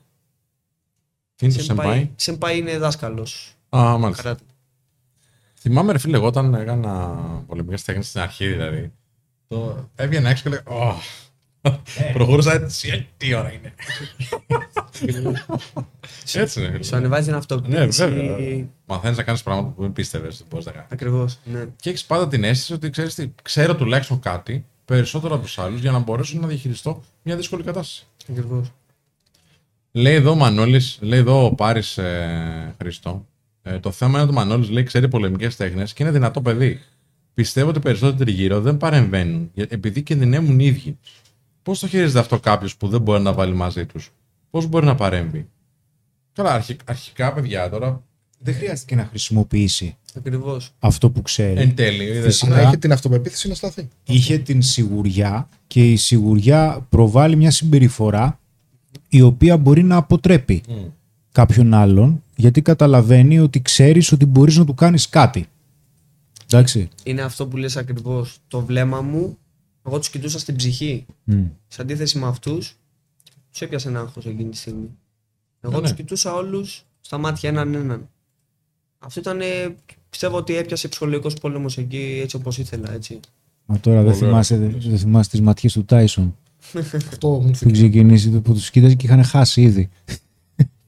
[1.36, 2.08] Τι είναι το senpai.
[2.16, 3.54] Senpai είναι δάσκαλος.
[3.76, 4.22] Α, μάλιστα.
[4.22, 4.42] Καράτε.
[5.60, 8.92] Θυμάμαι, ρε φίλε, εγώ όταν έκανα πολεμικέ τέχνες στην αρχή, δηλαδή.
[9.48, 10.62] Το έβγαινα έξω και λέγα.
[10.66, 10.96] «Ωχ».
[12.12, 12.88] Προχωρούσα έτσι.
[12.88, 13.74] «Ε, Τι ώρα είναι.
[16.34, 16.82] έτσι είναι.
[16.82, 18.04] Σου ανεβάζει την Ναι, αυτοποίηση.
[18.08, 18.66] βέβαια.
[18.86, 20.88] Μαθαίνεις να κάνεις πράγματα που δεν πίστευες ότι μπορείς να κάνεις.
[20.92, 21.38] Ακριβώς.
[21.44, 21.64] Ναι.
[21.76, 25.80] Και έχεις πάντα την αίσθηση ότι ξέρεις τι, ξέρω τουλάχιστον κάτι περισσότερο από τους άλλους
[25.80, 28.06] για να μπορέσω να διαχειριστώ μια δύσκολη κατάσταση.
[28.30, 28.72] Ακριβώς.
[29.92, 33.26] Λέει εδώ ο Μανώλης, λέει εδώ ο Πάρης ε, Χριστό.
[33.68, 36.80] Ε, το θέμα είναι ότι ο Μανώλης λέει ξέρει πολεμικές τέχνες και είναι δυνατό παιδί.
[37.34, 40.98] Πιστεύω ότι οι περισσότεροι γύρω δεν παρεμβαίνουν για- επειδή κινδυνεύουν οι ίδιοι.
[41.62, 44.12] Πώς το χειρίζεται αυτό κάποιος που δεν μπορεί να βάλει μαζί τους,
[44.50, 45.48] Πώς μπορεί να παρέμβει;
[46.32, 48.02] Καλά, αρχι- αρχικά παιδιά τώρα.
[48.40, 50.70] Δεν χρειάστηκε να χρησιμοποιήσει Ακριβώς.
[50.78, 51.60] αυτό που ξέρει.
[51.60, 52.54] Εν τέλει, είδες, Φυσικά.
[52.58, 53.88] Αλλά έχει την αυτοπεποίθηση να σταθεί.
[54.04, 58.38] Είχε την σιγουριά και η σιγουριά προβάλλει μια συμπεριφορά
[59.08, 60.74] η οποία μπορεί να αποτρέπει Μμ.
[61.32, 65.46] Κάποιον άλλον γιατί καταλαβαίνει ότι ξέρεις ότι μπορείς να του κάνεις κάτι.
[66.50, 66.88] Εντάξει.
[67.02, 68.38] Είναι αυτό που λες ακριβώς.
[68.48, 69.38] Το βλέμμα μου,
[69.86, 71.06] εγώ τους κοιτούσα στην ψυχή.
[71.24, 71.44] Μμ.
[71.68, 72.76] Σε αντίθεση με αυτούς,
[73.50, 74.88] τους έπιασε ένα άγχος εκείνη τη στιγμή.
[75.60, 75.96] Εγώ Ναι, τους ναι.
[75.96, 78.08] κοιτούσα όλους στα μάτια έναν έναν.
[78.98, 79.40] Αυτό ήταν.
[80.10, 82.92] Πιστεύω ότι έπιασε ψυχολογικός πόλεμος εκεί έτσι όπως ήθελα.
[82.92, 83.20] Έτσι.
[83.66, 86.36] Μα τώρα δεν Πολύ θυμάσαι, δεν θυμάσαι τις ματιές του Τάισον
[87.10, 87.80] Αυτό μου που θυμίζει.
[87.88, 89.88] ξεκινήσει που τους κοίταζε και είχαν χάσει ήδη.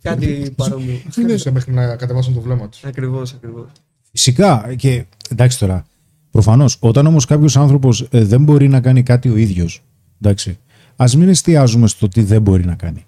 [0.02, 1.00] Κάτι παρόμοιο.
[1.10, 2.84] Φίλησε μέχρι να κατεβάσουν το βλέμμα τους.
[2.84, 3.68] ακριβώς, ακριβώς.
[4.12, 5.84] Φυσικά και εντάξει τώρα.
[6.30, 9.82] Προφανώς, όταν όμως κάποιος άνθρωπος δεν μπορεί να κάνει κάτι ο ίδιος,
[10.20, 10.58] εντάξει,
[10.96, 13.04] ας μην εστιάζουμε στο τι δεν μπορεί να κάνει.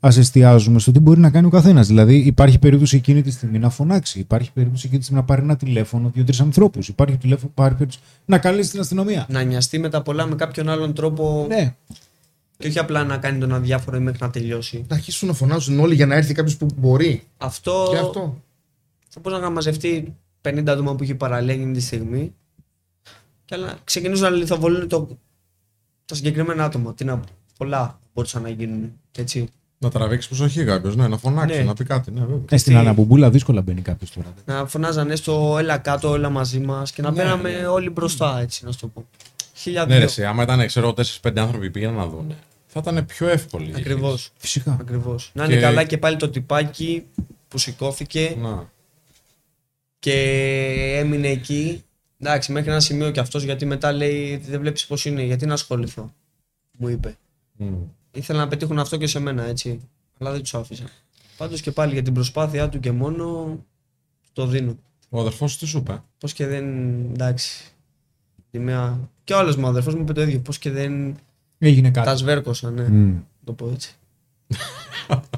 [0.00, 1.86] Α εστιάζουμε στο τι μπορεί να κάνει ο καθένας.
[1.86, 5.42] Δηλαδή, υπάρχει περίπτωση εκείνη τη στιγμή να φωνάξει, υπάρχει περίπτωση εκείνη τη στιγμή να πάρει
[5.42, 9.26] ένα τηλέφωνο δύο-τρεις ανθρώπους, υπάρχει, τηλέφωνο, υπάρχει περίπτωση να καλέσει την αστυνομία.
[9.28, 11.74] Να νοιαστεί με τα πολλά με κάποιον άλλον τρόπο Ναι,
[12.56, 14.84] και όχι απλά να κάνει τον αδιάφορο μέχρι να τελειώσει.
[14.88, 17.22] Να αρχίσουν να φωνάζουν όλοι για να έρθει κάποιος που μπορεί.
[17.38, 18.40] Αυτό, Και αυτό.
[19.08, 22.34] θα μπορούσε να μαζευτεί 50 άτομα που έχει παραλέγει εκείνη τη στιγμή
[23.44, 25.18] και να ξεκινήσουν να λιθοβολούν το,
[26.04, 26.94] τα συγκεκριμένα άτομα.
[26.94, 27.20] Τι να,
[27.58, 28.92] πολλά μπορούσαν να γίνουν.
[29.18, 29.48] Έτσι.
[29.78, 31.64] Να τραβήξεις προσοχή κάποιος, ναι, να φωνάξει, Ναι.
[31.64, 32.10] να πει κάτι.
[32.10, 32.38] Ναι, βέβαια.
[32.50, 34.34] ε, στην αναμπομπούλα δύσκολα μπαίνει κάποιος τώρα.
[34.44, 37.66] Να φωνάζανε στο έλα κάτω, έλα μαζί μας και να Ναι, μπαίναμε ναι.
[37.66, 39.06] όλοι μπροστά, έτσι να σου το πω.
[39.64, 40.04] Χίλια Ναι, ρε, δυο.
[40.04, 42.34] εσύ, άμα ήταν, ξέρω, 4-5 άνθρωποι που πήγαιναν να δουν,
[42.66, 43.68] θα ήταν πιο εύκολη.
[43.70, 44.00] η Ακριβώς.
[44.00, 44.30] διαχείριση.
[44.36, 44.76] Φυσικά.
[44.80, 45.30] Ακριβώς.
[45.34, 47.06] Να Και- είναι καλά και πάλι το τυπάκι
[47.48, 48.70] που σηκώθηκε Να.
[49.98, 50.12] και
[50.98, 51.84] έμεινε εκεί.
[52.18, 55.52] Εντάξει, μέχρι ένα σημείο κι αυτός γιατί μετά λέει δεν βλέπεις πώς είναι, γιατί να
[55.54, 56.12] ασχοληθώ.
[56.78, 57.16] Μου είπε.
[57.56, 57.74] Μμ.
[58.12, 59.80] Ήθελα να πετύχουν αυτό και σε μένα, έτσι.
[60.18, 60.84] Αλλά δεν τους άφησα.
[61.36, 63.58] Πάντως και πάλι για την προσπάθειά του και μόνο
[64.32, 64.78] το δίνω.
[65.08, 66.02] Ο αδερφός τι σου είπε.
[66.18, 66.64] Πώς και δεν.
[67.12, 67.64] εντάξει.
[68.54, 68.98] Τη μία...
[69.24, 70.38] Και ο άλλος μου ο αδερφός μου είπε το ίδιο.
[70.38, 71.14] Πώς και δεν
[71.58, 72.18] Έγινε τα κάτι.
[72.18, 72.82] σβέρκωσα, ναι.
[72.82, 73.14] Μμ.
[73.44, 73.94] Το πω έτσι.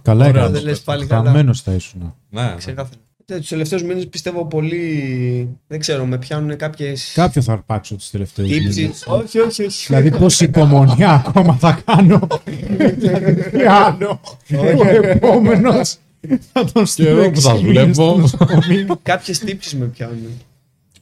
[0.02, 0.62] Καλά Ωραία, Δεν έκανες.
[0.62, 1.24] λες πάλι καλά.
[1.30, 2.14] Χαμένος θα ήσουν.
[2.30, 2.54] Ναι, ναι.
[2.56, 3.00] Ξεκάθαρα.
[3.26, 5.48] Ε, Τους τελευταίους μήνες πιστεύω πολύ.
[5.66, 7.12] Δεν ξέρω, με πιάνουν κάποιες.
[7.14, 8.76] Κάποιο θα αρπάξω τις τελευταίες τύψεις.
[8.76, 9.04] μήνες.
[9.06, 9.86] όχι, όχι, όχι.
[9.86, 12.26] Δηλαδή πόση υπομονή ακόμα θα κάνω.
[12.44, 14.20] Δηλαδή, Τι άλλο.
[14.56, 15.96] Ο επόμενος
[16.52, 17.92] θα τον Και στείλω εγώ που σας έξι μήνες βλέπω.
[17.94, 18.98] στο νοσοκομείο.
[19.02, 20.40] Κάποιες τύψεις με πιάνουν.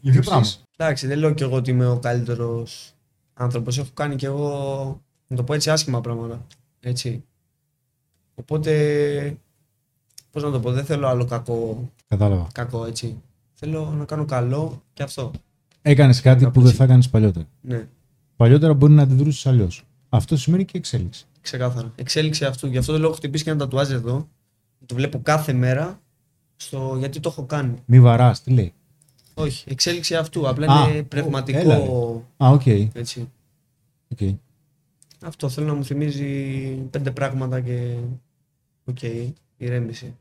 [0.00, 0.46] Για ποιο πράγμα;
[0.76, 2.92] Εντάξει, δεν λέω κι εγώ ότι είμαι ο καλύτερος
[3.34, 3.78] άνθρωπος.
[3.78, 6.46] Έχω κάνει κι εγώ, να το πω έτσι, άσχημα πράγματα.
[6.80, 7.24] Έτσι.
[8.34, 9.36] Οπότε.
[10.30, 12.46] Πώς να το πω, δεν θέλω άλλο κακό, Κατάλαβα.
[12.52, 13.22] κακό έτσι.
[13.54, 15.30] Θέλω να κάνω καλό και αυτό.
[15.82, 16.78] Έκανες κάτι Κάπου που δεν έτσι.
[16.78, 17.46] θα έκανες παλιότερα.
[17.60, 17.88] Ναι,
[18.36, 19.82] Παλιότερα μπορεί να αντιδρούσεις αλλιώς.
[20.08, 21.24] Αυτό σημαίνει και εξέλιξη.
[21.40, 21.92] ξεκάθαρα.
[21.96, 22.66] Εξέλιξη αυτού.
[22.66, 24.28] Γι' αυτό το λόγο έχω χτυπήσει και ένα τατουάζ εδώ.
[24.86, 26.00] Το βλέπω κάθε μέρα.
[26.56, 26.96] Στο...
[26.98, 27.74] Γιατί το έχω κάνει.
[27.84, 28.72] Μη βαράς, τι λέει.
[29.34, 30.48] Όχι, εξέλιξη αυτού.
[30.48, 31.58] Απλά Α, είναι ω, πνευματικό.
[31.58, 31.84] έλα, ρε.
[32.44, 32.66] Α, οκ.
[32.66, 33.30] έτσι.
[34.12, 34.18] οκ.
[35.20, 36.26] Αυτό θέλω να μου θυμίζει
[36.90, 37.94] πέντε πράγματα και.
[38.84, 38.98] Οκ,
[39.56, 40.14] ηρέμηση.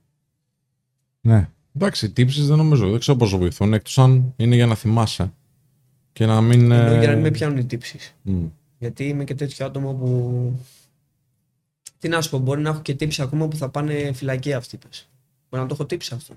[1.22, 1.50] Ναι.
[1.76, 2.90] Εντάξει, οι τύψεις δεν νομίζω.
[2.90, 3.74] Δεν ξέρω πόσο βοηθούν.
[3.74, 5.34] Εκτός αν είναι για να θυμάσαι.
[6.14, 6.72] Και να μην.
[6.72, 8.16] Εννοώ ε, για να μην με πιάνουν οι τύψεις.
[8.22, 8.46] μ.
[8.80, 10.52] Γιατί είμαι και τέτοιο άτομο που.
[12.00, 14.78] Τι να σου πω, μπορεί να έχω και τύψεις ακόμα που θα πάνε φυλακή αυτοί
[14.78, 15.10] πες.
[15.50, 16.34] Μπορεί να το έχω τύψει αυτό.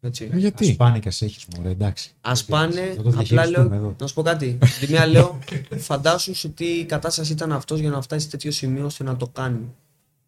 [0.00, 0.28] Έτσι.
[0.32, 2.10] Ε, γιατί; Ας πάνε και ας έχεις μωρέ, εντάξει.
[2.20, 3.76] Α πάνε, Θα το απλά διαχειριστούμε λέω.
[3.76, 3.94] εδώ.
[4.00, 4.58] Να σου πω κάτι.
[4.80, 5.38] Τη μία λέω,
[5.76, 9.26] φαντάσου σε τι κατάσταση ήταν αυτός για να φτάσει σε τέτοιο σημείο ώστε να το
[9.26, 9.74] κάνει.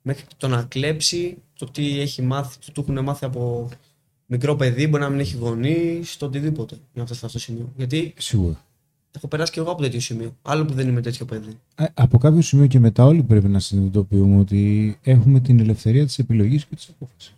[0.02, 3.68] Μέχρι το να κλέψει, το τι έχει μάθει, το του έχουν μάθει από
[4.26, 7.44] μικρό παιδί, μπορεί να μην έχει γονεί, το οτιδήποτε για να φτάσει σε αυτό το
[7.44, 7.72] σημείο.
[7.76, 8.64] Γιατί Σίγουρα.
[9.16, 10.36] έχω περάσει και εγώ από τέτοιο σημείο.
[10.42, 11.58] Άλλο που δεν είμαι τέτοιο παιδί.
[11.74, 16.18] Ε, από κάποιο σημείο και μετά όλοι πρέπει να συνειδητοποιούμε ότι έχουμε την ελευθερία της
[16.18, 17.34] επιλογής και της απόφασης.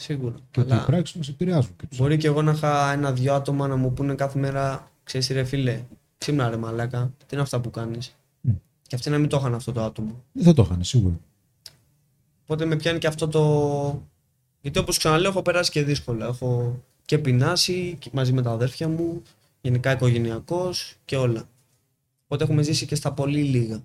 [0.00, 0.34] Σίγουρα.
[0.50, 3.34] Και ότι οι Αλλά πράξεις μας επηρεάζουν και τους μπορεί και εγώ να είχα ένα-δυο
[3.34, 5.84] άτομα να μου πούνε κάθε μέρα, ξέρεις ρε φίλε,
[6.18, 8.50] ξύπνα ρε μαλάκα, τι είναι αυτά που κάνεις; Μμ.
[8.82, 10.24] Και αυτοί να μην το είχαν αυτό το άτομο.
[10.32, 11.20] Δεν θα το είχαν, σίγουρα.
[12.42, 14.02] Οπότε με πιάνει και αυτό το.
[14.60, 16.26] Γιατί όπως ξαναλέω, έχω περάσει και δύσκολα.
[16.26, 19.22] Έχω και πεινάσει και μαζί με τα αδέρφια μου,
[19.60, 21.48] γενικά οικογενειακός και όλα.
[22.24, 23.82] Οπότε έχουμε ζήσει και στα πολύ λίγα.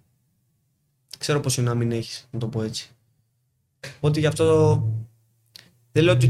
[1.17, 2.89] Ξέρω πώς είναι να μην έχεις, να το πω έτσι.
[3.97, 4.83] Οπότε γι' αυτό
[5.93, 6.27] δεν λέω ότι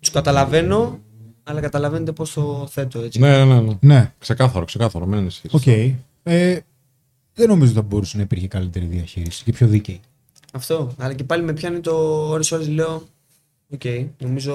[0.00, 0.98] του καταλαβαίνω,
[1.42, 3.18] αλλά καταλαβαίνετε πώς το θέτω έτσι.
[3.18, 3.76] Ναι, ναι, ναι.
[3.80, 5.06] Ναι, Ξεκάθαρο, ξεκάθαρο.
[5.06, 5.52] Μην ανησυχείς.
[5.54, 5.66] οκ.
[6.22, 6.60] Ε,
[7.34, 10.00] δεν νομίζω ότι θα μπορούσε να υπήρχε καλύτερη διαχείριση και πιο δίκαιη.
[10.52, 10.94] Αυτό.
[10.98, 11.92] Αλλά και πάλι με πιάνει το
[12.28, 13.02] ώρες-ώρες λέω.
[13.74, 13.82] Οκ,
[14.18, 14.52] νομίζω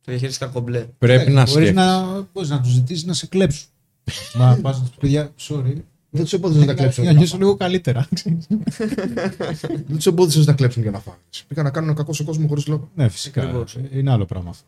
[0.00, 0.86] το διαχειρίστηκα κομπλέ.
[0.98, 1.72] Πρέπει να μπορείς σκέφτεσαι.
[1.72, 3.68] να, μπορείς να τους ζητήσεις να σε κλέψουν.
[4.38, 5.76] Μα πας να τους παιδιά, sorry.
[6.16, 7.04] Δεν τους εμπόδισε να τα Για κλέψουν.
[7.04, 8.08] να νιώσω λίγο καλύτερα.
[9.86, 11.18] Δεν τους εμπόδισε να τα κλέψουν για να φάνε.
[11.48, 12.90] Πήγαν να κάνουν κακό σε κόσμο χωρίς λόγο.
[12.94, 13.42] ναι, φυσικά.
[13.42, 13.76] Ακριβώς.
[13.92, 14.66] Είναι άλλο πράγμα αυτό.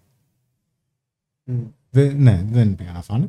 [1.45, 1.55] Μμ.
[1.91, 3.29] Δεν, ναι, δεν πήγαν να φάνε.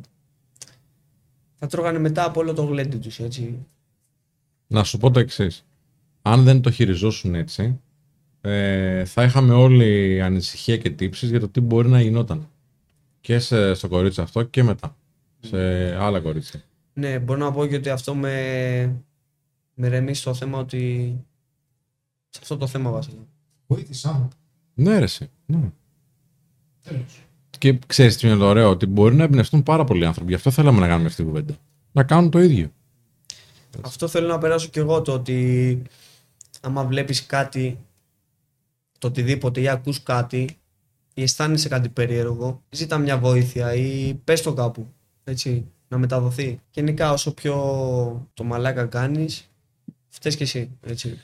[1.58, 3.58] Θα τρώγανε μετά από όλο το γλέντι τους, έτσι.
[4.66, 5.64] Να σου πω το εξής.
[6.22, 7.80] Αν δεν το χειριζόσουν έτσι,
[8.40, 12.48] ε, θα είχαμε όλοι ανησυχία και τύψεις για το τι μπορεί να γινόταν.
[13.20, 14.96] Και σε, στο κορίτσι αυτό και μετά.
[15.40, 15.58] Σε
[15.94, 16.62] άλλα κορίτσια.
[16.92, 19.02] Ναι, μπορώ να πω και ότι αυτό με,
[19.74, 21.14] με ρεμεί στο θέμα ότι...
[22.28, 23.26] Σε αυτό το θέμα βασικά.
[23.66, 24.28] Βοήθησά μου.
[24.74, 25.30] Ναι, ρε, εσύ.
[25.46, 25.70] Ναι.
[26.84, 27.22] Τέλος.
[27.58, 30.28] Και ξέρεις τι είναι το ωραίο, ότι μπορεί να εμπνευστούν πάρα πολλοί άνθρωποι.
[30.28, 31.54] Γι' αυτό θέλαμε να κάνουμε αυτή την κουβέντα.
[31.92, 32.70] Να κάνουν το ίδιο.
[33.80, 35.82] Αυτό θέλω να περάσω κι εγώ το ότι
[36.60, 37.78] άμα βλέπεις κάτι,
[38.98, 40.58] το οτιδήποτε ή ακούς κάτι
[41.14, 44.92] ή αισθάνεσαι κάτι περίεργο, ζήτα μια βοήθεια ή πες το κάπου,
[45.24, 46.60] έτσι, να μεταδοθεί.
[46.70, 47.54] Γενικά όσο πιο
[48.34, 49.50] το μαλάκα κάνεις,
[50.08, 51.18] φταίς κι εσύ, έτσι.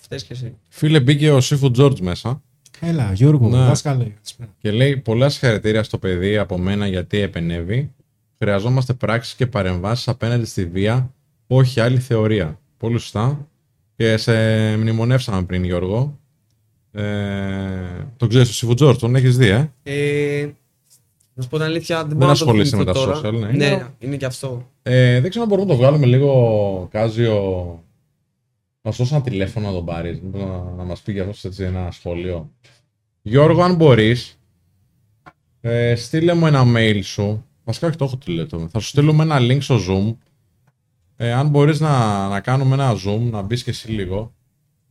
[0.00, 0.56] Φταίς κι εσύ.
[0.68, 2.42] Φίλε, μπήκε ο Σίφου Τζόρτζ μέσα
[2.80, 3.56] Έλα, Γιώργο, Ναι.
[3.56, 4.04] δάσκαλε.
[4.04, 4.54] καλησπέρα.
[4.58, 7.92] και λέει: Πολλά συγχαρητήρια στο παιδί από μένα γιατί επενεύει.
[8.38, 11.14] Χρειαζόμαστε πράξεις και παρεμβάσεις απέναντι στη βία,
[11.46, 12.58] όχι άλλη θεωρία.
[12.76, 13.48] Πολύ σωστά.
[13.96, 14.32] Και σε
[14.76, 16.18] μνημονεύσαμε πριν, Γιώργο.
[16.92, 17.02] Ε,
[18.16, 20.48] τον ξέρεις τον Σίφου Τζόρτζ, τον έχεις δει, ε; Ε,
[21.40, 23.36] να σου πω την αλήθεια, δεν, μπορώ να το ασχολείσαι με θυμηθώ τα τώρα.
[23.36, 23.46] social, ναι.
[23.46, 24.68] Ναι, Είναι- είναι και αυτό.
[24.82, 27.34] Ε, δεν ξέρω αν μπορούμε να το βγάλουμε λίγο κάζιο.
[28.82, 31.62] Να σου δώσω ένα τηλέφωνο να τον πάρεις, να, να μας πει για αυτός έτσι
[31.62, 32.50] ένα σχόλιο.
[33.22, 34.38] Γιώργο, αν μπορείς,
[35.60, 37.44] ε, στείλε μου ένα mail σου.
[37.64, 38.68] Βασικά, όχι το έχω τηλέφωνο.
[38.68, 40.16] Θα σου στείλουμε ένα link στο Zoom.
[41.16, 44.32] Ε, αν μπορείς να, να κάνουμε ένα Zoom, να μπεις και εσύ λίγο.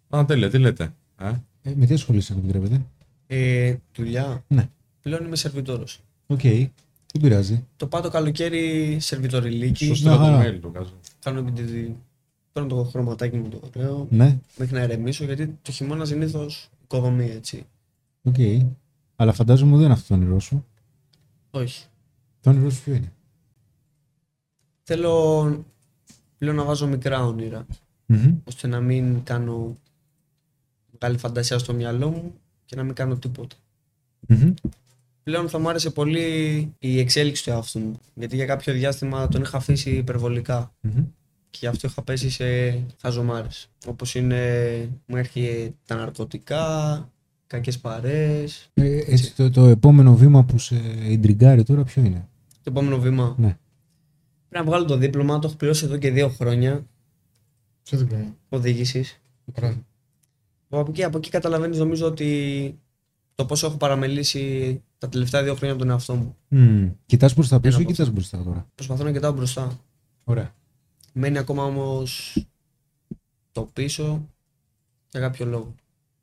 [0.10, 0.93] Α, τέλεια, τι λέτε.
[1.22, 1.32] Ε;
[1.62, 2.82] Ε, με τι ασχολείσαι, αν επιτρέπετε.
[3.28, 4.43] Ε, δουλειά.
[4.47, 4.70] Ναι.
[5.02, 6.00] Πλέον είμαι σερβιτόρος.
[6.32, 6.42] Οκ.
[6.42, 7.66] Δεν πειράζει.
[7.78, 9.86] Το πάω το καλοκαίρι σερβιτοριλίκη.
[9.86, 10.44] Σου στείλω το χαρά.
[10.44, 11.00] mail του, κάζιο.
[11.20, 11.98] Κάνω επειδή
[12.52, 14.40] παίρνω το χρωματάκι μου το ωραίο Ναι.
[14.58, 17.66] μέχρι να ηρεμήσω γιατί το χειμώνα συνήθως οικοδομή έτσι.
[18.24, 18.36] Οκ.
[19.16, 20.66] Αλλά φαντάζομαι δεν είναι αυτό το όνειρό σου.
[21.52, 21.86] Όχι.
[22.42, 23.12] Το όνειρό σου ποιο είναι;
[24.84, 25.66] Θέλω
[26.38, 27.66] πλέον να βάζω μικρά όνειρα,
[28.06, 28.36] Μμμ.
[28.44, 29.78] ώστε να μην κάνω
[31.00, 32.34] μεγάλη φαντασία στο μυαλό μου
[32.66, 33.56] και να μην κάνω τίποτα.
[34.28, 34.54] Μμμ.
[35.30, 36.28] Πλέον θα μου άρεσε πολύ
[36.80, 41.04] η εξέλιξη του εαυτού μου, γιατί για κάποιο διάστημα τον είχα αφήσει υπερβολικά Μμμ.
[41.50, 42.46] και γι' αυτό είχα πέσει σε
[43.02, 43.70] χαζομάρες.
[43.88, 47.10] Όπως είναι, μου έρχεται τα ναρκωτικά,
[47.48, 48.70] κακές παρέες.
[48.74, 50.76] Ε, έτσι, το, το επόμενο βήμα που σε
[51.08, 52.28] ιντριγκάρει τώρα ποιο είναι;
[52.64, 53.36] Το επόμενο βήμα.
[53.38, 53.58] Ναι.
[54.50, 56.86] Πρέπει να βγάλω το δίπλωμα, το έχω πληρώσει εδώ και δύο χρόνια
[57.82, 58.36] Σε διπλώμα.
[58.50, 59.22] οδήγησης.
[59.58, 59.84] Ωραία.
[60.70, 62.80] Από εκεί, από εκεί καταλαβαίνεις νομίζω ότι
[63.36, 66.36] το πόσο έχω παραμελήσει τα τελευταία δύο χρόνια τον εαυτό μου.
[66.52, 66.91] Mm.
[67.06, 68.68] Κοιτάς μπροστά πίσω ή από κοιτάς μπροστά τώρα.
[68.76, 69.80] Προσπαθώ να κοιτάω μπροστά.
[70.24, 70.54] Ωραία.
[71.14, 72.38] Μένει ακόμα όμως
[73.52, 74.30] το πίσω
[75.12, 75.76] για κάποιο λόγο.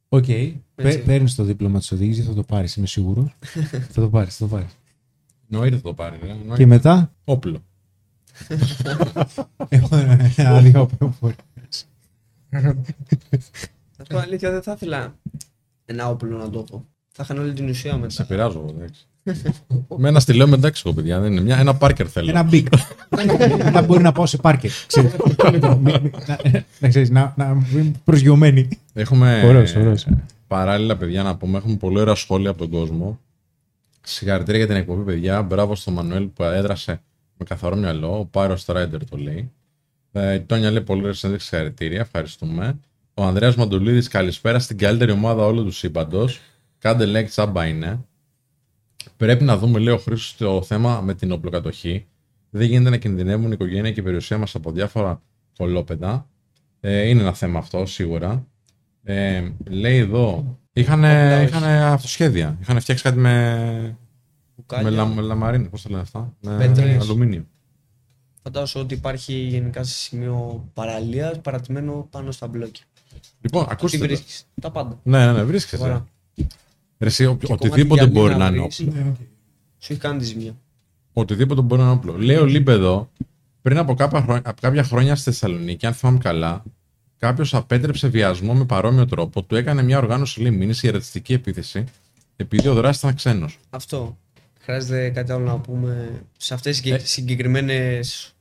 [0.09, 0.29] Οκ.
[0.29, 1.03] Έτσι.
[1.05, 3.37] Παίρνεις το δίπλωμα της οδήγησης, θα το πάρεις, είμαι σίγουρος.
[3.93, 4.77] θα το πάρεις, θα το πάρεις.
[5.51, 6.18] Εννοείται θα το πάρει.
[6.22, 6.31] ρε.
[6.31, 6.57] Εννοείται.
[6.57, 7.62] Και μετά; Όπλο.
[9.68, 11.14] Έχω ένα άδειο που
[12.51, 12.74] Να
[13.99, 15.18] σου πω αλήθεια, δεν θα ήθελα
[15.85, 16.87] ένα όπλο να το έχω.
[17.19, 18.25] Θα είχαν όλη την ουσία Σε μετά.
[18.25, 19.07] πειράζω εγώ, εντάξει.
[20.03, 21.21] Με ένα στυλό με εντάξει, εγώ, παιδιά.
[21.21, 22.31] Δεν είναι μια, ένα πάρκερ θέλω.
[22.31, 22.67] Ένα μπικ.
[23.73, 24.71] Να μπορεί να πάω σε πάρκερ.
[24.87, 25.12] ξέρεις.
[25.81, 26.39] Μη- μη- να-
[26.81, 28.69] Να ξέρεις, να να είμαι προσγειωμένη.
[28.93, 30.07] Έχουμε Ωραίος, ωραίος.
[30.47, 31.59] παράλληλα, παιδιά, να πούμε.
[31.59, 33.21] Έχουμε πολύ ωραία σχόλια από τον κόσμο.
[34.03, 35.43] Συγχαρητήρια για την εκπομπή, παιδιά.
[35.43, 37.01] Μπράβο στον Μανουέλ που έδρασε
[37.37, 38.19] με καθαρό μυαλό.
[38.19, 39.51] Ο Πάρο Στράιντερ το λέει.
[40.12, 41.49] Ε, η Τόνια λέει πολύ ωραία συνέντευξη.
[41.49, 42.01] Συγχαρητήρια.
[42.01, 42.79] Ευχαριστούμε.
[43.14, 46.41] Ο Ανδρέας Μαντουλίδης, καλησπέρα στην καλύτερη ομάδα όλου του σύμπαντος.
[46.87, 48.05] Κάντε like, τσάμπα είναι.
[49.16, 52.07] Πρέπει να δούμε, λέει ο Χρήστος, το θέμα με την οπλοκατοχή.
[52.51, 55.22] Δεν γίνεται να κινδυνεύουν η οικογένεια και η περιουσία μας από διάφορα
[55.57, 56.28] κολόπεδα.
[56.80, 58.47] Ε, είναι ένα θέμα αυτό, σίγουρα.
[59.03, 60.59] Ε, λέει εδώ.
[60.72, 61.45] Είχαν, όχι.
[61.45, 62.59] είχαν αυτοσχέδια.
[62.61, 63.30] Είχαν φτιάξει κάτι με,
[63.70, 63.97] με,
[64.57, 64.91] Μπουκάλια.
[64.91, 65.68] λα, με λαμαρίνη.
[65.68, 67.03] Πώς το λένε αυτά; Με Πέτρες.
[67.03, 67.47] αλουμίνιο.
[68.43, 72.84] Φαντάζομαι ότι υπάρχει γενικά σε σημείο παραλίας παρατημένο πάνω στα μπλόκια.
[73.41, 73.99] Λοιπόν, Τι ακούστε.
[73.99, 74.05] το.
[74.05, 74.47] βρίσκεις.
[74.61, 75.01] Τα πάντα.
[75.03, 75.82] Ναι, ναι, ναι, βρίσκεται.
[75.82, 76.07] Ωραία.
[76.99, 79.17] Ρε, εσύ, ο- Και οτιδήποτε κομμάτι μπορεί γυαλί να είναι βρεις, όπλο.
[79.79, 80.57] Σου έχει κάνει τη ζημιά.
[81.13, 82.17] Οτιδήποτε μπορεί να είναι όπλο.
[82.19, 83.11] Λέει ο Λίμπε εδώ,
[83.63, 86.63] πριν από κάποια, χρόνια, από κάποια χρόνια στη Θεσσαλονίκη, αν θυμάμαι καλά,
[87.19, 91.85] κάποιος απέτρεψε βιασμό με παρόμοιο τρόπο, του έκανε μια οργάνωση λέει μήνυση για ρατσιστική επίθεση,
[92.37, 93.59] επειδή ο δράστης ήταν ξένος.
[93.71, 94.19] Αυτό.
[94.61, 96.99] Χρειάζεται κάτι άλλο να πούμε σε αυτές τις Ε.
[96.99, 98.35] συγκεκριμένες...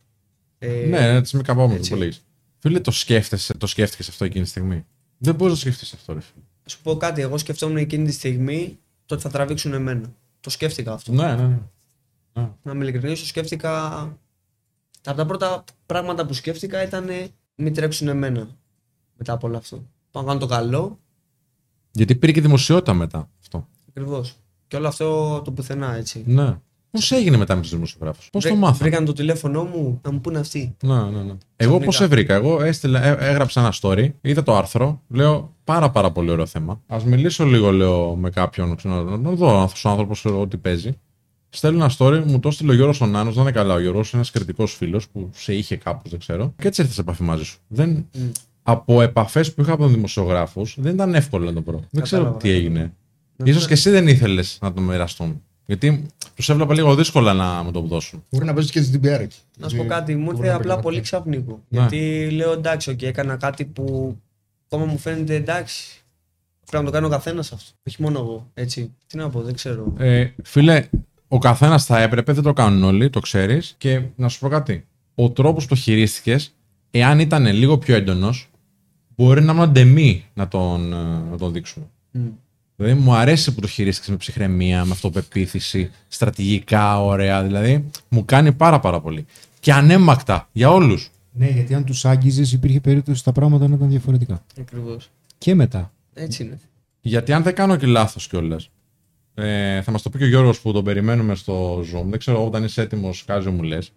[0.59, 1.89] Ε, ναι, έτσι με καπάμε έτσι.
[1.91, 2.13] που λέει.
[2.59, 4.85] Φίλε, το σκέφτεσαι, το σκέφτηκες αυτό εκείνη τη στιγμή;
[5.17, 6.44] Δεν μπορείς να το σκεφτεί αυτό, ρε φίλε.
[6.65, 10.13] Να σου πω κάτι, εγώ σκεφτόμουν εκείνη τη στιγμή το ότι θα τραβήξουν εμένα.
[10.39, 11.11] Το σκέφτηκα αυτό.
[11.11, 11.47] Ναι, ναι,
[12.33, 12.49] ναι.
[12.63, 13.69] Να είμαι ειλικρινής, το σκέφτηκα...
[15.01, 17.09] Τα από τα πρώτα πράγματα που σκέφτηκα ήταν
[17.55, 18.47] μην τρέξουν εμένα
[19.17, 19.83] μετά από όλο αυτό.
[20.11, 20.99] Πάω να κάνω το καλό,
[21.91, 23.67] Γιατί πήρε και δημοσιότητα μετά αυτό.
[23.89, 24.35] ακριβώς.
[24.67, 26.23] Και όλο αυτό το πουθενά έτσι.
[26.25, 26.57] Ναι.
[26.99, 28.89] Πώς έγινε μετά με τους δημοσιογράφους, Πώς το Βρέ- μάθαμε.
[28.89, 30.75] Βρήκαν το τηλέφωνό μου να μου πούνε αυτοί.
[30.83, 31.33] Ναι, ναι, ναι.
[31.55, 32.33] Εγώ πώς σε βρήκα.
[32.33, 36.81] Εγώ έστειλα, έ- έγραψα ένα story, είδα το άρθρο, λέω πάρα πάρα πολύ ωραίο θέμα.
[36.87, 40.97] Α μιλήσω λίγο, λέω, με κάποιον, ξέρω, να δω αυτό ο άνθρωπος ό,τι παίζει.
[41.49, 43.73] Στέλνω ένα story, μου το έστειλε ο Γιώργος ο Νάνος, δεν είναι καλά.
[43.73, 46.53] Ο Γιώργος είναι ένας κριτικός φίλος που σε είχε κάπου, δεν ξέρω.
[46.61, 47.57] Και έτσι ήρθες σε επαφή μαζί σου.
[47.67, 47.89] Δεν...
[48.13, 48.21] Μμ.
[48.63, 51.79] Από επαφές που είχα από τον δημοσιογράφους, δεν ήταν εύκολο να το βρω.
[51.91, 52.43] Δεν ξέρω Κατάλαβα.
[52.43, 52.93] τι έγινε.
[53.35, 55.41] Να σω σου- και εσύ δεν ήθελες να το μοιραστούν.
[55.65, 58.23] Γιατί τους έβλεπα λίγο δύσκολα να μου το δώσουν.
[58.29, 59.37] Μπορεί να παίζει και στην DBR εκεί.
[59.57, 61.07] Να σου πω κάτι, μου Μπορεί ήρθε να απλά παίζει πολύ κάτι.
[61.07, 61.51] ξαφνικό.
[61.67, 61.79] Ναι.
[61.79, 64.15] Γιατί λέω εντάξει, okay, έκανα κάτι που
[64.69, 65.99] ακόμα μου φαίνεται εντάξει.
[66.69, 67.71] Πρέπει να το κάνει ο καθένας αυτό.
[67.87, 68.49] Όχι μόνο εγώ.
[68.53, 68.93] Έτσι.
[69.07, 69.93] Τι να πω, δεν ξέρω.
[69.97, 70.89] Ε, φίλε,
[71.27, 73.75] ο καθένας θα έπρεπε, δεν το κάνουν όλοι, το ξέρεις.
[73.77, 74.85] Και να σου πω κάτι.
[75.15, 76.55] Ο τρόπος που το χειρίστηκες,
[76.91, 78.49] εάν ήταν λίγο πιο έντονος,
[79.15, 81.85] μπορεί να είναι ντεμή να τον, ε, να τον δείξουμε.
[82.11, 82.27] Μμ.
[82.75, 87.43] Δηλαδή, μου αρέσει που το χειρίστηκες με ψυχραιμία, με αυτοπεποίθηση, στρατηγικά, ωραία.
[87.43, 89.25] Δηλαδή, μου κάνει πάρα πάρα πολύ.
[89.59, 91.09] Και ανέμακτα για όλους.
[91.31, 94.43] Ναι, γιατί αν τους άγγιζες, υπήρχε περίπτωση τα πράγματα να ήταν διαφορετικά.
[94.59, 95.09] Ακριβώς.
[95.37, 95.91] Και μετά.
[96.13, 96.59] Έτσι είναι.
[97.01, 98.69] Γιατί αν δεν κάνω και λάθος κιόλας,
[99.33, 102.05] ε, θα μας το πει και ο Γιώργος που τον περιμένουμε στο Zoom.
[102.09, 103.91] Δεν ξέρω όταν είσαι έτοιμος, Κάζιο μου λες.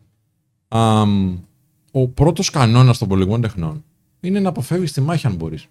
[1.90, 3.84] Ο πρώτος κανόνας των πολιτικών τεχνών
[4.20, 5.66] είναι να αποφεύγεις τη μάχη αν μπορείς.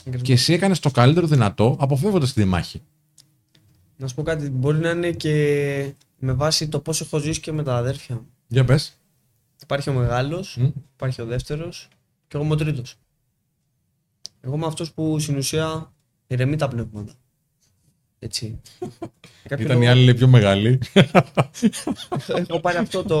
[0.00, 0.22] Ακριβώς.
[0.26, 2.82] Και εσύ έκανες το καλύτερο δυνατό αποφεύγοντας τη μάχη.
[3.96, 7.52] Να σου πω κάτι, μπορεί να είναι και με βάση το πώς έχω ζήσει και
[7.52, 8.26] με τα αδέρφια μου.
[8.48, 8.98] Για πες.
[9.62, 10.68] Υπάρχει ο μεγάλος, Μμ.
[10.94, 11.88] υπάρχει ο δεύτερος
[12.28, 12.94] και εγώ είμαι ο τρίτος.
[14.40, 15.92] Εγώ είμαι αυτός που στην ουσία
[16.26, 17.12] ηρεμεί τα πνεύματα.
[18.18, 18.60] Έτσι.
[18.78, 18.90] Για
[19.48, 20.78] κάποιο Ήταν λόγο- η άλλη λέει, πιο μεγάλη.
[22.48, 23.18] Έχω πάρει αυτό το.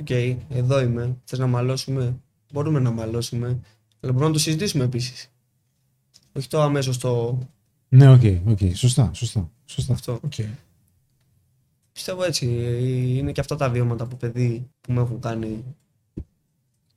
[0.00, 0.10] Οκ,
[0.50, 1.16] εδώ είμαι.
[1.24, 2.16] Θες να μαλώσουμε;
[2.52, 3.60] Μπορούμε να μαλώσουμε.
[4.04, 5.28] Αλλά μπορούμε να το συζητήσουμε επίσης.
[6.32, 7.38] Όχι το αμέσως το.
[7.88, 8.58] Ναι, οκ, οκ.
[8.74, 9.50] Σωστά, σωστά.
[9.64, 9.92] σωστά.
[9.92, 10.18] Αυτό.
[10.24, 10.32] Οκ.
[11.92, 12.46] Πιστεύω έτσι.
[13.18, 15.64] Είναι και αυτά τα βιώματα που παιδί που με έχουν κάνει.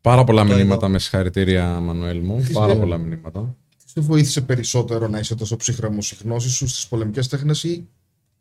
[0.02, 0.88] Πάρα πολλά Το μηνύματα είδα.
[0.88, 2.42] με συγχαρητήρια, Μανουέλ μου.
[2.42, 3.56] Τι Πάρα σε- πολλά μηνύματα.
[3.86, 7.88] Σε βοήθησε περισσότερο να είσαι τόσο ψύχρεμο στις γνώσεις σου στις πολεμικές τέχνες ή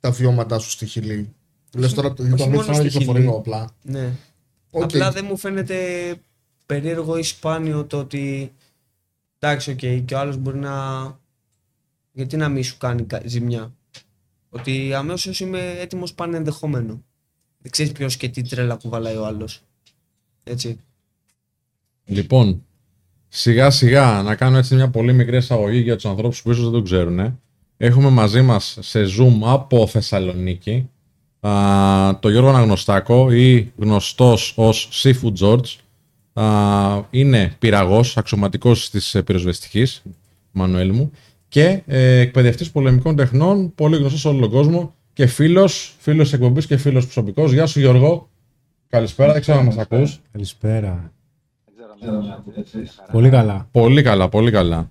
[0.01, 1.33] τα βιώματά σου στη χειλή.
[1.77, 3.33] Λες τώρα το όχι το μόνο αμύθι στη κυκλοφορεί Χιλή.
[3.35, 3.71] όπλα.
[3.83, 4.13] Ναι.
[4.71, 4.83] Οκ.
[4.83, 5.77] Απλά δεν μου φαίνεται
[6.67, 8.53] περίεργο ή σπάνιο το ότι
[9.39, 10.75] εντάξει, οκ, και ο άλλος μπορεί να.
[12.13, 13.75] Γιατί να μην σου κάνει κα- ζημιά;
[14.49, 17.03] Ότι αμέσως είμαι έτοιμος πάνε ενδεχόμενο.
[17.59, 19.63] Δεν ξέρεις ποιος και τι τρέλα κουβαλάει ο άλλος.
[20.45, 20.81] Έτσι.
[22.05, 22.65] Λοιπόν,
[23.29, 26.73] σιγά σιγά να κάνω έτσι μια πολύ μικρή εισαγωγή για τους ανθρώπους που ίσως δεν
[26.73, 27.41] το ξέρουν.
[27.77, 30.91] Έχουμε μαζί μας σε Zoom από Θεσσαλονίκη
[31.41, 35.77] α, το Γιώργο Αναγνωστάκο ή γνωστός ως Seafood George.
[36.41, 40.03] Α, είναι πυραγός, αξιωματικός της ε, πυροσβεστικής,
[40.51, 41.11] Μανουέλ μου,
[41.49, 46.67] και ε, εκπαιδευτής πολεμικών τεχνών, πολύ γνωστός σε όλο τον κόσμο και φίλος, φίλος εκπομπής
[46.67, 47.53] και φίλος προσωπικός.
[47.53, 48.29] Γεια σου Γιώργο.
[48.89, 50.21] Καλησπέρα, δεν ξέρω αν μας ακούς.
[50.33, 51.13] Καλησπέρα.
[53.13, 53.69] Πολύ καλά.
[53.71, 54.91] Πολύ καλά, πολύ καλά.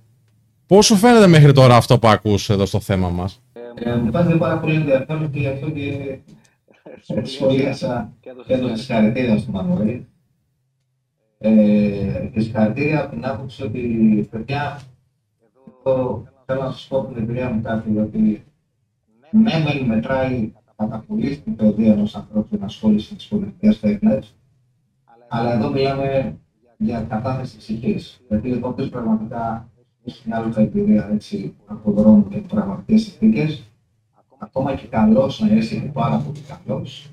[0.68, 3.42] Πώς σου φαίνεται μέχρι τώρα αυτό που ακούς εδώ στο θέμα μας;
[3.84, 6.20] Ε, μου φαίνεται πάρα πολύ ενδιαφέρον και γι' αυτό και
[7.24, 10.00] σχολίασα και έδωσα συγχαρητήρια στον Μανουέλ.
[11.38, 14.82] Ε, και συγχαρητήρια από την άποψη ότι, παιδιά,
[15.84, 18.44] εδώ θέλω να σας πω από την εμπειρία μου κάτι, ότι
[19.32, 24.36] ναι, μεν μετράει κατά πολύ στην παιδεία ενός ανθρώπου την ασχόληση με τις πολιτικές τέχνες,
[25.28, 26.38] αλλά εδώ μιλάμε
[26.78, 28.22] για κατάθεση ψυχής.
[28.28, 29.70] Γιατί εδώ όποιος πραγματικά
[30.06, 33.64] έχει μια άλλη εμπειρία έτσι, από δρόμο και πραγματικές συνθήκες,
[34.38, 37.10] ακόμα και καλός να είσαι και πάρα πολύ καλός,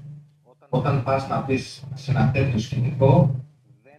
[0.68, 3.34] όταν πας να πεις σε ένα τέτοιο σκηνικό,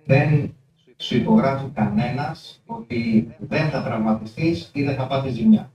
[0.06, 0.56] δεν
[0.98, 5.72] σου υπογράφει κανένας ότι δεν θα τραυματιστείς ή δεν θα πάθεις ζημιά.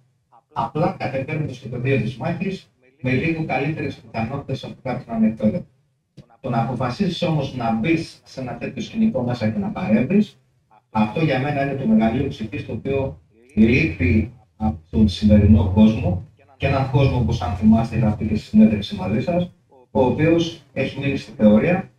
[0.53, 2.71] Απλά κατεβαίνοντας στο πεδίο της μάχης
[3.03, 5.67] με λίγο καλύτερες πιθανότητες από κάποιον ανεκπαίδευτο.
[6.41, 10.39] Το να αποφασίσεις όμως να μπεις σε ένα τέτοιο σκηνικό μέσα και να παρέμβεις,
[10.91, 13.21] αυτό για μένα είναι το μεγαλύτερο ψυχής το οποίο
[13.55, 16.27] λείπει από τον σημερινό κόσμο
[16.57, 19.53] και έναν κόσμο όπως αν θυμάστε είχα πει και στη συνέντευξη μαζί σας,
[19.91, 21.91] ο οποίος έχει μείνει στη θεωρία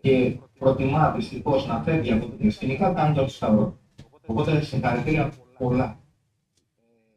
[0.00, 3.76] και προτιμά δυστυχώς να φεύγει από τέτοια σκηνικά κάνοντας το σταυρό.
[4.26, 5.98] Οπότε συγχαρητήρια πολλά.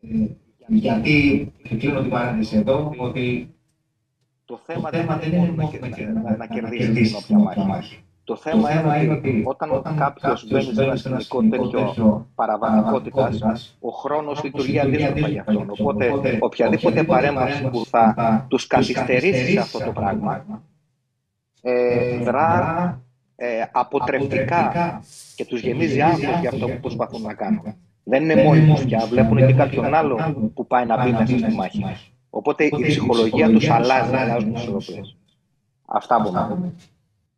[0.01, 0.07] Ε,
[0.67, 3.55] γιατί, και κλείνω την παρένθεση εδώ, ότι
[4.45, 7.37] Το το θέμα, θέμα δεν είναι μόνο να, να, κερδίσεις, να, να κερδίσεις κερδίσεις την
[7.37, 7.99] όποια μάχη.
[8.23, 14.79] Το θέμα, είναι ότι όταν, κάποιος μπαίνει σε ένα σκηνικό τέτοιο παραβατικότητας, ο χρόνος λειτουργεί
[14.79, 15.69] αντίστοιχα για αυτόν.
[15.79, 20.63] Οπότε, οποιαδήποτε παρέμβαση που θα τους καθυστερήσει σε αυτό το πράγμα,
[21.61, 23.04] ε, δρά ε,
[23.77, 25.01] αποτρεπτικά
[25.35, 27.75] και τους γεμίζει άγχος για αυτό που προσπαθούν να κάνουν.
[28.03, 31.55] Δεν είναι μόνοι τους πια, βλέπουν και κάποιον άλλο που πάει να μπει μέσα στη
[31.55, 31.85] μάχη.
[32.29, 35.17] Οπότε η ψυχολογία τους αλλάζει, αλλάζουν τις ισορροπίες.
[35.85, 36.73] Αυτά μπορώ να πω.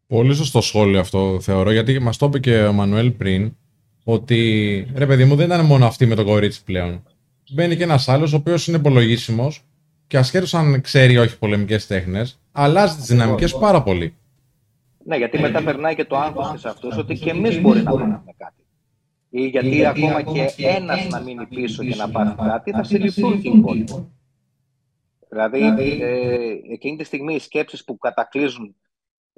[0.08, 3.56] Πολύ σωστό σχόλιο αυτό θεωρώ, γιατί μας το είπε και ο Μανουέλ πριν,
[4.04, 7.04] ότι ρε παιδί μου δεν ήταν μόνο αυτή με το κορίτσι πλέον.
[7.52, 9.64] Μπαίνει και ένας άλλος, ο οποίος είναι υπολογίσιμος
[10.08, 14.14] και ασχέτως αν ξέρει ή όχι πολεμικές τέχνες, αλλάζει τις δυναμικές πάρα πολύ.
[15.08, 18.34] Ναι, γιατί μετά περνάει και το άγχος της αυτούς ότι και εμείς μπορεί να κάνουμε
[18.38, 18.66] κάτι.
[19.30, 23.50] Ή γιατί ακόμα και ένας να μείνει πίσω και να πάθει κάτι, θα συλληφθούν και
[23.50, 24.12] οι υπόλοιποι.
[25.30, 25.62] Δηλαδή,
[26.02, 28.76] ε, εκείνη τη στιγμή οι σκέψεις που κατακλείζουν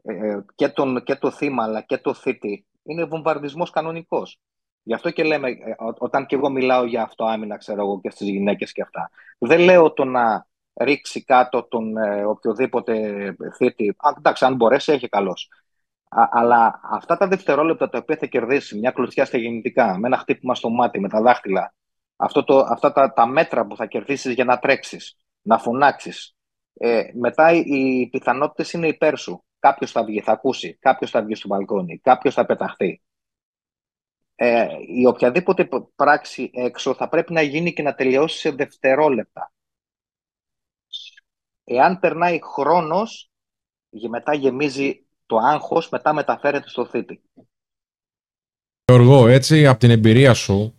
[0.03, 4.39] ε, και, τον, και το θύμα αλλά και το θήτη είναι βομβαρδισμός κανονικός.
[4.83, 8.09] Γι' αυτό και λέμε, ε, ό- όταν και εγώ μιλάω για αυτοάμυνα, ξέρω εγώ, και
[8.09, 10.47] στις γυναίκες και αυτά, δεν λέω το να
[10.79, 12.93] ρίξει κάτω τον ε, οποιοδήποτε
[13.55, 13.89] θήτη.
[13.97, 15.49] Α, εντάξει, αν μπορέσει, έχει καλός.
[16.09, 20.17] Α, αλλά αυτά τα δευτερόλεπτα τα οποία θα κερδίσει, μια κλωτσιά στα γεννητικά, με ένα
[20.17, 21.73] χτύπημα στο μάτι, με τα δάχτυλα,
[22.15, 26.35] αυτό το, αυτά τα, τα μέτρα που θα κερδίσεις για να τρέξεις, να φωνάξεις,
[26.73, 29.43] ε, μετά οι, οι πιθανότητες είναι υπέρ σου.
[29.59, 33.01] Κάποιος θα βγει, θα ακούσει, κάποιος θα βγει στο μπαλκόνι, κάποιος θα πεταχθεί.
[34.35, 39.51] Ε, η οποιαδήποτε π- πράξη έξω θα πρέπει να γίνει και να τελειώσει σε δευτερόλεπτα.
[41.71, 43.31] Εάν περνάει χρόνος,
[43.89, 47.21] γε- μετά γεμίζει το άγχος, μετά μεταφέρεται στο θήτη.
[48.85, 50.73] Γιώργο, έτσι από την εμπειρία σου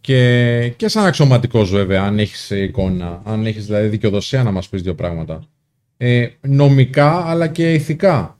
[0.00, 4.82] και, και σαν αξιωματικός βέβαια, αν έχεις εικόνα, αν έχεις δηλαδή δικαιοδοσία να μας πεις
[4.82, 5.42] δύο πράγματα.
[5.96, 8.38] Ε, νομικά αλλά και ηθικά.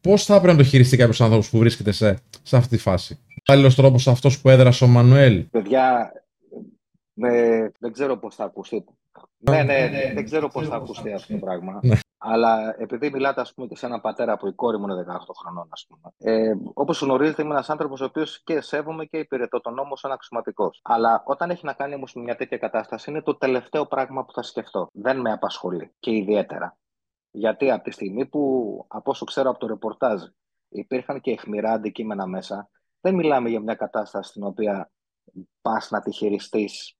[0.00, 3.18] Πώς θα έπρεπε να το χειριστεί κάποιος άνθρωπος που βρίσκεται σε, σε αυτή τη φάση;
[3.46, 5.46] Άλλο τρόπος αυτός που έδρασε ο Μανουέλ.
[5.50, 6.12] Παιδιά,
[7.12, 7.30] με,
[7.78, 8.84] δεν ξέρω πώς θα ακουστεί.
[9.38, 11.80] Ναι, ναι, δεν ξέρω πώς θα ακουστεί αυτό το πράγμα.
[12.20, 15.34] Αλλά επειδή μιλάτε, ας πούμε, και σε έναν πατέρα που η κόρη μου είναι 18
[15.34, 16.14] χρονών, ας πούμε.
[16.18, 20.12] Ε, Όπως γνωρίζετε, είμαι ένας άνθρωπος ο οποίος και σέβομαι και υπηρετώ τον νόμο σαν
[20.12, 20.80] αξιωματικός.
[20.84, 24.32] Αλλά όταν έχει να κάνει όμως με μια τέτοια κατάσταση, είναι το τελευταίο πράγμα που
[24.32, 24.88] θα σκεφτώ.
[24.92, 26.76] Δεν με απασχολεί και ιδιαίτερα.
[27.30, 30.22] Γιατί από τη στιγμή που, από όσο ξέρω από το ρεπορτάζ,
[30.68, 32.70] υπήρχαν και αιχμηρά αντικείμενα μέσα,
[33.00, 34.90] δεν μιλάμε για μια κατάσταση στην οποία
[35.60, 36.97] πας να τη χειριστείς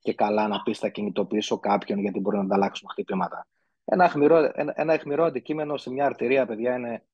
[0.00, 3.46] και καλά να πεις θα κινητοποιήσω κάποιον γιατί μπορεί να ανταλλάξουν χτυπήματα.
[3.84, 7.04] Ένα αιχμηρό, ένα, ένα αιχμηρό αντικείμενο σε μια αρτηρία, παιδιά, είναι,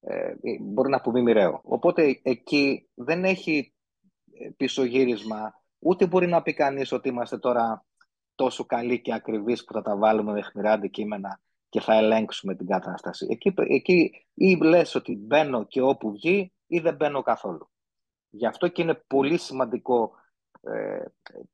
[0.00, 1.60] ε, μπορεί να αποβεί μοιραίο.
[1.64, 3.72] Οπότε εκεί δεν έχει
[4.56, 7.84] πίσω γύρισμα, ούτε μπορεί να πει κανείς ότι είμαστε τώρα
[8.34, 12.66] τόσο καλοί και ακριβείς που θα τα βάλουμε με αιχμηρά αντικείμενα και θα ελέγξουμε την
[12.66, 13.26] κατάσταση.
[13.30, 17.70] Εκεί, εκεί ή λες ότι μπαίνω και όπου βγει ή δεν μπαίνω καθόλου.
[18.30, 20.12] Γι' αυτό και είναι πολύ σημαντικό
[20.60, 21.04] ε,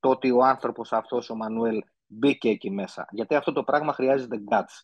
[0.01, 3.07] το ότι ο άνθρωπος αυτός, ο Μανουέλ, μπήκε εκεί μέσα.
[3.11, 4.83] Γιατί αυτό το πράγμα χρειάζεται guts.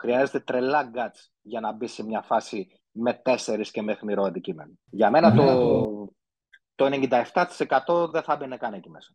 [0.00, 4.72] Χρειάζεται τρελά guts για να μπει σε μια φάση με τέσσερις και με αιχμηρό αντικείμενο.
[4.90, 6.14] Για μένα το,
[6.74, 7.08] το
[7.86, 9.14] 97% δεν θα μπαινε καν εκεί μέσα.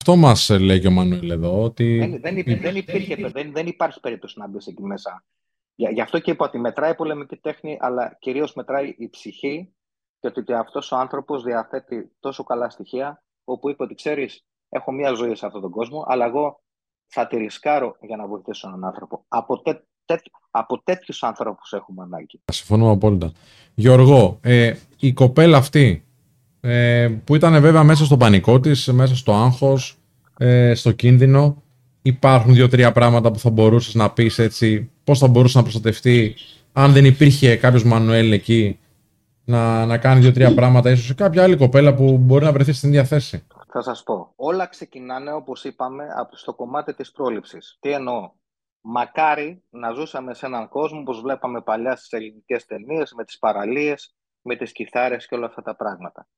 [0.00, 1.62] Αυτό μας λέει και ο Μανουέλ εδώ.
[1.62, 1.98] Ότι...
[1.98, 5.24] Δεν, δεν, υπήρχε, δεν, υπήρχε, δεν, δεν υπάρχει περίπτωση να μπεις εκεί μέσα.
[5.74, 9.74] Γι' αυτό και είπα ότι μετράει η πολεμική τέχνη, αλλά κυρίως μετράει η ψυχή
[10.20, 15.12] και ότι αυτός ο άνθρωπος διαθέτει τόσο καλά στοιχεία, όπου είπε ότι ξέρεις, έχω μία
[15.12, 16.60] ζωή σε αυτόν τον κόσμο, αλλά εγώ
[17.06, 19.24] θα τη ρισκάρω για να βοηθήσω έναν άνθρωπο.
[19.28, 20.16] Από, τέ, τέ,
[20.50, 22.40] από τέτοιους ανθρώπους έχουμε ανάγκη.
[22.52, 23.32] Συμφωνώ απόλυτα.
[23.74, 26.04] Γιώργο, ε, η κοπέλα αυτή
[26.60, 29.96] ε, που ήταν βέβαια μέσα στο πανικό της, μέσα στο άγχος,
[30.38, 31.62] ε, στο κίνδυνο,
[32.02, 36.34] υπάρχουν δύο-τρία πράγματα που θα μπορούσες να πεις έτσι, πώς θα μπορούσε να προστατευτεί
[36.72, 38.78] αν δεν υπήρχε κάποιος Μανουέλ εκεί
[39.44, 42.88] να, να κάνει δύο-τρία πράγματα, ίσως σε κάποια άλλη κοπέλα που μπορεί να βρεθεί στην
[42.88, 43.46] ίδια θέση.
[43.72, 44.32] Θα σας πω.
[44.36, 47.76] Όλα ξεκινάνε, όπως είπαμε, από στο κομμάτι της πρόληψης.
[47.80, 48.30] Τι εννοώ;
[48.80, 54.14] Μακάρι να ζούσαμε σε έναν κόσμο όπως βλέπαμε παλιά στις ελληνικές ταινίες, με τις παραλίες,
[54.42, 56.28] με τις κιθάρες και όλα αυτά τα πράγματα.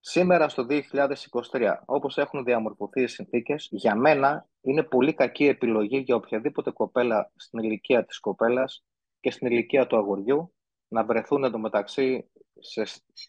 [0.00, 6.14] Σήμερα στο 2023, όπως έχουν διαμορφωθεί οι συνθήκες, για μένα είναι πολύ κακή επιλογή για
[6.14, 8.84] οποιαδήποτε κοπέλα στην ηλικία της κοπέλας
[9.20, 10.54] και στην ηλικία του αγοριού
[10.88, 12.30] να βρεθούν εντωμεταξύ
[12.60, 12.82] σε,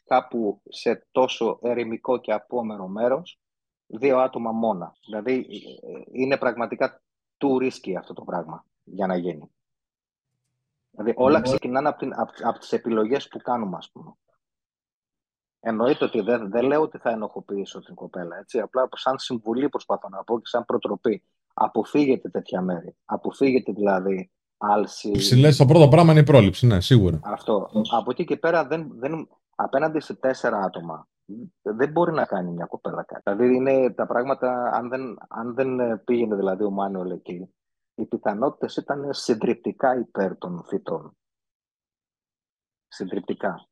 [0.06, 3.40] κάπου σε τόσο ερημικό και απόμερο μέρος
[3.88, 4.96] δύο άτομα μόνα.
[5.06, 5.46] Δηλαδή
[6.12, 7.02] είναι πραγματικά
[7.38, 9.52] too risky αυτό το πράγμα για να γίνει.
[10.90, 14.14] Δηλαδή όλα ξεκινάνε από, την, από, από τις επιλογές που κάνουμε, ας πούμε.
[15.60, 18.38] Εννοείται ότι δεν, δεν λέω ότι θα ενοχοποιήσω την κοπέλα.
[18.38, 18.60] Έτσι.
[18.60, 21.24] Απλά σαν συμβουλή προσπαθώ να πω και σαν προτροπή.
[21.54, 22.96] Αποφύγετε τέτοια μέρη.
[23.06, 25.12] Αποφύγετε δηλαδή άλση.
[25.12, 27.20] Ψηλέ, το πρώτο πράγμα είναι η πρόληψη, ναι, σίγουρα.
[27.24, 27.70] Αυτό.
[27.92, 31.08] Από εκεί και πέρα, δεν, δεν, απέναντι σε τέσσερα άτομα,
[31.62, 33.22] δεν μπορεί να κάνει μια κοπέλα κάτι.
[33.24, 37.50] Δηλαδή, είναι τα πράγματα, αν δεν, αν δεν πήγαινε δηλαδή ο Μάνουελ εκεί,
[37.96, 41.18] οι πιθανότητες ήταν συντριπτικά υπέρ των φυτών.
[42.88, 43.68] Συντριπτικά.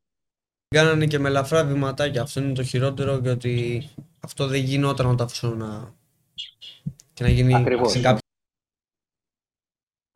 [0.67, 2.21] Κάνανε και με ελαφρά βηματάκια.
[2.21, 3.83] Αυτό είναι το χειρότερο και ότι
[4.19, 5.93] αυτό δεν γινόταν να το αφήσω να...
[7.13, 7.91] και να γίνει Ακριβώς.
[7.91, 8.19] σε κάποιο...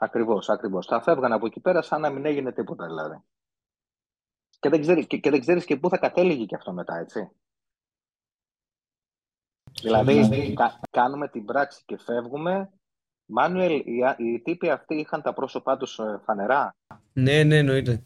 [0.02, 0.86] Ακριβώς, ακριβώς.
[0.86, 3.24] Θα φεύγαν από εκεί πέρα σαν να μην έγινε τίποτα δηλαδή.
[4.60, 7.32] Και δεν ξέρεις και, και, δεν ξέρεις και πού θα κατέληγε και αυτό μετά, έτσι.
[9.82, 12.70] Δηλαδή, κα, κάνουμε την πράξη και φεύγουμε.
[13.26, 16.76] Μάνουελ, οι, οι τύποι αυτοί είχαν τα πρόσωπά τους ε, φανερά;
[17.14, 18.04] Ναι, ναι, εννοείται.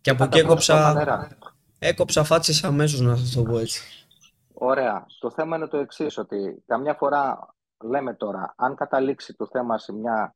[0.00, 1.38] Και από Είχαν εκεί τα πρόσωπα έκοψα, φανερά;
[1.78, 4.06] έκοψα φάτσες αμέσως να σας το πω έτσι.
[4.52, 5.06] Ωραία.
[5.18, 7.54] Το θέμα είναι το εξής, ότι καμιά φορά
[7.84, 10.34] λέμε τώρα, αν καταλήξει το θέμα σε μια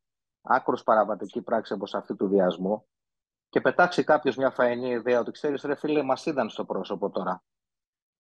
[0.49, 2.87] άκρος παραβατική πράξη όπως αυτή του διασμού
[3.49, 7.43] και πετάξει κάποιος μια φαϊνή ιδέα ότι ξέρεις ρε φίλε μας είδαν στο πρόσωπο τώρα.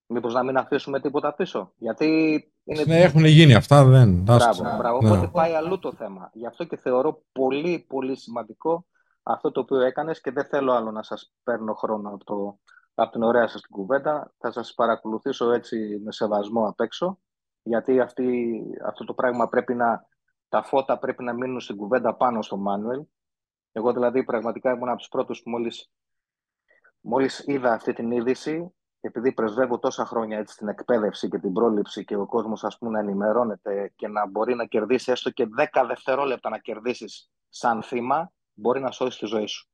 [0.06, 1.72] Μήπως να μην αφήσουμε τίποτα πίσω.
[1.76, 2.06] Γιατί
[2.64, 2.84] είναι...
[2.86, 4.22] Ναι, έχουν γίνει αυτά, δεν.
[4.22, 4.76] Μπράβο, άστο.
[4.78, 4.98] μπράβο.
[5.02, 5.08] Ναι.
[5.10, 6.30] Οπότε πάει αλλού το θέμα.
[6.32, 8.86] Γι' αυτό και θεωρώ πολύ πολύ σημαντικό
[9.22, 12.58] αυτό το οποίο έκανες και δεν θέλω άλλο να σας παίρνω χρόνο από, το,
[12.94, 14.34] από την ωραία σας την κουβέντα.
[14.38, 17.18] Θα σας παρακολουθήσω έτσι με σεβασμό απ' έξω
[17.68, 20.06] γιατί αυτή, αυτό το πράγμα πρέπει να,
[20.48, 23.02] τα φώτα πρέπει να μείνουν στην κουβέντα πάνω στο Μάνουελ.
[23.72, 25.90] Εγώ δηλαδή πραγματικά ήμουν από τους πρώτους που μόλις,
[27.00, 32.04] μόλις είδα αυτή την είδηση επειδή πρεσβεύω τόσα χρόνια έτσι, την εκπαίδευση και την πρόληψη
[32.04, 35.84] και ο κόσμος ας πούμε να ενημερώνεται και να μπορεί να κερδίσει έστω και 10
[35.86, 39.68] δευτερόλεπτα να κερδίσεις σαν θύμα, μπορεί να σώσει τη ζωή σου.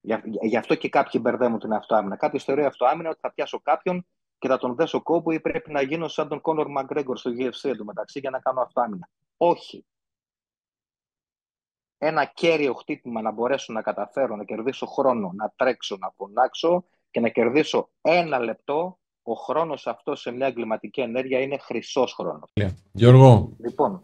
[0.00, 2.16] Γι' γι' αυτό και κάποιοι μπερδεύουν την αυτοάμυνα.
[2.16, 4.06] Κάποιο θεωρεί αυτοάμυνα ότι θα πιάσω κάποιον
[4.38, 7.70] και θα τον δέσω κόμπο ή πρέπει να γίνω σαν τον Κόνορ Μαγκρέγκορ στο UFC
[7.70, 9.08] εντωμεταξύ για να κάνω αυτοάμυνα.
[9.44, 9.84] Όχι.
[11.98, 17.20] Ένα κέριο χτύπημα να μπορέσω να καταφέρω να κερδίσω χρόνο, να τρέξω, να φωνάξω και
[17.20, 22.50] να κερδίσω ένα λεπτό ο χρόνος αυτός σε μια εγκληματική ενέργεια είναι χρυσός χρόνος.
[22.92, 24.00] Γιώργο, Λοιπόν,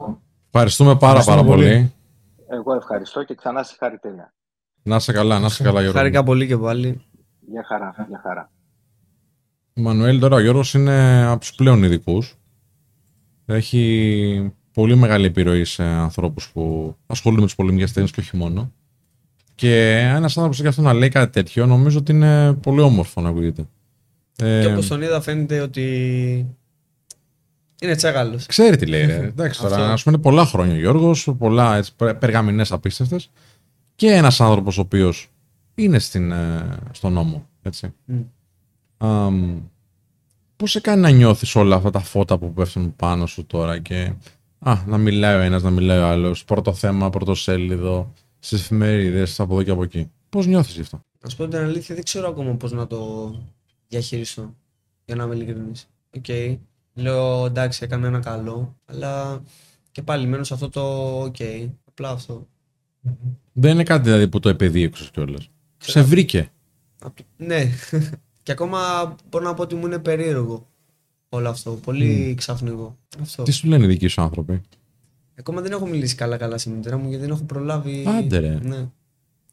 [0.47, 1.69] ευχαριστούμε πάρα πάρα Ευχαριστούμε πολύ.
[1.69, 1.93] πολύ.
[2.59, 4.35] εγώ ευχαριστώ και ξανά συγχαρητήρια.
[4.83, 5.99] Να είσαι καλά, να είσαι καλά Γιώργο.
[5.99, 7.07] Χάρηκα πολύ και πάλι.
[7.41, 8.51] Για χαρά, για χαρά.
[9.77, 12.37] Ο Μανουέλ τώρα, ο Γιώργος είναι από τους πλέον ειδικούς.
[13.47, 18.73] Έχει πολύ μεγάλη επιρροή σε ανθρώπους που ασχολούνται με τις πολεμικές τέχνες και όχι μόνο.
[19.55, 23.29] Και ένας άνθρωπος και αυτό να λέει κάτι τέτοιο, νομίζω ότι είναι πολύ όμορφο να
[23.29, 23.67] ακούγεται.
[24.37, 25.83] Ε, Και όπως τον είδα φαίνεται ότι
[27.81, 28.47] είναι τσάγαλος.
[28.47, 29.17] Ξέρει τι λέει, ρε.
[29.37, 29.87] Εντάξει τώρα, Αυτό.
[29.87, 33.31] ας πούμε είναι πολλά χρόνια ο Γιώργος, πολλά έτσι, περγαμηνές απίστευτες.
[33.97, 35.31] Και ένας άνθρωπος ο οποίος
[35.75, 37.49] είναι στην, ε, στον νόμο.
[37.63, 37.93] Έτσι.
[38.05, 38.21] Μμ.
[38.99, 39.61] Αμ,
[40.57, 44.13] πώς σε κάνει να νιώθεις όλα αυτά τα φώτα που πέφτουν πάνω σου τώρα και
[44.59, 49.41] α, να μιλάει ο ένας, να μιλάει ο άλλος, πρώτο θέμα, πρώτο σέλιδο, στις εφημερίδες,
[49.41, 50.11] από εδώ και από εκεί.
[50.29, 53.35] Πώς νιώθεις γι' αυτό; Να σου πω την αλήθεια, δεν ξέρω ακόμα πώς να το
[53.89, 54.55] διαχειριστώ.
[55.05, 55.89] Για να είμαι ειλικρινής.
[56.17, 56.59] Οκ.
[56.95, 59.43] Λέω εντάξει, έκανα ένα καλό, αλλά
[59.91, 60.83] και πάλι μένω σε αυτό το
[61.23, 61.37] οκ.
[61.85, 62.47] Απλά αυτό.
[63.53, 65.51] Δεν είναι κάτι δηλαδή που το επεδίωξες κιόλας.
[65.79, 66.51] Σε βρήκε.
[67.01, 67.63] Απ- Ναι.
[68.43, 68.79] και ακόμα
[69.31, 70.67] μπορώ να πω ότι μου είναι περίεργο
[71.29, 71.71] όλο αυτό.
[71.71, 72.97] Πολύ ξαφνικό.
[73.23, 73.43] Αυτό.
[73.43, 74.61] Τι σου λένε οι δικοί σου άνθρωποι;
[75.39, 78.05] Ακόμα δεν έχω μιλήσει καλά-καλά στη μητέρα μου γιατί δεν έχω προλάβει.
[78.19, 78.59] Άντε, ρε.
[78.63, 78.77] Ναι.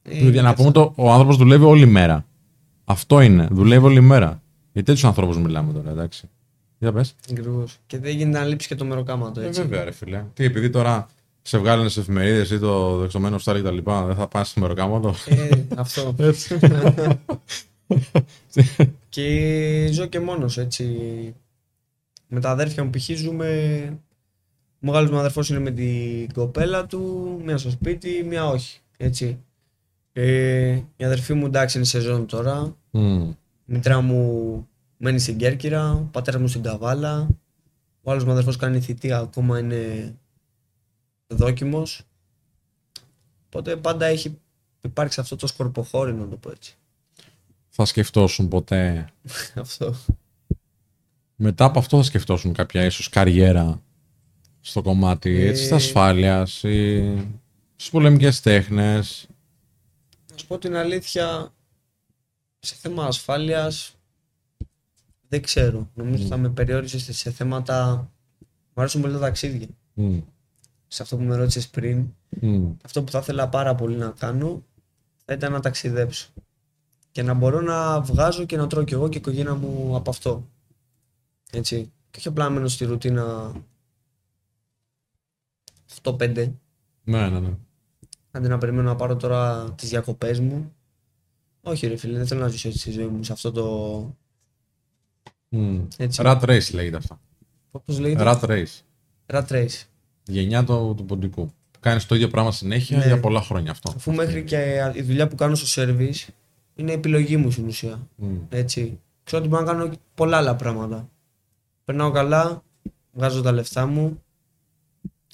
[0.04, 2.26] Ε, Δηλαδή, να είναι πούμε το, ο άνθρωπος δουλεύει όλη μέρα.
[2.86, 3.48] Αυτό είναι.
[3.52, 4.42] Δουλεύει όλη μέρα.
[4.74, 6.30] Για τέτοιους ανθρώπους μιλάμε τώρα, εντάξει.
[6.80, 7.16] Για πες.
[7.32, 7.78] Ακριβώς.
[7.88, 9.62] Και δεν γίνεται να λείψει και το μεροκάματο Ε, έτσι.
[9.62, 10.24] βέβαια, ρε φίλε.
[10.34, 11.08] Τι, επειδή τώρα
[11.42, 13.78] σε βγάλανε σε εφημερίδες ή το δεξωμένο στάρι κτλ.
[13.84, 16.16] Δεν θα πας στο μεροκάματο; Ε, αυτό.
[16.18, 16.60] Έτσι.
[19.10, 20.86] και ζω και μόνος έτσι.
[22.28, 23.10] Με τα αδέρφια μου π.χ.
[23.18, 24.00] ζούμε.
[24.74, 27.02] Ο μεγάλος μου αδερφός είναι με την κοπέλα του,
[27.44, 28.80] μία στο σπίτι, μία όχι.
[28.98, 29.40] Έτσι.
[30.14, 32.76] Ε, η αδερφή μου εντάξει είναι σεζόν τώρα.
[32.92, 33.30] Μμμ.
[33.66, 37.28] Η μητέρα μου μένει στην Κέρκυρα, ο πατέρας μου στην Καβάλα.
[38.02, 40.14] Ο άλλος μου αδερφός κάνει θητεία, ακόμα είναι
[41.28, 42.02] δόκιμος.
[43.46, 44.38] Οπότε πάντα έχει
[44.82, 46.78] υπάρξει αυτό το σκορποχώρι, να το πω έτσι.
[47.70, 49.10] Θα σκεφτόσουν ποτέ.
[49.56, 49.96] αυτό.
[51.36, 53.82] Μετά από αυτό θα σκεφτόσουν κάποια ίσως καριέρα
[54.62, 57.14] στο κομμάτι Ε, έτσι, της ασφάλειας ή
[57.76, 59.28] στις πολεμικές τέχνες.
[60.32, 61.54] Να σου πω την αλήθεια,
[62.60, 63.96] σε θέμα ασφάλειας
[65.28, 65.90] δεν ξέρω.
[65.94, 68.10] Νομίζω θα με περιόρισε σε- σε θέματα...
[68.74, 69.68] Μου αρέσουν πολύ τα ταξίδια.
[69.94, 70.18] Μμ.
[70.88, 72.72] Σε αυτό που με ρώτησες πριν, Μμ.
[72.86, 74.64] αυτό που θα ήθελα πάρα πολύ να κάνω
[75.26, 76.30] θα ήταν να ταξιδέψω.
[77.12, 80.10] Και να μπορώ να βγάζω και να τρώω κι εγώ και η οικογένεια μου από
[80.10, 80.48] αυτό.
[81.56, 81.92] Έτσι.
[82.12, 83.54] Και όχι απλά να μένω στη ρουτίνα
[86.02, 86.52] 8-5.
[87.04, 87.54] Ναι, ναι, ναι.
[88.32, 90.74] Αντί να περιμένω να πάρω τώρα τις διακοπές μου.
[91.62, 93.66] Όχι ρε φίλε, δεν θέλω να ζήσω έτσι τη ζωή μου σε αυτό το...
[95.50, 95.82] Μμ.
[95.98, 96.22] Έτσι.
[96.26, 97.20] Rat race λέγεται αυτό.
[97.86, 98.82] Πώς λέγεται; Rat race.
[99.26, 99.84] Rat race.
[100.26, 101.52] Γενιά του, του ποντικού.
[101.80, 103.06] Κάνεις το ίδιο πράγμα συνέχεια Ναι.
[103.06, 103.94] για πολλά χρόνια αυτό.
[103.96, 106.28] Αφού μέχρι και η δουλειά που κάνω στο service
[106.76, 108.08] είναι επιλογή μου στην ουσία.
[108.16, 108.38] Μμ.
[108.50, 109.00] Έτσι.
[109.24, 111.10] Ξέρω ότι μπορώ να κάνω πολλά άλλα πράγματα.
[111.86, 112.64] Περνάω καλά,
[113.12, 114.24] βγάζω τα λεφτά μου.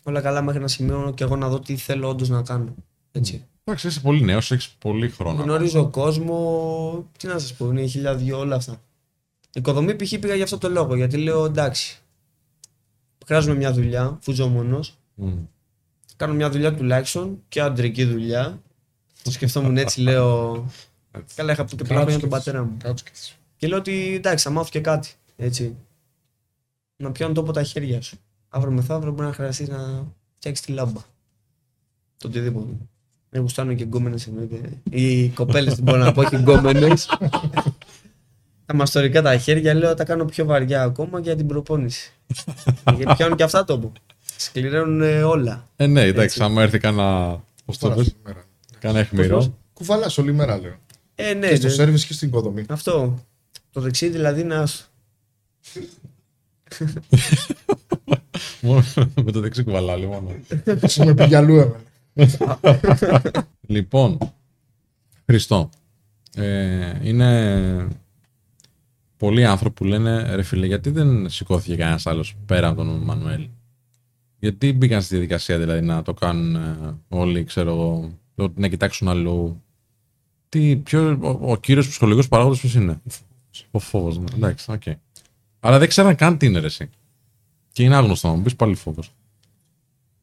[0.03, 2.75] Όλα καλά μέχρι ένα σημείο και εγώ να δω τι θέλω όντως να κάνω.
[3.11, 3.45] Έτσι.
[3.63, 5.43] Εντάξει, είσαι πολύ νέος, έχεις πολύ χρόνο.
[5.43, 7.09] Γνωρίζω κόσμο.
[7.17, 8.81] Τι να σας πω, είναι χίλια δυο όλα αυτά.
[9.53, 10.09] Οικοδομή π.χ.
[10.19, 10.95] πήγα για αυτό το λόγο.
[10.95, 11.99] Γιατί λέω εντάξει.
[13.25, 14.97] Χρειάζομαι μια δουλειά, αφού ζω μόνος.
[15.15, 15.33] Μμ.
[16.15, 18.61] Κάνω μια δουλειά τουλάχιστον και αντρική δουλειά.
[19.23, 20.65] Το σκεφτόμουν έτσι, λέω.
[21.35, 22.77] Καλά, είχα πει και πολλά χρόνια τον πατέρα μου.
[22.83, 23.35] Κάτσε και έτσι.
[23.57, 25.09] Και λέω ότι εντάξει, θα μάθω και κάτι.
[25.37, 25.75] Έτσι.
[27.01, 28.17] Να πιάνω τόπο τα χέρια σου.
[28.49, 30.07] Αύριο μεθαύριο μπορεί να χρειαστείς να
[30.37, 31.01] φτιάξεις τη λάμπα.
[32.17, 32.71] Το οτιδήποτε.
[33.29, 34.61] Δεν γουστάνω και γκόμενες εννοείται.
[34.89, 37.05] Οι κοπέλες δεν μπορώ να πω, όχι γκόμενες.
[38.65, 42.11] τα μαστορικά τα χέρια λέω τα κάνω πιο βαριά ακόμα για την προπόνηση.
[42.95, 43.91] Γιατί πιάνουν και αυτά τόπο.
[44.37, 45.67] Σκληραίνουν ε, όλα.
[45.75, 46.43] Ε, ναι, εντάξει, Έτσι.
[46.43, 47.43] άμα έρθει κανένα.
[47.65, 48.43] Πώς το Φοράς πες, όλη μέρα.
[48.79, 49.57] κανένα αιχμηρό.
[49.73, 50.75] Κουβαλάς όλη μέρα, λέω.
[51.15, 51.73] Ε, ναι, Και στο ναι.
[51.73, 52.65] σερβις και στην οικοδομή.
[52.69, 53.25] Αυτό.
[53.71, 54.67] Το δεξί δηλαδή να.
[58.61, 58.83] Μόνο
[59.23, 60.31] με το δεξί κουβαλάλι μόνο.
[60.87, 61.55] Σου με πήγε αλλού
[62.15, 62.35] έμενε.
[63.67, 64.17] Λοιπόν,
[65.25, 65.69] Χριστό.
[66.35, 67.87] Ε, είναι
[69.17, 73.47] πολλοί άνθρωποι που λένε ρε φίλε, γιατί δεν σηκώθηκε κανένας άλλος πέρα από τον Μανουέλ;
[74.39, 79.07] Γιατί μπήκαν στη διαδικασία δηλαδή να το κάνουν ε, όλοι, ξέρω εγώ, το- να κοιτάξουν
[79.09, 79.61] αλλού;
[80.49, 83.01] Τι, ποιο, ο, ο κύριος ψυχολογικός παράγοντας ποιος είναι;
[83.71, 84.25] Ο φόβος, ναι.
[84.35, 84.81] εντάξει, οκ.
[85.63, 86.89] Αλλά δεν ξέραν καν τι είναι ρε εσύ.
[87.71, 89.13] Και είναι άγνωστο να μου πεις πάλι φόβος.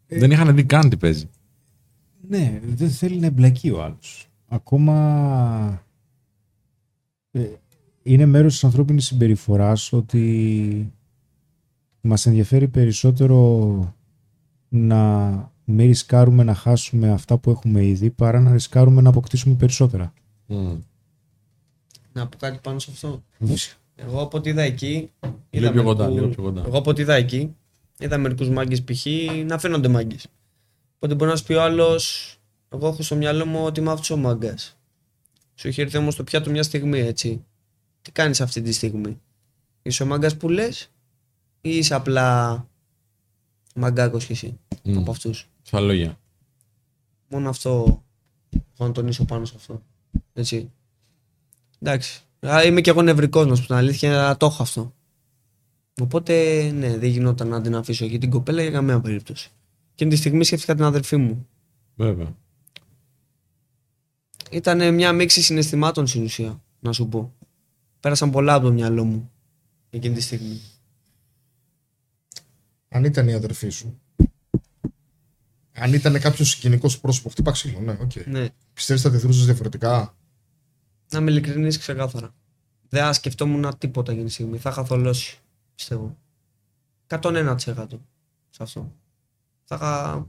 [0.06, 1.28] δεν είχαν δει καν τι παίζει.
[2.28, 4.28] Ναι, δεν θέλει να εμπλακεί ο άλλος.
[4.48, 5.82] Ακόμα
[7.30, 7.46] ε,
[8.02, 10.92] είναι μέρος της ανθρώπινης συμπεριφοράς ότι
[12.00, 13.94] μας ενδιαφέρει περισσότερο
[14.68, 20.12] να μην ρισκάρουμε να χάσουμε αυτά που έχουμε ήδη παρά να ρισκάρουμε να αποκτήσουμε περισσότερα.
[22.12, 23.22] Να πω κάτι πάνω σε αυτό.
[24.00, 25.10] Εγώ από ό,τι είδα εκεί.
[25.50, 26.62] Λίγο πιο κοντά, μερικούς- λίγο πιο κοντά.
[26.66, 27.54] Εγώ από ό,τι είδα εκεί,
[27.98, 29.06] είδα μερικούς μάγκες π.χ.
[29.46, 30.26] να φαίνονται μάγκες.
[30.96, 32.34] Οπότε μπορεί να σου πει ο άλλος,
[32.68, 34.76] εγώ έχω στο μυαλό μου ότι είμαι αυτό ο μάγκας.
[35.54, 37.44] Σου έχει έρθει όμως το πιάτο μια στιγμή, έτσι.
[38.02, 39.20] Τι κάνεις αυτή τη στιγμή;
[39.82, 40.90] Είσαι ο μάγκας που λες,
[41.60, 42.66] ή είσαι απλά
[43.74, 44.98] μαγκάκος κι εσύ Μμ.
[44.98, 46.18] από αυτούς; Στα λόγια.
[47.28, 48.02] Μόνο αυτό
[48.74, 49.82] έχω να τονίσω πάνω σε αυτό.
[50.32, 50.70] Έτσι.
[51.80, 52.22] Εντάξει.
[52.46, 54.94] Α, Είμαι κι εγώ νευρικός, να σου πω την αλήθεια, αλλά το έχω αυτό.
[56.00, 59.50] Οπότε, ναι, δεν γινόταν να την αφήσω εκεί την κοπέλα για καμία περίπτωση.
[59.92, 61.48] Εκείνη τη στιγμή σκέφτηκα την αδερφή μου.
[61.94, 62.36] Βέβαια.
[64.50, 67.32] Ήταν μια μίξη συναισθημάτων στην ουσία, να σου πω.
[68.00, 69.30] Πέρασαν πολλά από το μυαλό μου
[69.90, 70.60] εκείνη τη στιγμή.
[72.88, 74.00] Αν ήταν η αδερφή σου.
[75.72, 78.26] Αν ήταν κάποιος συγγενικό σου πρόσωπος, χτύπα ξύλο, ναι, οκ.
[78.26, 80.14] Ναι, Πιστεύεις θα αντιδρούσε διαφορετικά;
[81.10, 82.34] Να είμαι ειλικρινής ξεκάθαρα.
[82.88, 84.58] Δεν θα σκεφτόμουν τίποτα εκείνη τη στιγμή.
[84.58, 85.38] Θα είχα θολώσει,
[85.74, 86.16] πιστεύω.
[87.06, 87.56] 101%
[88.50, 88.92] σε αυτό.
[89.64, 90.26] Θα είχα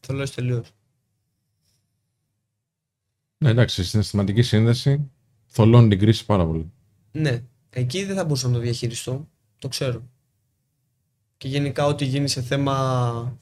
[0.00, 0.70] θολώσει τελείως.
[3.38, 5.10] Ναι, εντάξει, η συναισθηματική σύνδεση
[5.46, 6.72] θολώνει την κρίση πάρα πολύ.
[7.12, 9.28] Ναι, εκεί δεν θα μπορούσα να το διαχειριστώ.
[9.58, 10.02] Το ξέρω.
[11.36, 12.72] Και γενικά ό,τι γίνει σε θέμα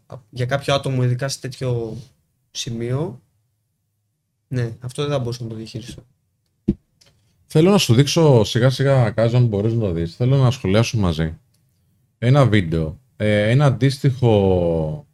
[0.07, 1.97] α- για κάποιο άτομο, ειδικά σε τέτοιο
[2.51, 3.23] σημείο,
[4.49, 6.07] ναι, αυτό δεν θα μπορούσα να το διαχειριστώ.
[7.51, 10.17] Θέλω να σου δείξω σιγά σιγά, Κάζο, αν μπορείς να το δεις.
[10.17, 11.39] Θέλω να σχολιάσουμε μαζί.
[12.19, 13.01] Ένα βίντεο.
[13.17, 15.07] Ε, ένα αντίστοιχο...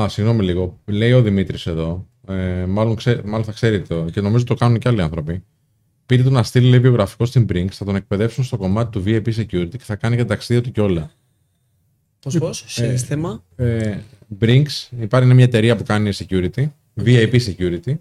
[0.00, 0.80] Α, συγγνώμη λίγο.
[0.84, 2.08] Λέει ο Δημήτρης εδώ.
[2.28, 5.42] Ε, μάλλον, ξέ, μάλλον θα ξέρετε το και νομίζω το κάνουν και άλλοι άνθρωποι.
[6.06, 9.34] Πήρε του να στείλει λέει, βιογραφικό στην Brinks, θα τον εκπαιδεύσουν στο κομμάτι του VIP
[9.34, 11.10] Security και θα κάνει και τα ταξίδια του και όλα.
[12.20, 13.44] Πώς, πώς, σε θέμα.
[13.56, 13.98] Ε,
[14.40, 16.66] Brinks, υπάρχει μια εταιρεία που κάνει security,
[17.04, 17.94] VIP security,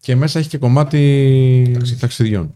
[0.00, 2.54] και μέσα έχει και κομμάτι ταξιδιών.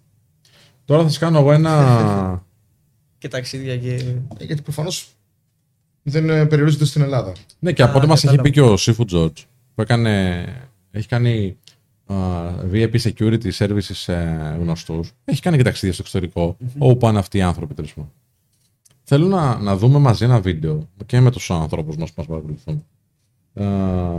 [0.85, 2.43] Τώρα θα σας κάνω εγώ ένα...
[3.19, 3.95] Και ταξίδια και.
[4.39, 5.09] Ε, Γιατί προφανώς
[6.03, 7.33] δεν ε, περιορίζονται στην Ελλάδα.
[7.59, 8.43] ναι, και από Α, ό,τι μας έχει κατάλαβα.
[8.43, 9.45] πει και ο Seafood George,
[9.75, 10.45] που έκανε,
[10.91, 11.57] έχει κάνει
[12.07, 12.17] α,
[12.73, 17.43] VIP security services ε, γνωστούς, έχει κάνει και ταξίδια στο εξωτερικό, όπου πάνε αυτοί οι
[17.43, 18.13] άνθρωποι τέλος πάντων.
[19.03, 22.85] Θέλω να, να δούμε μαζί ένα βίντεο και με τους ανθρώπους μας που μας παρακολουθούν.
[23.55, 24.19] Α,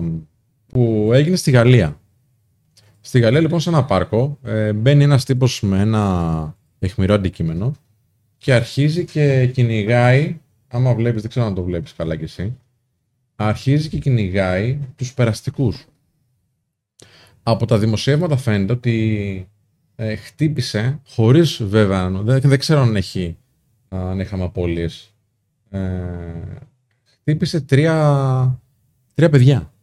[0.67, 1.99] που έγινε στη Γαλλία.
[3.05, 7.75] Στη Γαλλία λοιπόν σε ένα πάρκο ε, μπαίνει ένας τύπος με ένα αιχμηρό αντικείμενο
[8.37, 12.57] και αρχίζει και κυνηγάει, άμα βλέπεις, δεν ξέρω αν το βλέπεις καλά κι εσύ,
[13.35, 15.85] αρχίζει και κυνηγάει τους περαστικούς.
[17.43, 19.47] Από τα δημοσιεύματα φαίνεται ότι
[19.95, 23.37] ε, χτύπησε, χωρίς βέβαια, δεν, δεν ξέρω αν έχει
[23.89, 25.13] αν είχαμε απώλειες,
[25.69, 25.79] ε,
[27.03, 28.59] χτύπησε τρία,
[29.13, 29.73] τρία παιδιά.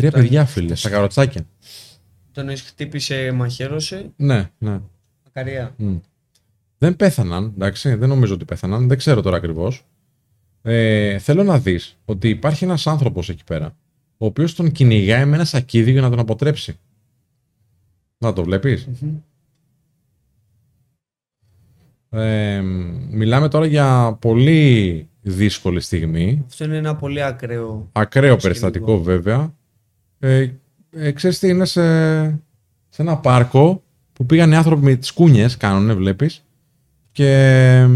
[0.00, 1.46] Τρία παιδιά, φίλε, στα καροτσάκια.
[2.32, 4.80] Τον εννοείς χτύπησε, μαχαίρωσε; Ναι, ναι.
[5.24, 5.74] Μακαριά.
[5.76, 5.96] Μμ.
[6.78, 9.84] Δεν πέθαναν, εντάξει, δεν νομίζω ότι πέθαναν, δεν ξέρω τώρα ακριβώς.
[10.62, 13.76] Ε, θέλω να δεις ότι υπάρχει ένας άνθρωπος εκεί πέρα,
[14.18, 16.78] ο οποίος τον κυνηγάει με ένα σακίδι για να τον αποτρέψει.
[18.18, 18.88] Να το βλέπεις;
[22.10, 22.60] Ε,
[23.10, 26.44] μιλάμε τώρα για πολύ δύσκολη στιγμή.
[26.46, 27.88] Αυτό είναι ένα πολύ ακραίο.
[27.92, 28.42] Ακραίο Σκηνικό.
[28.42, 29.54] περιστατικό βέβαια.
[30.22, 30.48] Ε,
[30.90, 31.82] ε, ξέρεις τι, είναι σε,
[32.88, 33.82] σε ένα πάρκο
[34.12, 36.44] που πήγαν οι άνθρωποι με τις κούνιες, κάνουνε, βλέπεις.
[37.12, 37.86] Και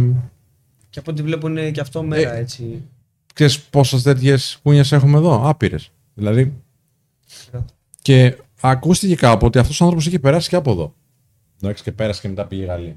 [0.90, 2.82] Και από ό,τι βλέπω είναι και αυτό μέρα Ε, έτσι.
[3.34, 5.90] ξέρεις πόσες τέτοιες κούνιες έχουμε εδώ, άπειρες.
[6.14, 6.52] Δηλαδή,
[8.02, 10.94] και ακούστηκε κάπου ότι αυτός ο άνθρωπος είχε περάσει και από εδώ.
[11.62, 12.96] Εντάξει, και πέρασε και μετά πήγε η Γαλλία.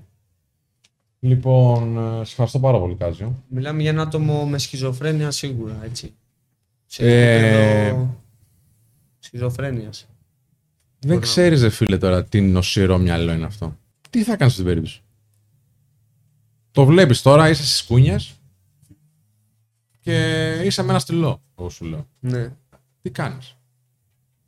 [1.20, 3.44] Λοιπόν, ε, σε ευχαριστώ πάρα πολύ, Κάζιο.
[3.48, 6.14] Μιλάμε για ένα άτομο με σχιζοφρένεια σίγουρα, έτσι.
[6.86, 8.16] Σε Ε, επίπεδο
[9.28, 10.08] σχιζοφρένειας.
[11.00, 13.78] Δεν ξέρεις, ρε φίλε, τώρα τι νοσηρό μυαλό είναι αυτό.
[14.10, 15.02] Τι θα κάνεις στην περίπτωση;
[16.72, 18.34] Το βλέπεις τώρα, είσαι στις κούνιες
[20.00, 22.08] και είσαι με ένα στυλό, εγώ σου λέω.
[22.20, 22.56] Ναι.
[23.02, 23.56] Τι κάνεις;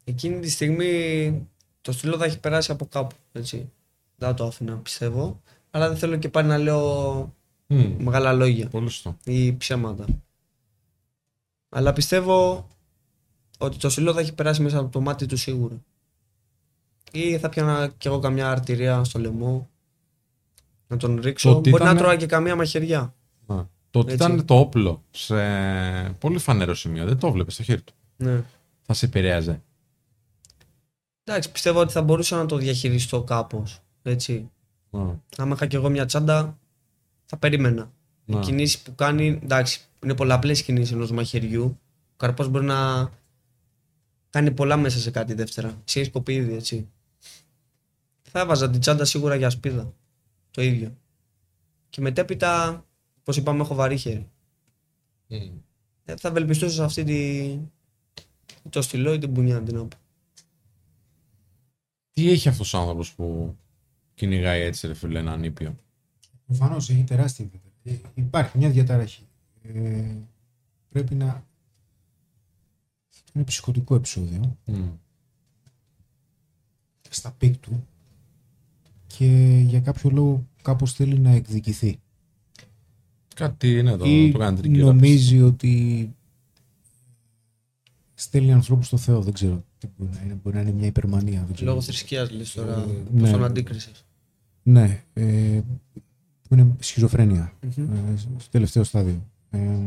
[0.03, 1.47] Εκείνη τη στιγμή
[1.81, 3.69] το στυλό θα έχει περάσει από κάπου, έτσι.
[4.15, 5.41] Δεν θα το άφηνα, πιστεύω.
[5.71, 7.33] Αλλά δεν θέλω και πάλι να λέω
[7.67, 9.17] Μμμ, μεγάλα λόγια πολύ σωστό.
[9.23, 10.05] ή ψέματα.
[11.69, 12.67] Αλλά πιστεύω
[13.61, 15.75] ότι το στυλό θα έχει περάσει μέσα από το μάτι του σίγουρα.
[17.11, 19.69] Ή θα πιάνα κι εγώ καμιά αρτηρία στο λαιμό.
[20.87, 21.55] Να τον ρίξω.
[21.57, 22.99] ότι Μπορεί να ήτανε- τρώω και καμία μαχαιριά.
[23.47, 23.55] Α,
[23.91, 24.25] Το ότι Έτσι.
[24.25, 25.35] ήταν το όπλο σε
[26.19, 27.93] πολύ φανερό σημείο, δεν το βλέπεις στο χέρι του.
[28.17, 28.43] Ναι.
[28.81, 29.61] Θα σε επηρέαζε.
[31.23, 33.79] Εντάξει, πιστεύω ότι θα μπορούσα να το διαχειριστώ κάπως.
[34.01, 34.49] Έτσι.
[34.89, 35.13] Ναι.
[35.37, 36.57] Άμα είχα κι εγώ μια τσάντα,
[37.25, 37.91] θα περίμενα.
[38.25, 38.39] Οι Ναι.
[38.39, 41.63] κινήσεις που κάνει, εντάξει, είναι πολλαπλές κινήσεις ενός μαχαιριού.
[42.11, 43.09] Ο καρπός μπορεί να
[44.29, 45.81] κάνει πολλά μέσα σε κάτι δεύτερα.
[45.87, 46.89] Εσύ έχεις κοπεί ήδη, έτσι.
[48.21, 49.93] Θα έβαζα την τσάντα σίγουρα για σπίδα.
[50.51, 50.97] Το ίδιο.
[51.89, 52.85] Και μετέπειτα,
[53.19, 54.29] όπως είπαμε, έχω βαρύ χέρι.
[55.27, 55.35] Μμ.
[56.05, 57.57] Ε, θα ευελπιστούσα σε αυτή τη...
[58.69, 59.97] το στυλό ή την πουνιά, τι να πω.
[62.11, 63.55] Τι έχει αυτός ο άνθρωπος που
[64.13, 65.75] κυνηγάει έτσι ρε φίλε έναν ήπιο;
[66.45, 68.07] Προφανώς έχει τεράστια ιδιαιτερότητα.
[68.07, 69.27] Ε, Υπάρχει μια διαταραχή.
[69.61, 70.15] Ε,
[70.89, 71.47] πρέπει να.
[73.33, 74.87] Είναι ψυχοτικό επεισόδιο Μμ.
[77.09, 77.87] στα πικ του
[79.07, 81.99] και για κάποιο λόγο κάπως θέλει να εκδικηθεί.
[83.35, 84.85] Κάτι είναι εδώ, ή το κάνει τρικύρα.
[84.85, 86.13] νομίζει ότι
[88.13, 89.21] στέλνει ανθρώπους στο Θεό.
[89.21, 90.39] Δεν ξέρω τι μπορεί να είναι.
[90.43, 91.43] Μπορεί να είναι μια υπερμανία.
[91.45, 91.69] Δεν ξέρω.
[91.69, 93.31] Λόγω θρησκείας λες τώρα, Ε, πώς ναι.
[93.31, 94.05] τον αντίκρισες.
[94.63, 95.03] Ναι.
[95.13, 95.61] Ε,
[96.47, 97.53] που είναι σχιζοφρένεια.
[97.77, 97.93] Μμμ.
[98.13, 99.23] ε, στο τελευταίο στάδιο.
[99.49, 99.79] Ε,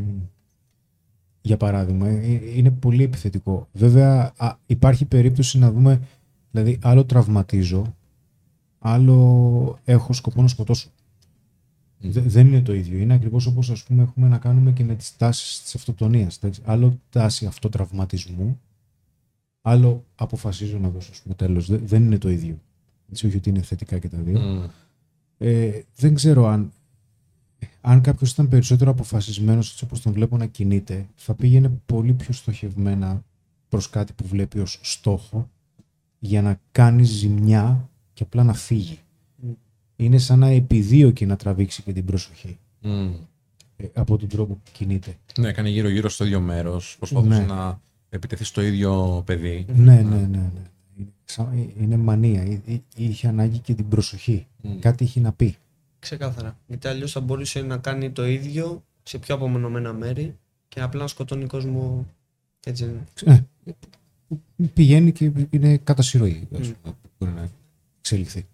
[1.42, 3.68] για παράδειγμα, ε, είναι πολύ επιθετικό.
[3.72, 6.00] Βέβαια, α, υπάρχει περίπτωση να δούμε,
[6.50, 7.94] δηλαδή, άλλο τραυματίζω,
[8.78, 10.88] άλλο έχω σκοπό να σκοτώσω.
[11.98, 12.10] Μμ.
[12.10, 12.98] Δε- δεν είναι το ίδιο.
[12.98, 16.38] Είναι ακριβώς όπως ας πούμε έχουμε να κάνουμε και με τις τάσεις της αυτοκτονίας.
[16.42, 16.60] έτσι.
[16.64, 18.60] Άλλο τάση αυτοτραυματισμού,
[19.62, 21.66] άλλο αποφασίζω να δώσω στο τέλος.
[21.70, 22.58] Δε- δεν είναι το ίδιο.
[23.10, 24.40] Έτσι, όχι ότι είναι θετικά και τα δύο.
[24.40, 24.62] Μμ.
[25.38, 26.72] Ε, δεν ξέρω αν,
[27.80, 32.32] αν κάποιος ήταν περισσότερο αποφασισμένος έτσι όπως τον βλέπω να κινείται, θα πήγαινε πολύ πιο
[32.34, 33.24] στοχευμένα
[33.68, 35.48] προς κάτι που βλέπει ως στόχο
[36.18, 38.98] για να κάνει ζημιά και απλά να φύγει.
[39.36, 39.50] Μμ.
[39.96, 43.10] Είναι σαν να επιδίωκε να τραβήξει και την προσοχή Μμ.
[43.76, 45.16] ε, από τον τρόπο που κινείται.
[45.38, 46.96] Ναι, έκανε γύρω-γύρω στο ίδιο μέρος.
[46.98, 47.46] Προσπαθούσε Ναι.
[47.46, 49.64] να επιτεθεί στο ίδιο παιδί.
[49.76, 50.26] Ναι, ναι, ναι.
[50.26, 50.50] ναι.
[50.98, 52.44] Είναι, σαν- είναι μανία.
[52.44, 54.46] Εί- εί- Είχε ανάγκη και την προσοχή.
[54.62, 54.78] Μμ.
[54.78, 55.56] Κάτι έχει να πει.
[56.02, 56.58] Ξεκάθαρα.
[56.66, 60.36] Γιατί αλλιώς θα μπορούσε να κάνει το ίδιο σε πιο απομονωμένα μέρη
[60.68, 62.06] και απλά να σκοτώνει κόσμο.
[62.64, 63.04] Έτσι είναι.
[63.24, 63.40] Ε,
[64.74, 66.48] πηγαίνει και είναι κατά συρροή.
[66.60, 66.72] ας Μμ.
[66.82, 67.48] πούμε, Μπορεί να
[67.98, 68.46] εξελιχθεί.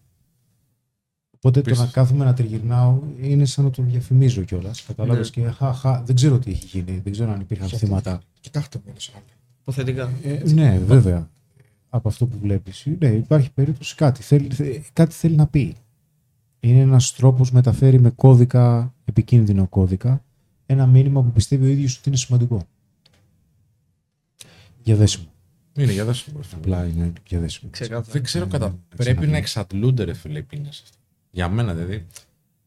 [1.36, 4.82] Οπότε το Επίσης- να κάθομαι να τριγυρνάω είναι σαν να το διαφημίζω κιόλας.
[4.82, 5.42] Κατάλαβες Ναι.
[5.44, 7.00] και χα, χα, δεν ξέρω τι έχει γίνει.
[7.04, 8.20] Δεν ξέρω αν υπήρχαν Γιατί- θύματα.
[8.40, 9.24] Κοιτάξτε μόνο σε άλλο.
[9.60, 10.10] Υποθετικά.
[10.22, 11.30] Ε, ναι, βέβαια.
[11.88, 12.86] Από αυτό που βλέπεις.
[12.98, 14.22] Ναι, υπάρχει περίπτωση κάτι.
[14.22, 15.74] Θέλει, θε- κάτι θέλει να πει.
[16.60, 20.24] Είναι ένας τρόπος μεταφέρει με κώδικα, επικίνδυνο κώδικα,
[20.66, 22.66] ένα μήνυμα που πιστεύει ο ίδιος ότι είναι σημαντικό.
[24.82, 25.26] Για δέσιμο.
[25.76, 26.40] Είναι για δέσιμο.
[26.54, 27.70] Απλά είναι για δέσιμο.
[27.70, 28.06] Ξεκάθαρα.
[28.12, 28.68] Δεν ξέρω Ναι, κατά.
[28.68, 29.26] ναι, Πρέπει ξαναπεί.
[29.26, 30.96] να εξαντλούνται ρε φίλε οι πίνες αυτοί.
[31.30, 32.06] Για μένα δηλαδή.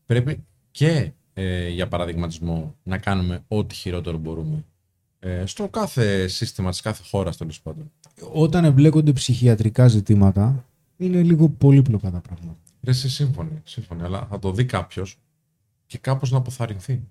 [0.06, 4.64] Πρέπει και ε, για παραδειγματισμό να κάνουμε ό,τι χειρότερο μπορούμε.
[5.20, 7.92] Ε, στο κάθε σύστημα της κάθε χώρας τέλος πάντων.
[8.34, 10.66] Όταν εμπλέκονται ψυχιατρικά ζητήματα,
[10.98, 12.58] είναι λίγο πολύπλοκα τα πράγματα.
[12.84, 15.18] Ρε, εσύ σύμφωνοι, σύμφωνοι, αλλά θα το δει κάποιος
[15.86, 17.04] και κάπως να αποθαρρυνθεί.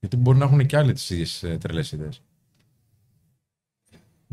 [0.00, 2.22] Γιατί μπορεί να έχουν και άλλοι τις ίδιες ε, τρελές ιδέες.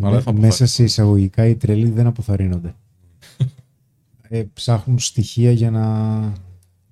[0.02, 0.68] Αλλά δεν θα Με- μέσα αποθαρρυνθούν.
[0.68, 2.76] σε εισαγωγικά οι τρελοί δεν αποθαρρύνονται.
[4.30, 6.18] ε, ψάχνουν στοιχεία για να,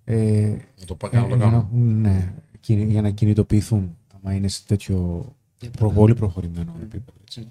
[0.04, 1.58] ε, Να το πάω ε, να το για, να, κάνω.
[1.58, 3.98] έχουν, ναι, κινη- για να κινητοποιηθούν.
[4.16, 5.26] Άμα είναι σε τέτοιο
[5.78, 7.18] προ, πολύ προχωρημένο επίπεδο.
[7.22, 7.48] Έτσι.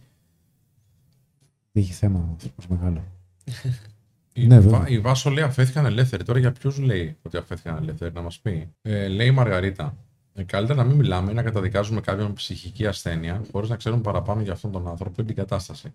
[1.72, 3.04] Έχει θέμα ο άνθρωπος μεγάλο.
[4.36, 4.88] Η, Ναι, Βα- βέβαια.
[4.88, 6.24] η Βάσο λέει αφέθηκαν ελεύθεροι.
[6.24, 9.96] Τώρα για ποιους λέει ότι αφέθηκαν ελεύθεροι, να μας πει; Ε, λέει η Μαργαρίτα.
[10.34, 14.02] Ε, καλύτερα να μην μιλάμε ή να καταδικάζουμε κάποιον με ψυχική ασθένεια χωρίς να ξέρουμε
[14.02, 15.94] παραπάνω για αυτόν τον άνθρωπο ή την κατάσταση.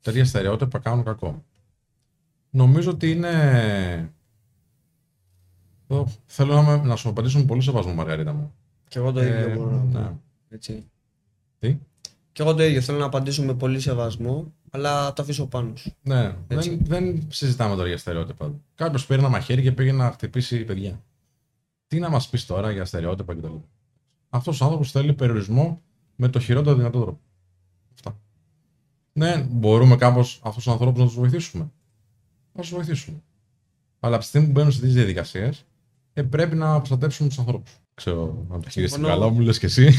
[0.00, 1.44] Τέτοια στερεότυπα κάνουν κακό.
[2.50, 4.12] Νομίζω ότι είναι.
[5.88, 8.54] Εδώ Θέλω να, με- να σου απαντήσω με πολύ σεβασμό, Μαργαρίτα μου.
[8.88, 9.98] Και εγώ το Ε, ίδιο μπορώ να πω.
[9.98, 10.10] ναι.
[10.48, 10.84] Έτσι.
[11.58, 11.78] Τι;
[12.32, 12.80] Και εγώ το ίδιο.
[12.80, 15.92] Θέλω να απαντήσω με πολύ σεβασμό, αλλά το αφήσω πάνω σου.
[16.02, 16.68] Ναι, Έτσι.
[16.70, 18.54] δεν, δεν συζητάμε τώρα για στερεότυπα.
[18.74, 21.02] Κάποιος πήρε ένα μαχαίρι και πήγε να χτυπήσει παιδιά.
[21.86, 23.54] Τι να μας πεις τώρα για στερεότυπα κτλ.
[24.28, 25.80] Αυτός ο άνθρωπος θέλει περιορισμό
[26.16, 27.20] με το χειρότερο δυνατό τρόπο.
[27.94, 28.18] Αυτά.
[29.12, 31.70] Ναι, μπορούμε κάπως αυτούς τους ανθρώπους να τους βοηθήσουμε.
[32.52, 33.22] Να τους βοηθήσουμε.
[34.00, 35.64] Αλλά από τη στιγμή που μπαίνουν σε τέτοιες διαδικασίες,
[36.12, 37.72] ε, πρέπει να προστατεύσουμε τους ανθρώπους.
[37.94, 39.14] Ξέρω, να το χειρίσει Συμφωνώ.
[39.14, 39.90] καλά μου, λες και εσύ.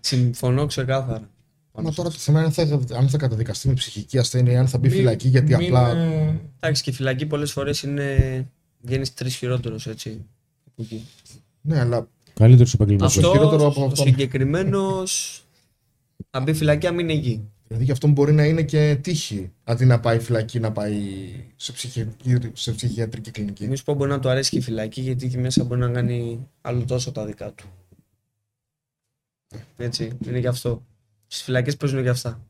[0.00, 1.30] Συμφωνώ ξεκάθαρα.
[1.82, 4.68] Μα τώρα το θέμα είναι αν θα, αν θα καταδικαστεί με ψυχική ασθένεια ή αν
[4.68, 5.96] θα μπει Μην- φυλακή γιατί μην, απλά.
[5.96, 8.48] ε, Εντάξει, και η φυλακή πολλές φορές είναι.
[8.80, 10.24] Βγαίνεις τρεις χειρότερος έτσι.
[10.68, 11.04] από εκεί.
[11.60, 13.16] Ναι, αλλά Καλύτερος επαγγελματίας.
[13.24, 14.02] Αυτό χειρότερο από ο αυτό.
[14.02, 15.40] συγκεκριμένος.
[16.30, 17.48] Αν μπει φυλακή, αν μην είναι εκεί.
[17.66, 19.50] δηλαδή γι' αυτό μπορεί να είναι και τύχη.
[19.64, 21.00] Αντί να πάει φυλακή, να πάει
[21.56, 23.66] σε, ψυχιατρική, σε ψυχιατρική κλινική.
[23.68, 25.88] Μη σου πω μπορεί να του αρέσει και η φυλακή, γιατί εκεί μέσα μπορεί να
[25.90, 27.64] κάνει άλλο τόσο τα δικά του.
[29.76, 30.82] Έτσι, είναι γι' αυτό.
[31.26, 32.40] Στις φυλακές παίζουν γι' αυτά.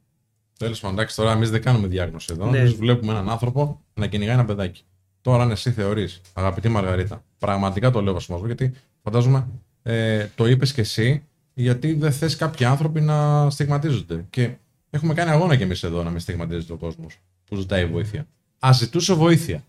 [0.59, 2.51] Τέλος πάντων, εντάξει, τώρα εμείς δεν κάνουμε διάγνωση εδώ.
[2.51, 2.59] Ναι.
[2.59, 4.83] Εμείς βλέπουμε έναν άνθρωπο να κυνηγάει ένα παιδάκι.
[5.21, 8.73] Τώρα, αν εσύ θεωρείς, αγαπητή Μαργαρίτα, πραγματικά το λέω βασιμασμό, γιατί
[9.03, 9.49] φαντάζομαι
[9.83, 11.23] ε, το είπες και εσύ,
[11.55, 14.25] γιατί δεν θες κάποιοι άνθρωποι να στιγματίζονται.
[14.31, 14.51] Και
[14.91, 18.27] έχουμε κάνει αγώνα κι εμείς εδώ να μην στιγματίζεται ο κόσμος που ζητάει βοήθεια.
[18.67, 19.65] Α ζητούσε βοήθεια.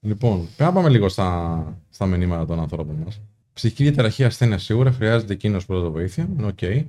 [0.00, 3.20] Λοιπόν, πρέπει να πάμε λίγο στα, στα μηνύματα των ανθρώπων μας.
[3.52, 6.28] Ψυχική διαταραχή ασθένειας σίγουρα χρειάζεται εκείνος πρώτα βοήθεια.
[6.38, 6.86] Είναι οκ.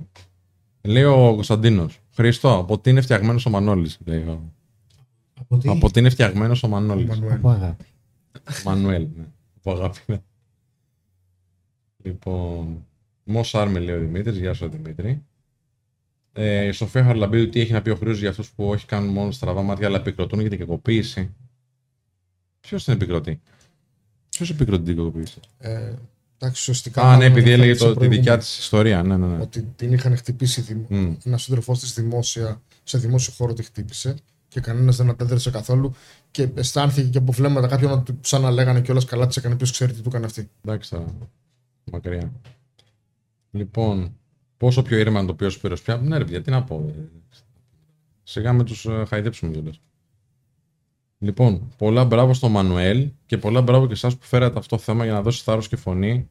[0.82, 2.00] Λέει ο Κωνσταντίνος.
[2.10, 3.98] Χριστό, από τι είναι φτιαγμένος ο Μανώλης.
[4.04, 4.52] Λέει ο...
[5.40, 7.08] Από τι; Από τι είναι φτιαγμένος ο Μανώλης.
[7.08, 7.32] Μανουέλ.
[7.34, 7.84] Από αγάπη.
[8.64, 9.24] Μανουέλ, ναι.
[9.56, 9.98] Από αγάπη.
[10.06, 10.20] ναι.
[12.02, 12.86] Λοιπόν.
[13.24, 14.38] Μό Άρμη λέει ο Δημήτρης.
[14.38, 15.22] Γεια σου, Δημήτρη.
[16.32, 19.12] Ε, η Σοφία Χαρλαμπίδου, τι έχει να πει ο Χρήο για αυτούς που όχι κάνουν
[19.12, 21.34] μόνο στραβά μάτια, αλλά επικροτούν για την κακοποίηση.
[22.60, 23.40] Ποιος την επικροτεί;
[24.28, 25.40] Ποιος επικροτεί την κακοποίηση.
[25.58, 25.94] Ε,
[26.40, 27.02] εντάξει, ουσιαστικά.
[27.02, 28.38] Α, ναι, μάλλον επειδή έλεγε αναφέρεται το, σε τη δικιά προηγούμενο.
[28.38, 29.02] της ιστορία.
[29.02, 29.42] Ναι, ναι, ναι.
[29.42, 30.86] Ότι την είχαν χτυπήσει δημο...
[30.88, 31.14] Μμ.
[31.24, 34.14] ένα σύντροφός της δημόσια, σε δημόσιο χώρο τη χτύπησε
[34.48, 35.94] και κανένας δεν αντέδρασε καθόλου.
[36.30, 39.56] Και αισθάνθηκε και από βλέμματα κάποιον ότι σαν να λέγανε κιόλας καλά της έκανε.
[39.56, 40.50] Ποιος ξέρει τι του έκανε αυτή.
[40.64, 41.04] Εντάξει τώρα.
[41.92, 42.32] Μακριά.
[43.50, 44.16] Λοιπόν,
[44.56, 45.96] πόσο πιο ήρεμα να το πει ο Σπύρος πια.
[45.96, 46.84] Ναι, ρε παιδιά, τι να πω.
[46.88, 47.02] ε.
[48.22, 49.80] Σιγά με τους ε, χαϊδέψουμε κιόλας.
[51.24, 55.04] Λοιπόν, πολλά μπράβο στο Μανουέλ και πολλά μπράβο και εσάς που φέρατε αυτό το θέμα
[55.04, 56.28] για να δώσει θάρρος και φωνή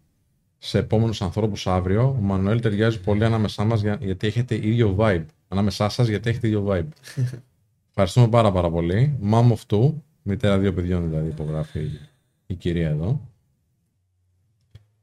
[0.57, 2.07] σε επόμενους ανθρώπους αύριο.
[2.09, 5.25] Ο Μανουέλ ταιριάζει πολύ ανάμεσά μας γιατί έχετε ίδιο vibe.
[5.47, 6.87] Ανάμεσά σας γιατί έχετε ίδιο vibe.
[7.89, 9.17] Ευχαριστούμε πάρα πάρα πολύ.
[9.31, 11.99] Mom of two, μητέρα δύο παιδιών δηλαδή υπογράφει η,
[12.47, 13.21] η κυρία εδώ.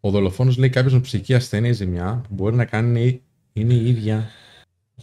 [0.01, 3.23] Ο δολοφόνος λέει κάποιος με ψυχική ασθένεια ή ζημιά που μπορεί να κάνει είναι η-
[3.53, 4.29] είναι η ίδια.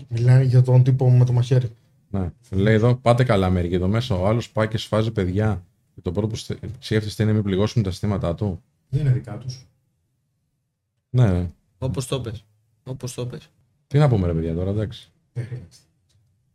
[0.08, 1.70] Μιλάει για τον τύπο με το μαχαίρι.
[2.14, 2.32] Ναι.
[2.50, 3.76] Λέει εδώ, πάτε καλά μερικοί.
[3.76, 5.64] Εδώ μέσα ο άλλος πάει και σφάζει παιδιά.
[5.96, 8.62] Και το πρώτο που στε- σκέφτεστε είναι μην πληγώσουν τα αισθήματά του.
[8.90, 9.68] Δεν είναι δικά τους.
[11.10, 11.50] Ναι, ναι.
[11.78, 12.46] Όπως το πες.
[12.84, 13.50] Όπως το πες.
[13.88, 15.12] Τι να πούμε, ρε παιδιά, τώρα εντάξει.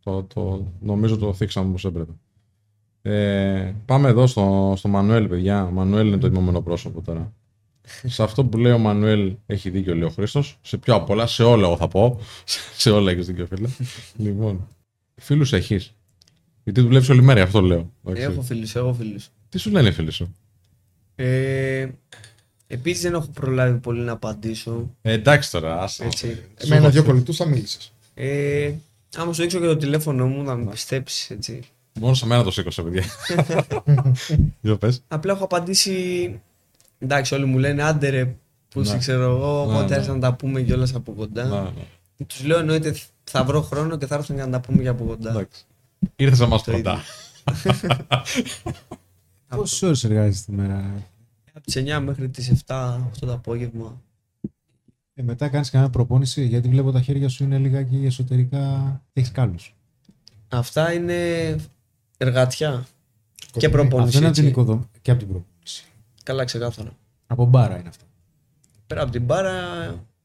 [0.03, 2.11] Το, το, νομίζω το θίξαμε όπως έπρεπε.
[3.01, 5.63] Ε, πάμε εδώ στο, στο Μανουέλ, παιδιά.
[5.65, 7.33] Ο Μανουέλ είναι το τιμωμένο πρόσωπο τώρα.
[8.15, 10.57] σε αυτό που λέει ο Μανουέλ έχει δίκιο, λέει ο Χρήστος.
[10.61, 12.19] Σε πιο απ' όλα, σε όλα εγώ θα πω.
[12.77, 13.69] σε όλα έχεις δίκιο, φίλε.
[14.17, 14.67] λοιπόν,
[15.19, 15.93] φίλους έχεις;
[16.63, 17.91] Γιατί δουλεύεις όλη μέρα, αυτό λέω.
[18.07, 18.23] Εντάξει.
[18.23, 19.29] Έχω φίλους, έχω φίλους.
[19.49, 20.35] Τι σου λένε οι φίλοι σου;
[21.15, 21.87] Ε,
[22.71, 24.89] Επίσης δεν έχω προλάβει πολύ να απαντήσω.
[25.01, 26.03] Ε, εντάξει τώρα, άσε.
[26.05, 26.43] Έτσι.
[26.67, 27.91] Με ένα-δυο κολλητούς θα μίλησες.
[28.13, 28.71] Ε,
[29.17, 31.29] άμα σου δείξω και το τηλέφωνο μου, θα με πιστέψεις.
[31.29, 31.59] Έτσι.
[31.99, 33.03] Μόνο σε μένα το σήκωσε, παιδιά.
[34.61, 35.03] Για πες.
[35.07, 36.39] Απλά έχω απαντήσει.
[36.99, 38.35] Εντάξει, όλοι μου λένε άντε ρε,
[38.69, 38.85] που Ναι.
[38.85, 39.65] σε ξέρω εγώ.
[39.65, 39.95] Ναι, Οπότε ναι.
[39.95, 41.45] έρθει να τα πούμε κιόλας από κοντά.
[41.45, 41.69] Να, ναι.
[42.27, 45.03] Τους λέω εννοείται θα βρω χρόνο και θα έρθουν για να τα πούμε και από
[45.03, 45.29] κοντά.
[45.29, 45.63] Εντάξει.
[46.15, 46.99] Ήρθες να μας Το κοντά.
[49.55, 51.05] Πόσες ώρες εργάζεσαι τη μέρα;
[51.53, 54.01] Από τις 9 μέχρι τις 7 αυτό το απόγευμα.
[55.13, 59.01] Ε, μετά κάνεις κανένα προπόνηση, γιατί βλέπω τα χέρια σου είναι λιγάκι εσωτερικά.
[59.13, 59.75] Έχεις κάλους.
[60.47, 61.15] Αυτά είναι
[62.17, 62.85] εργατιά
[63.35, 63.71] και Κοντινή.
[63.71, 64.07] προπόνηση.
[64.07, 64.51] Αυτό είναι από την έτσι.
[64.51, 65.85] οικοδομή και από την προπόνηση.
[66.23, 66.91] Καλά, ξεκάθαρα.
[67.27, 68.03] Από μπάρα είναι αυτά.
[68.87, 69.53] Πέρα από την μπάρα,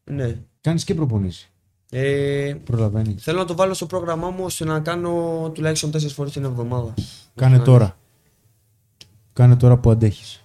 [0.05, 0.37] ναι.
[0.61, 1.49] Κάνεις και προπονήσει.
[1.91, 3.15] Ε, Προλαβαίνει.
[3.19, 6.95] θέλω να το βάλω στο πρόγραμμά μου ώστε να κάνω τουλάχιστον 4 φορές την εβδομάδα.
[7.35, 7.97] Κάνε Να- τώρα.
[9.33, 10.45] Κάνε τώρα που αντέχεις.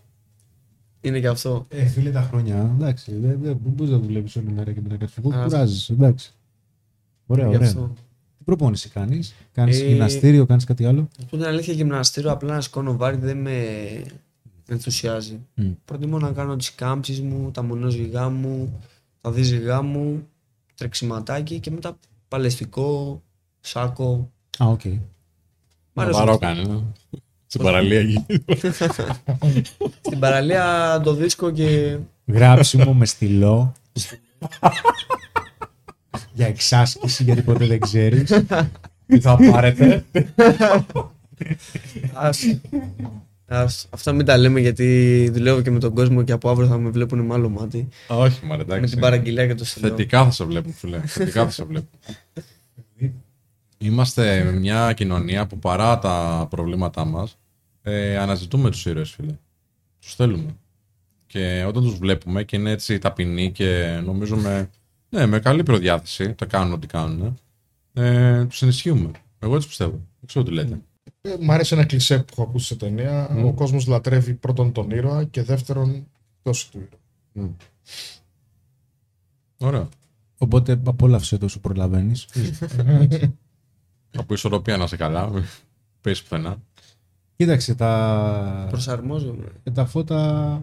[1.01, 1.65] Είναι και αυτό.
[1.69, 2.71] Ε, φίλε τα χρόνια.
[2.79, 5.33] Εντάξει, δεν δεν μπορεί να δουλεύει όλη μέρα και μετά κάτι φύγει.
[5.33, 5.93] Α, Κουράζει.
[5.93, 6.31] Εντάξει.
[7.25, 7.67] Ωραία, Γι' ωραία.
[7.67, 7.91] αυτό.
[8.37, 12.53] Τι προπόνηση κάνεις; Κάνεις Ε, γυμναστήριο, κάνεις κάτι άλλο; Να πω την αλήθεια, γυμναστήριο απλά
[12.53, 13.55] να σηκώνω βάρη δεν με
[14.67, 15.39] ενθουσιάζει.
[15.53, 15.69] Μμ.
[15.85, 18.79] Προτιμώ να κάνω τις κάμψεις μου, τα μονόζυγά μου,
[19.21, 20.27] τα δίζυγά μου,
[20.79, 21.97] τρεξιματάκι και μετά
[22.27, 23.21] παλαιστικό,
[23.59, 24.31] σάκο.
[24.57, 24.81] Α, οκ.
[25.93, 26.45] Μ' αρέσουν Βαρό αυτά.
[26.47, 26.67] κάνει.
[26.67, 26.79] ναι.
[27.47, 28.25] Στην παραλία εκεί.
[30.01, 33.73] Στην παραλία το δίσκο και Γράψιμο με στυλό.
[36.33, 38.43] Για εξάσκηση, γιατί ποτέ δεν ξέρεις.
[39.05, 40.05] Τι θα πάρετε;
[42.13, 42.39] Ας,
[43.49, 46.77] ας, αυτά μην τα λέμε γιατί δουλεύω και με τον κόσμο και από αύριο θα
[46.77, 47.87] με βλέπουν με άλλο μάτι.
[48.07, 48.91] Όχι, μα με εντάξει.
[48.91, 49.87] την παραγγελία και το στυλό.
[49.87, 50.99] Θετικά θα σε βλέπουν, φίλε.
[50.99, 51.99] Θετικά θα σε βλέπουν.
[53.77, 57.37] Είμαστε μια κοινωνία που παρά τα προβλήματά μας
[57.81, 59.35] ε, αναζητούμε τους ήρωες, φίλε.
[59.99, 60.55] Τους θέλουμε.
[61.27, 64.69] Και όταν τους βλέπουμε και είναι έτσι ταπεινοί και νομίζουμε
[65.09, 67.39] ναι, με καλή προδιάθεση, τα κάνουν ό,τι κάνουν,
[67.93, 69.11] ε, τους ενισχύουμε.
[69.39, 69.91] Εγώ έτσι πιστεύω.
[69.91, 70.79] Δεν ξέρω τι λέτε.
[71.21, 73.29] Ε, μ' αρέσει ένα κλισέ που έχω ακούσει σε ταινία.
[73.31, 73.45] Μμ.
[73.45, 76.07] Ο κόσμος λατρεύει πρώτον τον ήρωα και δεύτερον
[76.43, 76.99] δόση του ήρωα.
[77.33, 77.53] Μμ.
[79.57, 79.87] Ωραία.
[80.37, 82.27] Οπότε απόλαυσε το σου προλαβαίνεις.
[84.17, 85.29] Από ισορροπία να είσαι καλά.
[85.29, 85.43] μην
[86.01, 86.57] Πες πουθενά.
[87.35, 89.51] Κοίταξε, τα, Προσαρμόζομαι.
[89.63, 90.61] και τα φώτα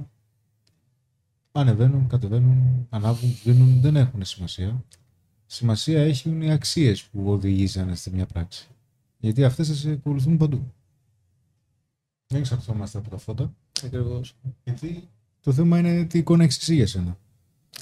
[1.52, 4.84] ανεβαίνουν, κατεβαίνουν, ανάβουν, σβήνουν, δεν έχουν σημασία.
[5.46, 8.68] Σημασία έχουν οι αξίες που οδηγήσανε σε μια πράξη.
[9.18, 10.72] Γιατί αυτές σα ακολουθούν παντού.
[12.26, 13.54] Δεν εξαρτώμαστε από τα φώτα.
[13.84, 14.34] Ακριβώς.
[14.64, 15.08] Γιατί
[15.40, 17.18] το θέμα είναι τι εικόνα έχεις εσύ για σένα.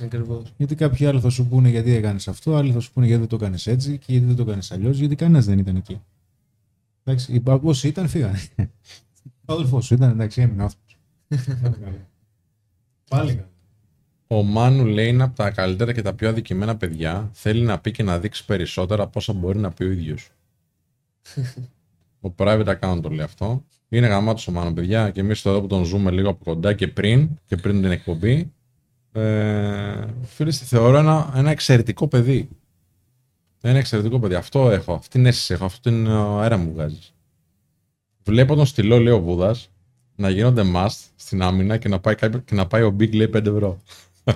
[0.02, 0.52] Ακριβώς.
[0.56, 3.28] Γιατί κάποιοι άλλοι θα σου πούνε γιατί έκανες αυτό, άλλοι θα σου πούνε γιατί δεν
[3.28, 6.00] το έκανες έτσι και γιατί δεν το έκανες αλλιώς, γιατί κανένας δεν ήταν εκεί.
[7.04, 8.40] Εντάξει, οι όσοι ήταν, φύγανε.
[9.44, 10.98] Ο αδελφός σου ήταν, εντάξει, έμεινε άνθρωπος.
[13.10, 13.48] Πάλι καλά.
[14.26, 17.30] Ο Μάνου λέει είναι από τα καλύτερα και τα πιο αδικημένα παιδιά.
[17.32, 20.30] Θέλει να πει και να δείξει περισσότερα από όσα μπορεί να πει ο ίδιος.
[22.20, 23.64] Ο private account το λέει αυτό.
[23.88, 25.10] Είναι γαμάτο ο Μάνου, παιδιά.
[25.10, 28.52] Και εμείς εδώ που τον ζούμε λίγο από κοντά και πριν, και πριν την εκπομπή.
[29.12, 32.48] Ε, φίλε, τη θεωρώ ένα, ένα εξαιρετικό παιδί.
[33.60, 34.34] Ένα εξαιρετικό παιδί.
[34.34, 34.94] Αυτό έχω.
[34.94, 35.64] Αυτή την αίσθηση έχω.
[35.64, 37.14] Αυτό την αέρα μου βγάζεις.
[38.24, 39.70] Βλέπω τον στυλό, λέει ο Βούδας,
[40.16, 43.28] να γίνονται must στην άμυνα και να πάει, κάποιο- και να πάει ο Big λέει
[43.28, 43.78] 5 ευρώ.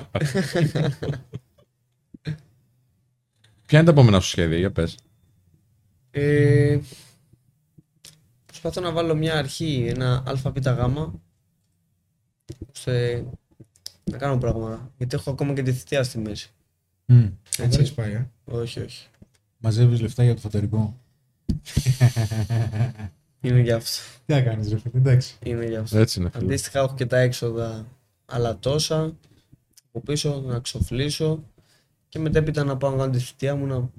[3.66, 4.96] Ποια είναι τα επόμενα σου σχέδια, για πες.
[6.10, 6.78] Ε,
[8.46, 11.12] προσπαθώ να βάλω μια αρχή, ένα ΑΒΓ,
[12.74, 13.24] ώστε
[14.04, 14.90] να κάνω πράγματα.
[14.96, 16.50] Γιατί έχω ακόμα και τη θητεία στη μέση.
[17.04, 17.26] Μμ.
[17.56, 19.06] Δεν έχεις πάει, ε; Όχι, όχι.
[19.58, 21.00] Μαζεύεις λεφτά για το φωτερικό.
[23.40, 23.90] Είναι για αυτό.
[24.26, 25.36] Τι να κάνεις, ρε φίλε, εντάξει.
[25.42, 25.98] Είναι για αυτό.
[25.98, 26.44] Έτσι είναι, φίλε.
[26.44, 27.86] Αντίστοιχα έχω και τα έξοδα
[28.26, 29.16] άλλα τόσα.
[29.88, 31.44] Από πίσω να ξοφλήσω
[32.08, 33.90] και μετέπειτα να πάω να κάνω τη θητεία μου να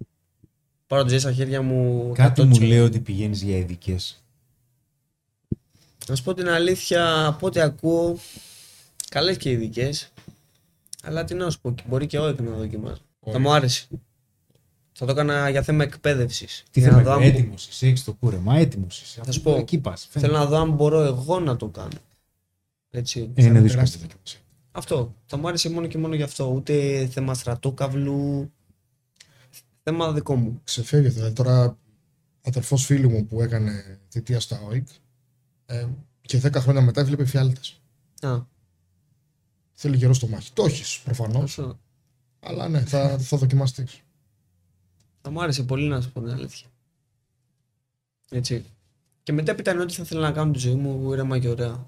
[0.90, 2.12] πάρω το ζωή στα χέρια μου.
[2.16, 2.68] Κάτι μου 100%.
[2.68, 4.24] λέει ότι πηγαίνεις για ειδικές.
[6.08, 8.18] Να σου πω την αλήθεια, από ό,τι ακούω,
[9.10, 10.12] καλές και ειδικές.
[11.04, 13.02] Αλλά τι να σου πω, μπορεί και όχι να δοκιμάσω.
[13.32, 13.88] Θα μου άρεσε.
[14.92, 16.64] Θα το έκανα για θέμα εκπαίδευσης.
[16.72, 19.22] Τι να θέμα, δω αν έτοιμος είσαι, έχεις το κούρεμα, έτοιμος είσαι.
[19.24, 20.08] Θα σου πω, Εκεί πας.
[20.10, 21.98] Θέλω να δω αν μπορώ εγώ να το κάνω.
[22.90, 23.20] Έτσι.
[23.20, 23.68] Ε, είναι Θα δύσκολο.
[23.68, 24.40] τεράστια δοκιμασία.
[24.72, 25.14] Αυτό.
[25.26, 26.52] Θα μου άρεσε μόνο και μόνο γι' αυτό.
[26.56, 28.52] Ούτε θέμα στρατόκαυλου.
[29.90, 30.62] Θέμα δικό μου.
[30.64, 31.20] Ξεφεύγει αυτό.
[31.20, 31.78] Δηλαδή, τώρα,
[32.42, 34.88] αδερφός φίλου μου που έκανε θητεία στα ΟΙΚ
[35.66, 35.88] ε,
[36.22, 37.60] και 10 χρόνια μετά έβλεπε φιάλτε.
[38.22, 38.42] Α,
[39.74, 40.52] Θέλει καιρό στο μάχη.
[40.54, 41.60] Το έχεις προφανώς.
[41.60, 41.80] αυτό.
[42.40, 44.02] Αλλά ναι, θα, θα δοκιμαστείς.
[45.22, 46.68] Θα μου άρεσε πολύ να σου πω την αλήθεια.
[48.30, 48.66] Έτσι.
[49.24, 51.88] Και μετέπειτα είναι ότι θα ήθελα να κάνω τη ζωή μου ήρεμα και ωραία.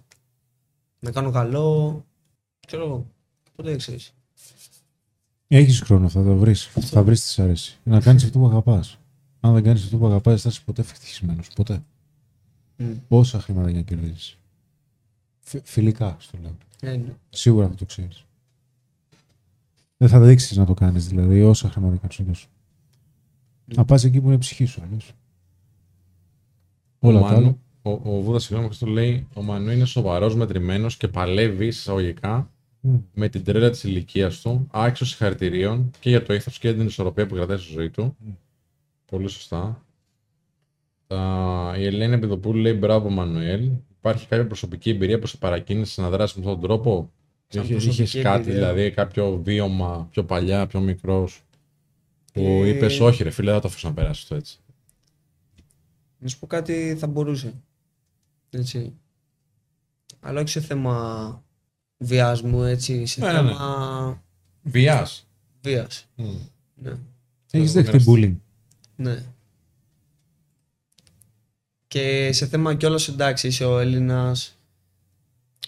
[1.00, 2.06] Να κάνω καλό.
[2.68, 3.08] Ξέρω εγώ.
[3.56, 4.14] Ποτέ δεν ξέρεις.
[5.54, 6.66] Έχεις χρόνο, θα το βρεις.
[6.66, 7.78] Θα βρεις τι σ' αρέσει.
[7.84, 8.98] Να κάνεις αυτό που αγαπάς.
[9.40, 11.48] Αν δεν κάνεις αυτό που αγαπάς, δεν θα είσαι ποτέ ευτυχισμένος.
[11.56, 11.84] Ποτέ.
[12.78, 12.92] Μμ.
[13.08, 14.38] Πόσα χρήματα για να κερδίσει.
[15.64, 16.58] Φιλικά, στο λέω.
[16.82, 17.14] Ε, ναι.
[17.30, 18.26] Σίγουρα θα το ξέρεις.
[19.98, 22.50] Δεν θα δείξεις να το κάνεις, δηλαδή, όσα χρήματα και να σου δώσουν.
[23.66, 25.12] Να πας εκεί που είναι η ψυχή σου, αλλιώς.
[27.00, 27.40] Όλα ο τα άλλα.
[27.40, 32.38] Μάνου, ο, ο Βούδας, συγγνώμη, αυτό λέει: Ο Μανού είναι σοβαρός, μετρημένος και παλεύει εισαγωγικά
[32.38, 32.44] Μμ.
[33.14, 36.88] Με την τρέλα της ηλικίας του, άξιο συγχαρητηρίων και για το ήθος και για την
[36.88, 38.16] ισορροπία που κρατάει στη ζωή του.
[38.20, 38.32] Μμ.
[39.06, 39.86] Πολύ σωστά.
[41.08, 41.76] Τα...
[41.78, 43.72] Η Ελένη Επιδοπούλου λέει: Μπράβο, Μανουέλ.
[43.98, 47.12] Υπάρχει κάποια προσωπική εμπειρία που σε παρακίνησε να δράσεις με αυτόν τον τρόπο;
[47.48, 48.54] Σαν Είχες προσωπική κάτι, εμπειρία.
[48.60, 51.44] δηλαδή κάποιο βίωμα πιο παλιά, πιο μικρός.
[52.34, 54.60] Που Ε, είπες είπε: Όχι, ρε φίλε, δεν θα το αφήσω να περάσει αυτό έτσι.
[56.18, 57.54] Να σου πω κάτι θα μπορούσε.
[58.50, 58.94] Έτσι.
[60.20, 61.44] Αλλά όχι σε θέμα
[62.02, 63.06] βιασμού, έτσι.
[63.06, 63.48] Σε Ναι, ναι, ναι.
[63.50, 64.24] θέμα
[64.64, 65.28] Βιάς.
[65.62, 66.08] βίας.
[66.76, 66.92] Ναι.
[67.52, 68.36] Έχεις δεχτεί το bullying.
[68.96, 69.24] Ναι.
[71.88, 74.56] Και σε θέμα κιόλας εντάξει, είσαι ο Έλληνας.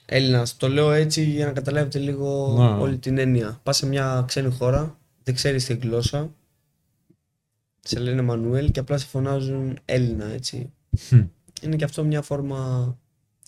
[0.06, 0.58] Έλληνας.
[0.58, 2.82] Το λέω έτσι για να καταλάβετε λίγο Ναι.
[2.82, 3.60] όλη την έννοια.
[3.64, 6.34] Πας σε μια ξένη χώρα, δεν ξέρεις τη γλώσσα.
[7.80, 10.72] Σε λένε Μανουέλ και απλά σε φωνάζουν Έλληνα, έτσι.
[11.08, 11.22] Χμ.
[11.62, 12.98] Είναι και αυτό μια φόρμα,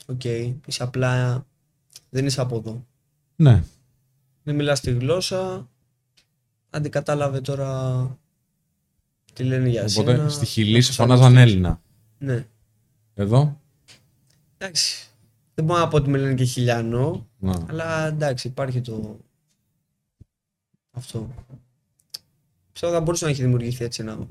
[0.05, 1.45] οκ, είσαι απλά,
[2.09, 2.85] δεν είσαι από εδώ.
[3.35, 3.63] Ναι.
[4.43, 5.69] Δεν μιλάς τη γλώσσα,
[6.69, 8.19] αντικατάλαβε τώρα
[9.33, 10.29] τι λένε για Οπότε σένα.
[10.29, 11.51] στη Χιλή σε πώς φωνάζαν ακουστείς.
[11.51, 11.81] Έλληνα.
[12.17, 12.47] Ναι.
[13.13, 13.61] Εδώ.
[14.57, 15.09] Εντάξει.
[15.53, 17.65] Δεν μπορώ να πω ότι με λένε και χιλιανό, Να.
[17.69, 19.19] αλλά εντάξει, υπάρχει το.
[20.91, 21.29] Αυτό.
[22.71, 24.27] Πιστεύω θα μπορούσε να έχει δημιουργηθεί έτσι ένα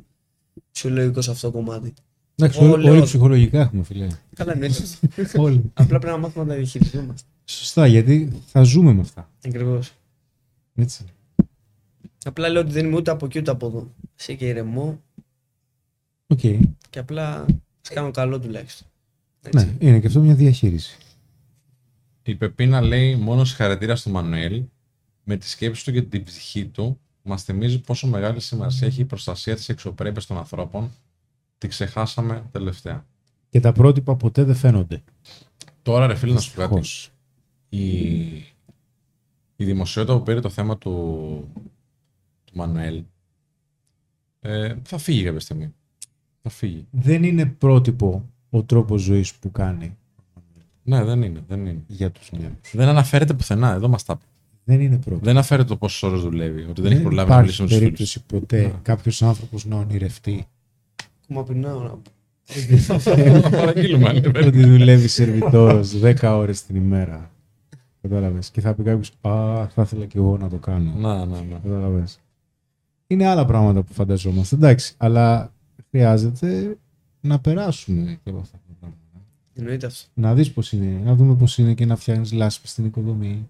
[0.72, 1.94] ψυχολογικό σε αυτό το κομμάτι.
[2.36, 4.06] Εντάξει, Εγώ όλοι, λέω- όλοι ψυχολογικά έχουμε, φίλε.
[4.34, 4.82] Καλά, εννοείται.
[5.36, 5.70] όλοι.
[5.74, 7.28] Απλά πρέπει να μάθουμε να τα διαχειριζόμαστε.
[7.44, 9.30] Σωστά, γιατί θα ζούμε με αυτά.
[9.44, 9.92] Ακριβώς.
[10.74, 11.04] Έτσι.
[12.24, 13.90] Απλά λέω ότι δεν είμαι ούτε από εκεί ούτε από εδώ.
[14.18, 15.00] Εσύ και ηρεμό
[16.26, 16.38] Οκ.
[16.90, 17.46] και απλά
[17.80, 18.86] σε κάνω καλό τουλάχιστον.
[19.42, 19.64] Έτσι.
[19.66, 20.98] Ναι, είναι και αυτό μια διαχείριση.
[22.22, 24.62] Η Πεπίνα λέει μόνο συγχαρητήρια στο Μανουέλ.
[25.24, 29.04] Με τη σκέψη του και την ψυχή του, μας θυμίζει πόσο μεγάλη σημασία έχει η
[29.04, 30.90] προστασία της αξιοπρέπειας των ανθρώπων.
[31.64, 33.06] Τη ξεχάσαμε τελευταία.
[33.48, 35.02] Και τα πρότυπα ποτέ δεν φαίνονται.
[35.82, 36.74] Τώρα, ρε φίλε, να σου πω κάτι.
[36.74, 37.10] Δυστυχώς.
[37.68, 37.88] Η,
[39.56, 40.90] η δημοσιότητα που πήρε το θέμα του,
[42.44, 43.02] του Μανουέλ
[44.40, 45.74] ε, θα φύγει κάποια στιγμή.
[46.42, 46.86] Θα φύγει.
[46.90, 49.96] Δεν είναι πρότυπο ο τρόπος ζωής που κάνει
[50.82, 51.44] Ναι, δεν είναι.
[51.48, 51.82] Δεν, είναι.
[51.86, 52.52] για τους νέους.
[52.72, 53.72] δεν αναφέρεται πουθενά.
[53.72, 54.24] Εδώ μας τα είπε.
[54.64, 55.24] Δεν είναι πρότυπο.
[55.24, 56.62] Δεν αναφέρεται το πόσες ώρες δουλεύει.
[56.68, 58.12] Ότι δεν, έχει προλάβει να μιλήσει υπάρχει με τους φίλους.
[58.18, 58.80] περίπτωση ποτέ Ναι.
[58.82, 60.46] κάποιος άνθρωπος να ονειρευτεί
[61.24, 62.12] Ακόμα πεινάω να πω.
[63.42, 64.08] Να παραγγείλουμε.
[64.08, 64.38] αν είναι.
[64.46, 67.30] ότι δουλεύει σερβιτόρος 10 ώρες την ημέρα.
[68.02, 68.50] Κατάλαβες.
[68.50, 70.92] Και θα πει κάποιος, α, θα ήθελα και εγώ να το κάνω.
[70.96, 71.58] Να, να, να.
[71.62, 72.18] Κατάλαβες.
[73.06, 75.52] Είναι άλλα πράγματα που φανταζόμαστε, εντάξει, αλλά
[75.90, 76.78] χρειάζεται
[77.20, 79.26] να περάσουμε και από αυτά τα πράγματα.
[79.54, 80.08] Εννοείται αυτό.
[80.14, 83.48] Να δεις πώς είναι, να δούμε πώς είναι και να φτιάχνεις λάσπη στην οικοδομή.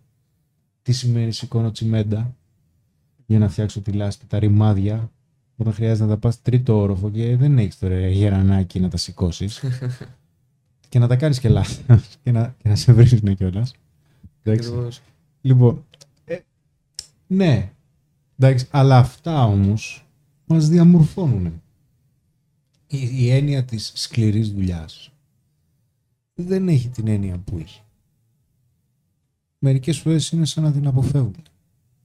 [0.82, 2.34] Τι σημαίνει σηκώνω τσιμέντα
[3.26, 5.10] για να φτιάξω τη λάσπη, τα ρημάδια,
[5.56, 9.64] όταν χρειάζεται να τα πας τρίτο όροφο και δεν έχεις τώρα γερανάκι να τα σηκώσεις.
[10.88, 13.74] και να τα κάνεις και λάθος και να, και να σε βρίζουν κιόλας.
[14.42, 14.68] Εντάξει.
[14.68, 15.00] Ακριβώς.
[15.40, 15.84] Λοιπόν,
[16.24, 16.38] ε,
[17.26, 17.72] ναι,
[18.38, 20.06] εντάξει, αλλά αυτά όμως
[20.46, 21.62] μας διαμορφώνουν.
[22.86, 25.12] Η, η έννοια της σκληρής δουλειάς
[26.34, 27.82] δεν έχει την έννοια που έχει.
[29.58, 31.42] Μερικές φορές είναι σαν να την αποφεύγουμε.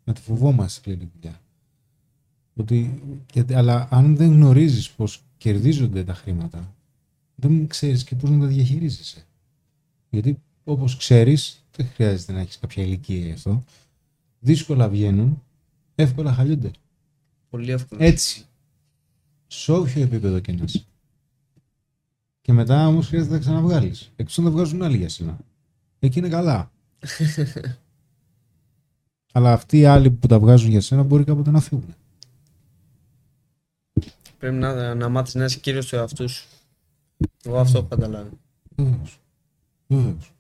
[0.03, 1.41] Να τη φοβόμαστε σκληρή δουλειά.
[2.60, 3.02] Ότι,
[3.34, 6.76] γιατί, αλλά αν δεν γνωρίζεις πώς κερδίζονται τα χρήματα,
[7.36, 9.26] δεν ξέρεις και πώς να τα διαχειρίζεσαι.
[10.10, 13.64] Γιατί όπως ξέρεις, δεν χρειάζεται να έχεις κάποια ηλικία γι' αυτό,
[14.40, 15.41] δύσκολα βγαίνουν,
[15.95, 16.72] εύκολα χαλιούνται.
[17.49, 18.03] Πολύ εύκολο.
[18.03, 18.45] Έτσι.
[19.48, 20.86] Σε όποιο επίπεδο και να είσαι.
[22.41, 24.11] Και μετά όμως χρειάζεται να τα ξαναβγάλεις.
[24.15, 25.38] Εκτός αν τα βγάζουν άλλοι για σένα.
[25.99, 26.72] Εκεί είναι καλά.
[29.34, 31.95] Αλλά αυτοί οι άλλοι που τα βγάζουν για σένα μπορεί κάποτε να φύγουν.
[34.39, 36.45] Πρέπει να, να μάθεις να είσαι κύριος του εαυτού σου.
[37.43, 38.29] Εγώ αυτό έχω καταλάβει.
[38.75, 39.19] Βεβαίως.
[39.87, 40.31] Βεβαίως.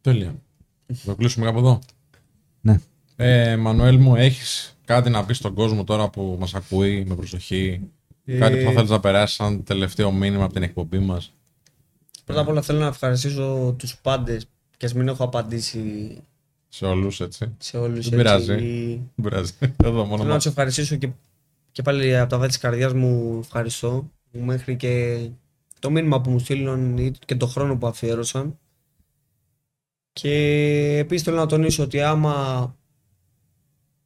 [0.00, 0.34] Τέλεια.
[0.94, 1.78] Θα κλείσουμε κάπου εδώ.
[2.60, 2.80] Ναι.
[3.16, 7.80] Ε, Μανουέλ μου, έχεις κάτι να πεις στον κόσμο τώρα που μας ακούει με προσοχή;
[8.38, 11.32] Κάτι που θα Ε, θέλεις να περάσεις σαν τελευταίο μήνυμα από την εκπομπή μας;
[12.24, 14.46] Πρώτα απ' όλα θέλω να ευχαριστήσω τους πάντες
[14.76, 16.16] και ας μην έχω απαντήσει
[16.68, 17.54] Σε όλους, έτσι.
[17.58, 18.08] σε όλους.
[18.08, 18.52] Δεν πειράζει.
[18.52, 18.64] έτσι.
[19.14, 19.52] Δεν πειράζει.
[19.84, 20.36] Εδώ μόνο Θέλω να μας.
[20.42, 21.08] τους ευχαριστήσω και,
[21.72, 25.26] και πάλι από τα βάθη της καρδιάς μου ευχαριστώ μέχρι και
[25.78, 28.58] το μήνυμα που μου στείλουν ή και το χρόνο που αφιέρωσαν.
[30.12, 30.32] Και
[30.98, 32.76] επίσης θέλω να τονίσω ότι άμα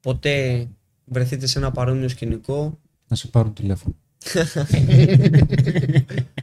[0.00, 0.68] ποτέ
[1.04, 2.78] βρεθείτε σε ένα παρόμοιο σκηνικό,
[3.08, 3.94] Να σε πάρουν τηλέφωνο.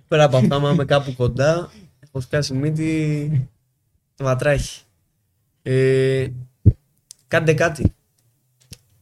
[0.07, 3.49] πέρα από αυτά, άμα είμαι κάπου κοντά, έχω σκάσει μύτη,
[4.18, 4.84] βατράχει.
[5.61, 6.27] Ε,
[7.27, 7.93] κάντε κάτι.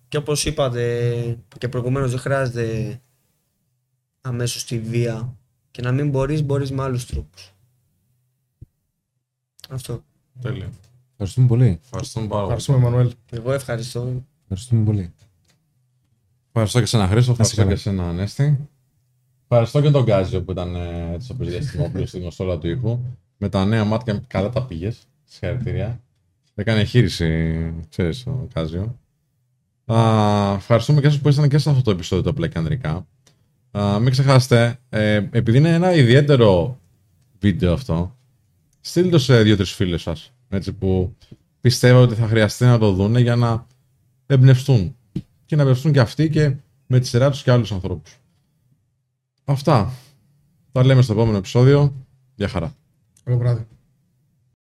[0.10, 3.00] Και όπως είπατε και προηγουμένως δεν χρειάζεται
[4.22, 5.38] αμέσως τη βία
[5.72, 7.54] και να μην μπορείς, μπορείς με άλλους τρόπους.
[9.70, 10.04] Αυτό.
[10.42, 10.70] Τέλεια.
[11.12, 11.80] Ευχαριστούμε πολύ.
[11.84, 12.54] Ευχαριστούμε πάρα πολύ.
[12.56, 13.12] Ευχαριστούμε, Μανουέλ.
[13.30, 14.24] Εγώ ευχαριστώ.
[14.42, 15.14] Ευχαριστούμε πολύ.
[16.48, 17.74] Ευχαριστώ και εσένα Χρήστο, Να είσαι ευχαριστώ και καλά.
[17.74, 18.70] εσένα Ανέστη.
[19.48, 23.00] Ευχαριστώ και τον Γκάζιο που ήταν ε, έτσι στο διαστημόπλαιο στην γνωστόλα του ήχου.
[23.38, 25.08] Με τα νέα μάτια καλά τα πήγες.
[25.24, 26.02] Συγχαρητήρια.
[26.56, 29.00] Έκανε χείριση, ξέρεις, ο Γκάζιο.
[29.94, 33.08] Α, ευχαριστούμε και εσάς που ήσασταν και σε αυτό το επεισόδιο το απλά και ανδρικά.
[33.72, 36.80] Α, μην ξεχάσετε, ε, επειδή είναι ένα ιδιαίτερο
[37.40, 38.16] βίντεο αυτό,
[38.82, 40.34] στείλτε το σε δύο-τρεις φίλες σας.
[40.50, 41.16] Έτσι που
[41.62, 43.66] πιστεύω ότι θα χρειαστεί να το δούνε για να
[44.26, 44.96] εμπνευστούν
[45.46, 46.56] και να εμπνευστούν και αυτοί και
[46.88, 48.20] με τη σειρά τους και άλλους ανθρώπους.
[49.44, 49.94] Αυτά.
[50.72, 51.94] Τα λέμε στο επόμενο επεισόδιο.
[52.36, 52.74] Γεια χαρά.
[53.24, 53.68] Καλό βράδυ.